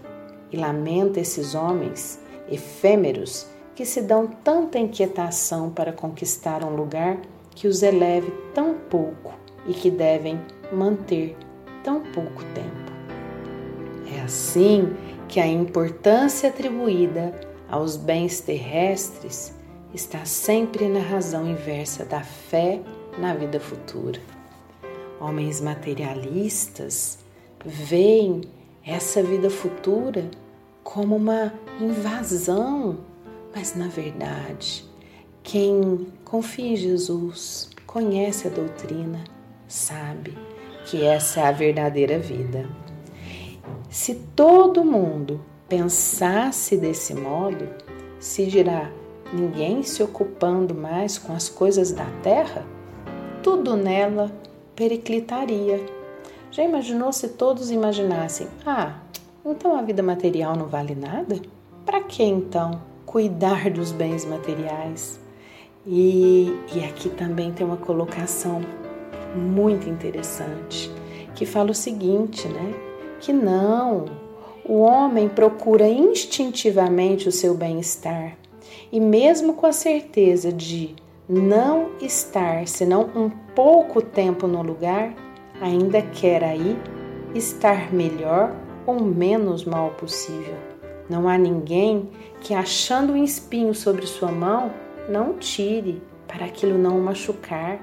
e 0.50 0.56
lamenta 0.56 1.20
esses 1.20 1.54
homens 1.54 2.20
efêmeros 2.50 3.46
que 3.72 3.84
se 3.84 4.02
dão 4.02 4.26
tanta 4.26 4.80
inquietação 4.80 5.70
para 5.70 5.92
conquistar 5.92 6.64
um 6.64 6.74
lugar 6.74 7.18
que 7.50 7.68
os 7.68 7.84
eleve 7.84 8.32
tão 8.52 8.74
pouco 8.90 9.32
e 9.64 9.72
que 9.72 9.92
devem 9.92 10.40
manter 10.72 11.36
tão 11.84 12.00
pouco 12.00 12.42
tempo. 12.46 12.92
É 14.12 14.20
assim 14.22 14.92
que 15.28 15.38
a 15.38 15.46
importância 15.46 16.48
atribuída 16.48 17.32
aos 17.70 17.96
bens 17.96 18.40
terrestres 18.40 19.54
está 19.94 20.24
sempre 20.24 20.88
na 20.88 21.00
razão 21.00 21.46
inversa 21.46 22.04
da 22.04 22.22
fé 22.22 22.80
na 23.16 23.34
vida 23.34 23.60
futura. 23.60 24.37
Homens 25.20 25.60
materialistas 25.60 27.18
veem 27.64 28.42
essa 28.86 29.22
vida 29.22 29.50
futura 29.50 30.30
como 30.84 31.16
uma 31.16 31.52
invasão, 31.80 32.98
mas 33.54 33.74
na 33.74 33.88
verdade, 33.88 34.84
quem 35.42 36.06
confia 36.24 36.72
em 36.72 36.76
Jesus, 36.76 37.70
conhece 37.86 38.46
a 38.46 38.50
doutrina, 38.50 39.24
sabe 39.66 40.36
que 40.86 41.04
essa 41.04 41.40
é 41.40 41.46
a 41.46 41.52
verdadeira 41.52 42.18
vida. 42.18 42.68
Se 43.90 44.14
todo 44.36 44.84
mundo 44.84 45.40
pensasse 45.68 46.76
desse 46.76 47.14
modo, 47.14 47.68
se 48.18 48.46
dirá 48.46 48.90
ninguém 49.32 49.82
se 49.82 50.02
ocupando 50.02 50.74
mais 50.74 51.18
com 51.18 51.34
as 51.34 51.48
coisas 51.48 51.92
da 51.92 52.06
terra, 52.22 52.66
tudo 53.42 53.76
nela 53.76 54.32
periclitaria. 54.78 55.84
Já 56.52 56.62
imaginou 56.62 57.12
se 57.12 57.30
todos 57.30 57.72
imaginassem: 57.72 58.46
ah, 58.64 58.94
então 59.44 59.76
a 59.76 59.82
vida 59.82 60.02
material 60.02 60.56
não 60.56 60.66
vale 60.66 60.94
nada? 60.94 61.36
Para 61.84 62.00
que 62.00 62.22
então 62.22 62.80
cuidar 63.04 63.68
dos 63.70 63.90
bens 63.90 64.24
materiais? 64.24 65.18
E, 65.84 66.54
e 66.72 66.84
aqui 66.84 67.08
também 67.08 67.52
tem 67.52 67.66
uma 67.66 67.76
colocação 67.76 68.60
muito 69.34 69.88
interessante 69.88 70.90
que 71.34 71.44
fala 71.44 71.70
o 71.70 71.74
seguinte, 71.74 72.46
né? 72.48 72.74
Que 73.20 73.32
não, 73.32 74.06
o 74.64 74.80
homem 74.80 75.28
procura 75.28 75.88
instintivamente 75.88 77.28
o 77.28 77.32
seu 77.32 77.54
bem-estar 77.54 78.36
e, 78.92 79.00
mesmo 79.00 79.54
com 79.54 79.66
a 79.66 79.72
certeza 79.72 80.52
de 80.52 80.94
não 81.28 81.90
estar 82.00 82.66
senão 82.66 83.10
um 83.14 83.30
pouco 83.58 84.00
tempo 84.00 84.46
no 84.46 84.62
lugar, 84.62 85.12
ainda 85.60 86.00
quer 86.00 86.44
aí 86.44 86.78
estar 87.34 87.92
melhor 87.92 88.54
ou 88.86 89.00
menos 89.00 89.64
mal 89.64 89.90
possível. 89.94 90.54
Não 91.10 91.28
há 91.28 91.36
ninguém 91.36 92.08
que, 92.40 92.54
achando 92.54 93.14
um 93.14 93.24
espinho 93.24 93.74
sobre 93.74 94.06
sua 94.06 94.30
mão, 94.30 94.72
não 95.08 95.32
tire 95.38 96.00
para 96.28 96.44
aquilo 96.44 96.78
não 96.78 97.00
o 97.00 97.02
machucar. 97.02 97.80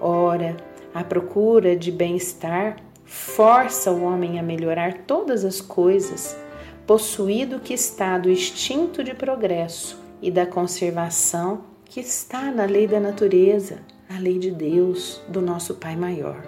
Ora, 0.00 0.56
a 0.94 1.02
procura 1.02 1.74
de 1.74 1.90
bem-estar 1.90 2.76
força 3.04 3.90
o 3.90 4.04
homem 4.04 4.38
a 4.38 4.44
melhorar 4.44 4.98
todas 5.08 5.44
as 5.44 5.60
coisas, 5.60 6.38
possuído 6.86 7.58
que 7.58 7.74
está 7.74 8.16
do 8.16 8.30
instinto 8.30 9.02
de 9.02 9.12
progresso 9.12 10.00
e 10.22 10.30
da 10.30 10.46
conservação 10.46 11.64
que 11.84 11.98
está 11.98 12.52
na 12.52 12.64
lei 12.64 12.86
da 12.86 13.00
natureza, 13.00 13.80
na 14.08 14.18
lei 14.18 14.38
de 14.38 14.50
Deus, 14.50 15.20
do 15.28 15.40
nosso 15.40 15.74
Pai 15.74 15.96
Maior. 15.96 16.42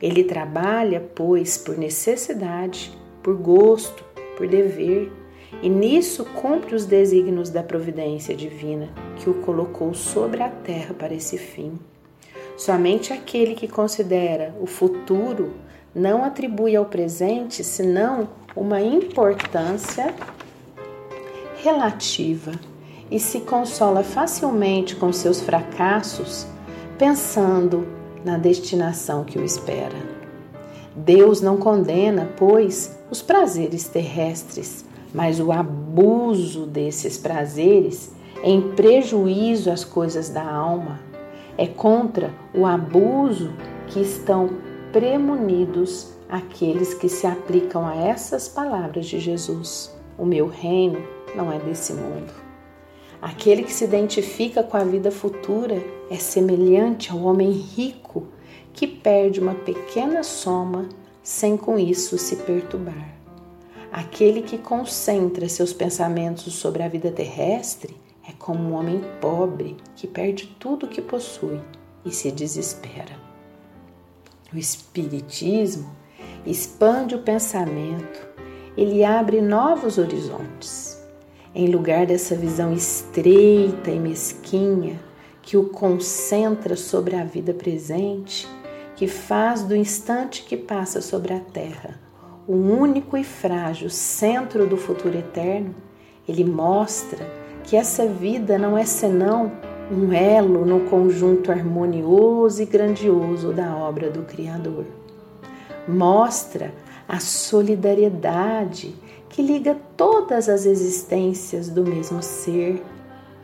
Ele 0.00 0.24
trabalha, 0.24 1.00
pois, 1.14 1.58
por 1.58 1.76
necessidade, 1.76 2.96
por 3.22 3.36
gosto, 3.36 4.04
por 4.36 4.46
dever, 4.46 5.10
e 5.62 5.68
nisso 5.68 6.24
cumpre 6.24 6.74
os 6.74 6.84
desígnios 6.84 7.50
da 7.50 7.62
providência 7.62 8.34
divina 8.34 8.90
que 9.16 9.28
o 9.28 9.34
colocou 9.34 9.94
sobre 9.94 10.42
a 10.42 10.48
terra 10.48 10.94
para 10.94 11.14
esse 11.14 11.38
fim. 11.38 11.78
Somente 12.56 13.12
aquele 13.12 13.54
que 13.54 13.66
considera 13.66 14.54
o 14.60 14.66
futuro 14.66 15.54
não 15.94 16.24
atribui 16.24 16.76
ao 16.76 16.84
presente 16.84 17.64
senão 17.64 18.28
uma 18.54 18.80
importância 18.80 20.14
relativa 21.62 22.52
e 23.10 23.18
se 23.18 23.40
consola 23.40 24.02
facilmente 24.02 24.94
com 24.96 25.12
seus 25.12 25.40
fracassos, 25.40 26.46
pensando 26.98 27.86
na 28.24 28.36
destinação 28.36 29.24
que 29.24 29.38
o 29.38 29.44
espera. 29.44 29.96
Deus 30.96 31.40
não 31.40 31.56
condena, 31.56 32.28
pois, 32.36 32.98
os 33.08 33.22
prazeres 33.22 33.86
terrestres, 33.88 34.84
mas 35.14 35.38
o 35.38 35.52
abuso 35.52 36.66
desses 36.66 37.16
prazeres 37.16 38.12
em 38.42 38.72
prejuízo 38.72 39.70
às 39.70 39.84
coisas 39.84 40.28
da 40.28 40.44
alma 40.44 40.98
é 41.56 41.66
contra 41.66 42.34
o 42.54 42.66
abuso 42.66 43.52
que 43.86 44.00
estão 44.00 44.50
premunidos 44.92 46.12
aqueles 46.28 46.94
que 46.94 47.08
se 47.08 47.26
aplicam 47.26 47.86
a 47.86 47.94
essas 47.94 48.48
palavras 48.48 49.06
de 49.06 49.18
Jesus. 49.18 49.94
O 50.16 50.26
meu 50.26 50.46
reino 50.46 51.00
não 51.34 51.52
é 51.52 51.58
desse 51.58 51.92
mundo. 51.92 52.47
Aquele 53.20 53.64
que 53.64 53.72
se 53.72 53.84
identifica 53.84 54.62
com 54.62 54.76
a 54.76 54.84
vida 54.84 55.10
futura 55.10 55.82
é 56.08 56.16
semelhante 56.16 57.10
ao 57.10 57.18
homem 57.18 57.50
rico 57.50 58.28
que 58.72 58.86
perde 58.86 59.40
uma 59.40 59.54
pequena 59.54 60.22
soma 60.22 60.88
sem 61.20 61.56
com 61.56 61.78
isso 61.78 62.16
se 62.16 62.36
perturbar. 62.36 63.18
Aquele 63.90 64.42
que 64.42 64.56
concentra 64.56 65.48
seus 65.48 65.72
pensamentos 65.72 66.54
sobre 66.54 66.82
a 66.82 66.88
vida 66.88 67.10
terrestre 67.10 67.96
é 68.28 68.32
como 68.38 68.60
um 68.60 68.74
homem 68.74 69.02
pobre 69.20 69.76
que 69.96 70.06
perde 70.06 70.54
tudo 70.58 70.86
o 70.86 70.88
que 70.88 71.02
possui 71.02 71.60
e 72.04 72.12
se 72.12 72.30
desespera. 72.30 73.18
O 74.52 74.56
Espiritismo 74.56 75.90
expande 76.46 77.14
o 77.14 77.22
pensamento, 77.22 78.28
ele 78.76 79.04
abre 79.04 79.40
novos 79.40 79.98
horizontes. 79.98 80.87
Em 81.58 81.66
lugar 81.66 82.06
dessa 82.06 82.34
visão 82.34 82.72
estreita 82.72 83.90
e 83.90 83.98
mesquinha 83.98 84.98
que 85.42 85.58
o 85.58 85.68
concentra 85.68 86.74
sobre 86.74 87.16
a 87.16 87.24
vida 87.24 87.52
presente, 87.52 88.48
que 88.96 89.06
faz 89.06 89.62
do 89.62 89.76
instante 89.76 90.42
que 90.44 90.56
passa 90.56 91.02
sobre 91.02 91.34
a 91.34 91.40
terra 91.40 92.08
o 92.48 92.54
único 92.54 93.14
e 93.14 93.22
frágil 93.22 93.90
centro 93.90 94.66
do 94.66 94.78
futuro 94.78 95.18
eterno, 95.18 95.74
ele 96.26 96.42
mostra 96.42 97.18
que 97.62 97.76
essa 97.76 98.06
vida 98.06 98.56
não 98.56 98.76
é 98.76 98.86
senão 98.86 99.52
um 99.92 100.10
elo 100.14 100.64
no 100.64 100.80
conjunto 100.88 101.52
harmonioso 101.52 102.62
e 102.62 102.64
grandioso 102.64 103.52
da 103.52 103.76
obra 103.76 104.10
do 104.10 104.22
Criador. 104.22 104.86
Mostra 105.86 106.72
a 107.06 107.20
solidariedade 107.20 108.94
que 109.38 109.42
liga 109.42 109.76
todas 109.96 110.48
as 110.48 110.66
existências 110.66 111.68
do 111.68 111.84
mesmo 111.84 112.20
ser, 112.20 112.82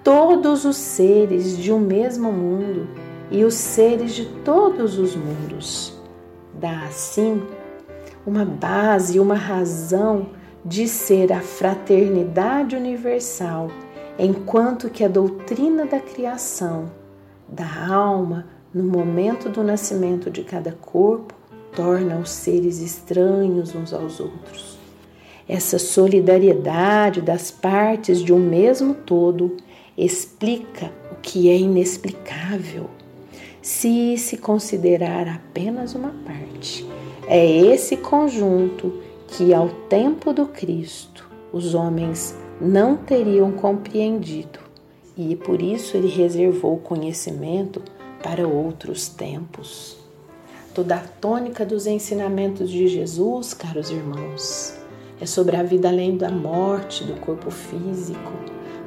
todos 0.03 0.65
os 0.65 0.77
seres 0.77 1.57
de 1.57 1.73
um 1.73 1.79
mesmo 1.79 2.33
mundo 2.33 2.89
e 3.31 3.45
os 3.45 3.55
seres 3.55 4.13
de 4.13 4.25
todos 4.45 4.99
os 4.99 5.15
mundos. 5.15 5.97
Dá 6.53 6.83
assim 6.87 7.41
uma 8.27 8.45
base, 8.45 9.21
uma 9.21 9.37
razão 9.37 10.31
de 10.65 10.89
ser 10.89 11.33
a 11.33 11.41
fraternidade 11.41 12.75
universal, 12.75 13.71
enquanto 14.19 14.91
que 14.91 15.05
a 15.05 15.09
doutrina 15.09 15.87
da 15.87 16.01
criação, 16.01 16.91
da 17.49 17.87
alma, 17.89 18.47
no 18.75 18.83
momento 18.83 19.49
do 19.49 19.63
nascimento 19.63 20.29
de 20.29 20.43
cada 20.43 20.73
corpo, 20.73 21.35
torna 21.73 22.19
os 22.19 22.31
seres 22.31 22.81
estranhos 22.81 23.77
uns 23.77 23.95
aos 23.95 24.19
outros. 24.19 24.74
Essa 25.49 25.79
solidariedade 25.79 27.21
das 27.21 27.51
partes 27.51 28.23
de 28.23 28.33
um 28.33 28.39
mesmo 28.39 28.95
todo 28.95 29.57
explica 29.97 30.91
o 31.13 31.17
que 31.17 31.51
é 31.51 31.57
inexplicável 31.57 32.89
se 33.61 34.19
se 34.19 34.37
considerar 34.37 35.27
apenas 35.27 35.95
uma 35.95 36.15
parte. 36.27 36.87
É 37.27 37.47
esse 37.47 37.97
conjunto 37.97 39.01
que, 39.29 39.55
ao 39.55 39.69
tempo 39.89 40.33
do 40.33 40.47
Cristo, 40.47 41.29
os 41.53 41.75
homens 41.75 42.37
não 42.61 42.97
teriam 42.97 43.53
compreendido 43.53 44.59
e 45.17 45.35
por 45.37 45.63
isso 45.63 45.97
ele 45.97 46.09
reservou 46.09 46.77
conhecimento 46.79 47.81
para 48.23 48.47
outros 48.47 49.09
tempos. 49.09 49.97
Toda 50.75 50.97
a 50.97 51.01
tônica 51.01 51.65
dos 51.65 51.87
ensinamentos 51.87 52.71
de 52.71 52.89
Jesus, 52.89 53.55
caros 53.55 53.91
irmãos, 53.91 54.75
é 55.21 55.27
sobre 55.27 55.57
a 55.57 55.62
vida 55.62 55.89
além 55.89 56.17
da 56.17 56.31
morte 56.31 57.05
do 57.05 57.15
corpo 57.21 57.51
físico, 57.51 58.33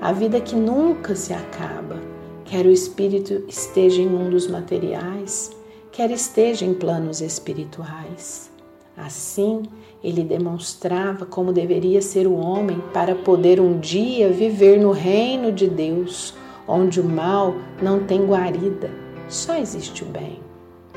a 0.02 0.12
vida 0.12 0.40
que 0.40 0.56
nunca 0.56 1.16
se 1.16 1.34
acaba, 1.34 2.00
quer 2.46 2.66
o 2.66 2.72
espírito 2.72 3.44
esteja 3.48 4.02
em 4.02 4.08
mundos 4.08 4.48
materiais, 4.48 5.52
quer 5.92 6.12
esteja 6.12 6.66
em 6.66 6.74
planos 6.74 7.22
espirituais. 7.22 8.52
Assim, 8.96 9.64
ele 10.04 10.24
demonstrava 10.24 11.26
como 11.26 11.52
deveria 11.52 12.02
ser 12.02 12.28
o 12.28 12.36
homem 12.36 12.82
para 12.94 13.16
poder 13.16 13.60
um 13.60 13.80
dia 13.80 14.30
viver 14.32 14.80
no 14.80 14.92
reino 14.92 15.52
de 15.52 15.68
Deus, 15.68 16.34
onde 16.68 17.00
o 17.00 17.04
mal 17.04 17.56
não 17.82 18.04
tem 18.04 18.26
guarida, 18.26 18.90
só 19.28 19.56
existe 19.56 20.04
o 20.04 20.08
bem. 20.08 20.40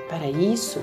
Para 0.09 0.29
isso, 0.29 0.81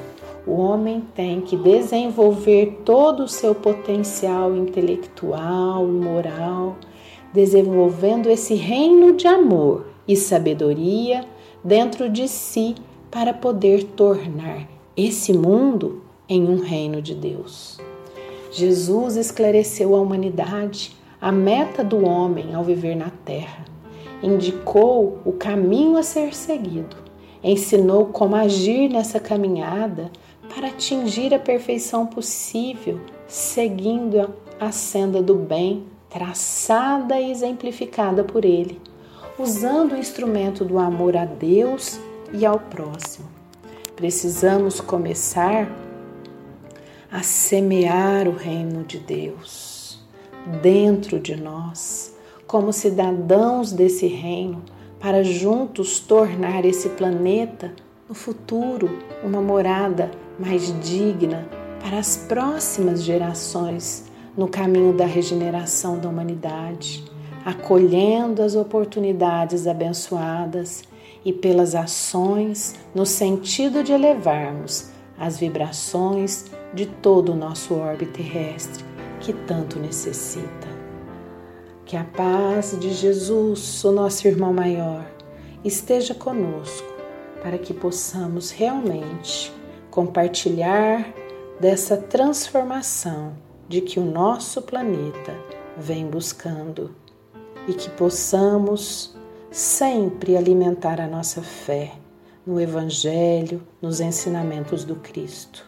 o 0.47 0.53
homem 0.53 1.03
tem 1.13 1.41
que 1.41 1.57
desenvolver 1.57 2.79
todo 2.85 3.23
o 3.23 3.27
seu 3.27 3.53
potencial 3.53 4.55
intelectual 4.55 5.85
e 5.85 5.91
moral, 5.91 6.77
desenvolvendo 7.33 8.29
esse 8.29 8.55
reino 8.55 9.17
de 9.17 9.27
amor 9.27 9.87
e 10.07 10.15
sabedoria 10.15 11.25
dentro 11.61 12.09
de 12.09 12.29
si 12.29 12.75
para 13.11 13.33
poder 13.33 13.83
tornar 13.83 14.65
esse 14.95 15.33
mundo 15.33 16.01
em 16.29 16.47
um 16.47 16.61
reino 16.61 17.01
de 17.01 17.13
Deus. 17.13 17.77
Jesus 18.49 19.17
esclareceu 19.17 19.95
à 19.95 19.99
humanidade 19.99 20.95
a 21.19 21.29
meta 21.29 21.83
do 21.83 22.05
homem 22.05 22.55
ao 22.55 22.63
viver 22.63 22.95
na 22.95 23.09
terra, 23.25 23.65
indicou 24.23 25.19
o 25.25 25.33
caminho 25.33 25.97
a 25.97 26.03
ser 26.03 26.33
seguido, 26.33 26.95
ensinou 27.43 28.05
como 28.05 28.35
agir 28.35 28.89
nessa 28.89 29.19
caminhada 29.19 30.09
para 30.53 30.69
atingir 30.69 31.33
a 31.33 31.39
perfeição 31.39 32.05
possível, 32.05 32.99
seguindo 33.27 34.33
a 34.59 34.71
senda 34.71 35.21
do 35.21 35.35
bem 35.35 35.85
traçada 36.09 37.19
e 37.19 37.29
exemplificada 37.31 38.23
por 38.23 38.45
ele, 38.45 38.81
usando 39.37 39.93
o 39.93 39.97
instrumento 39.97 40.63
do 40.63 40.79
amor 40.79 41.15
a 41.15 41.25
Deus 41.25 41.99
e 42.33 42.45
ao 42.45 42.59
próximo. 42.59 43.27
Precisamos 43.95 44.79
começar 44.79 45.69
a 47.11 47.23
semear 47.23 48.27
o 48.27 48.35
reino 48.35 48.83
de 48.83 48.99
Deus 48.99 49.99
dentro 50.61 51.19
de 51.19 51.35
nós, 51.35 52.15
como 52.45 52.71
cidadãos 52.71 53.71
desse 53.71 54.07
reino, 54.07 54.63
para 54.99 55.23
juntos 55.23 55.99
tornar 55.99 56.65
esse 56.65 56.89
planeta 56.89 57.73
no 58.07 58.15
futuro 58.15 58.99
uma 59.23 59.41
morada 59.41 60.09
mais 60.39 60.73
digna 60.81 61.47
para 61.81 61.99
as 61.99 62.17
próximas 62.17 63.03
gerações 63.03 64.05
no 64.35 64.47
caminho 64.47 64.93
da 64.93 65.05
regeneração 65.05 65.97
da 65.97 66.09
humanidade, 66.09 67.03
acolhendo 67.45 68.43
as 68.43 68.55
oportunidades 68.55 69.67
abençoadas 69.67 70.83
e 71.25 71.33
pelas 71.33 71.75
ações 71.75 72.75
no 72.93 73.05
sentido 73.05 73.83
de 73.83 73.91
elevarmos 73.91 74.91
as 75.17 75.39
vibrações 75.39 76.45
de 76.73 76.85
todo 76.85 77.31
o 77.31 77.35
nosso 77.35 77.73
orbe 77.73 78.05
terrestre 78.05 78.85
que 79.19 79.33
tanto 79.33 79.79
necessita. 79.79 80.67
Que 81.85 81.97
a 81.97 82.03
paz 82.03 82.77
de 82.79 82.93
Jesus, 82.93 83.83
o 83.83 83.91
nosso 83.91 84.27
irmão 84.27 84.53
maior, 84.53 85.09
esteja 85.63 86.13
conosco 86.13 86.87
para 87.41 87.57
que 87.57 87.73
possamos 87.73 88.51
realmente 88.51 89.51
compartilhar 89.97 91.11
dessa 91.59 91.97
transformação 91.97 93.33
de 93.67 93.81
que 93.81 93.99
o 93.99 94.05
nosso 94.05 94.61
planeta 94.61 95.35
vem 95.75 96.05
buscando 96.05 96.93
e 97.67 97.73
que 97.73 97.89
possamos 97.89 99.17
sempre 99.49 100.37
alimentar 100.37 101.01
a 101.01 101.07
nossa 101.07 101.41
fé 101.41 101.93
no 102.45 102.61
Evangelho, 102.61 103.63
nos 103.81 103.99
ensinamentos 103.99 104.83
do 104.83 104.97
Cristo. 104.97 105.65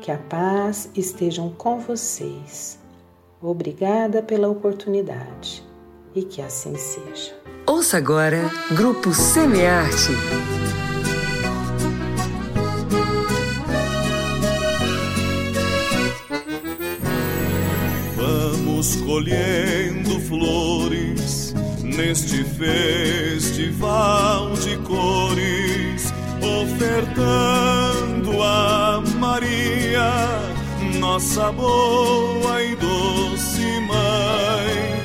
Que 0.00 0.12
a 0.12 0.18
paz 0.18 0.88
estejam 0.94 1.50
com 1.50 1.80
vocês. 1.80 2.78
Obrigada 3.42 4.22
pela 4.22 4.48
oportunidade 4.48 5.60
e 6.14 6.22
que 6.22 6.40
assim 6.40 6.76
seja. 6.76 7.34
Ouça 7.66 7.96
agora 7.96 8.48
Grupo 8.76 9.12
Semearte. 9.12 10.12
Colhendo 19.06 20.20
flores 20.20 21.54
neste 21.80 22.44
festival 22.44 24.52
de 24.54 24.76
cores, 24.78 26.12
ofertando 26.42 28.42
a 28.42 29.00
Maria, 29.20 30.10
nossa 30.98 31.52
boa 31.52 32.64
e 32.64 32.74
doce 32.74 33.80
mãe, 33.86 35.04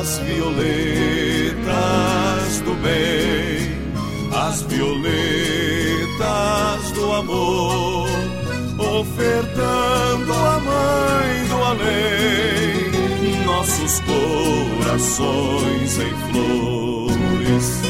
as 0.00 0.18
violetas 0.18 1.62
do 2.64 2.74
bem, 2.82 3.78
as 4.34 4.62
violetas 4.62 4.96
do 6.94 7.12
amor, 7.12 8.08
ofertando 8.98 10.32
a 10.32 10.58
mãe 10.58 11.46
do 11.48 11.62
além 11.62 12.55
corações 14.96 15.98
em 15.98 16.14
flores. 16.30 17.82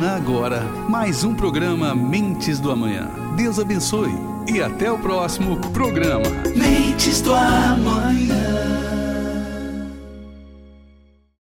Termina 0.01 0.17
agora 0.17 0.63
mais 0.89 1.25
um 1.25 1.35
programa 1.35 1.95
Mentes 1.95 2.59
do 2.59 2.71
Amanhã. 2.71 3.11
Deus 3.37 3.59
abençoe 3.59 4.15
e 4.49 4.63
até 4.63 4.91
o 4.91 4.99
próximo 4.99 5.59
programa. 5.73 6.25
Mentes 6.57 7.21
do 7.21 7.35
Amanhã. 7.35 8.90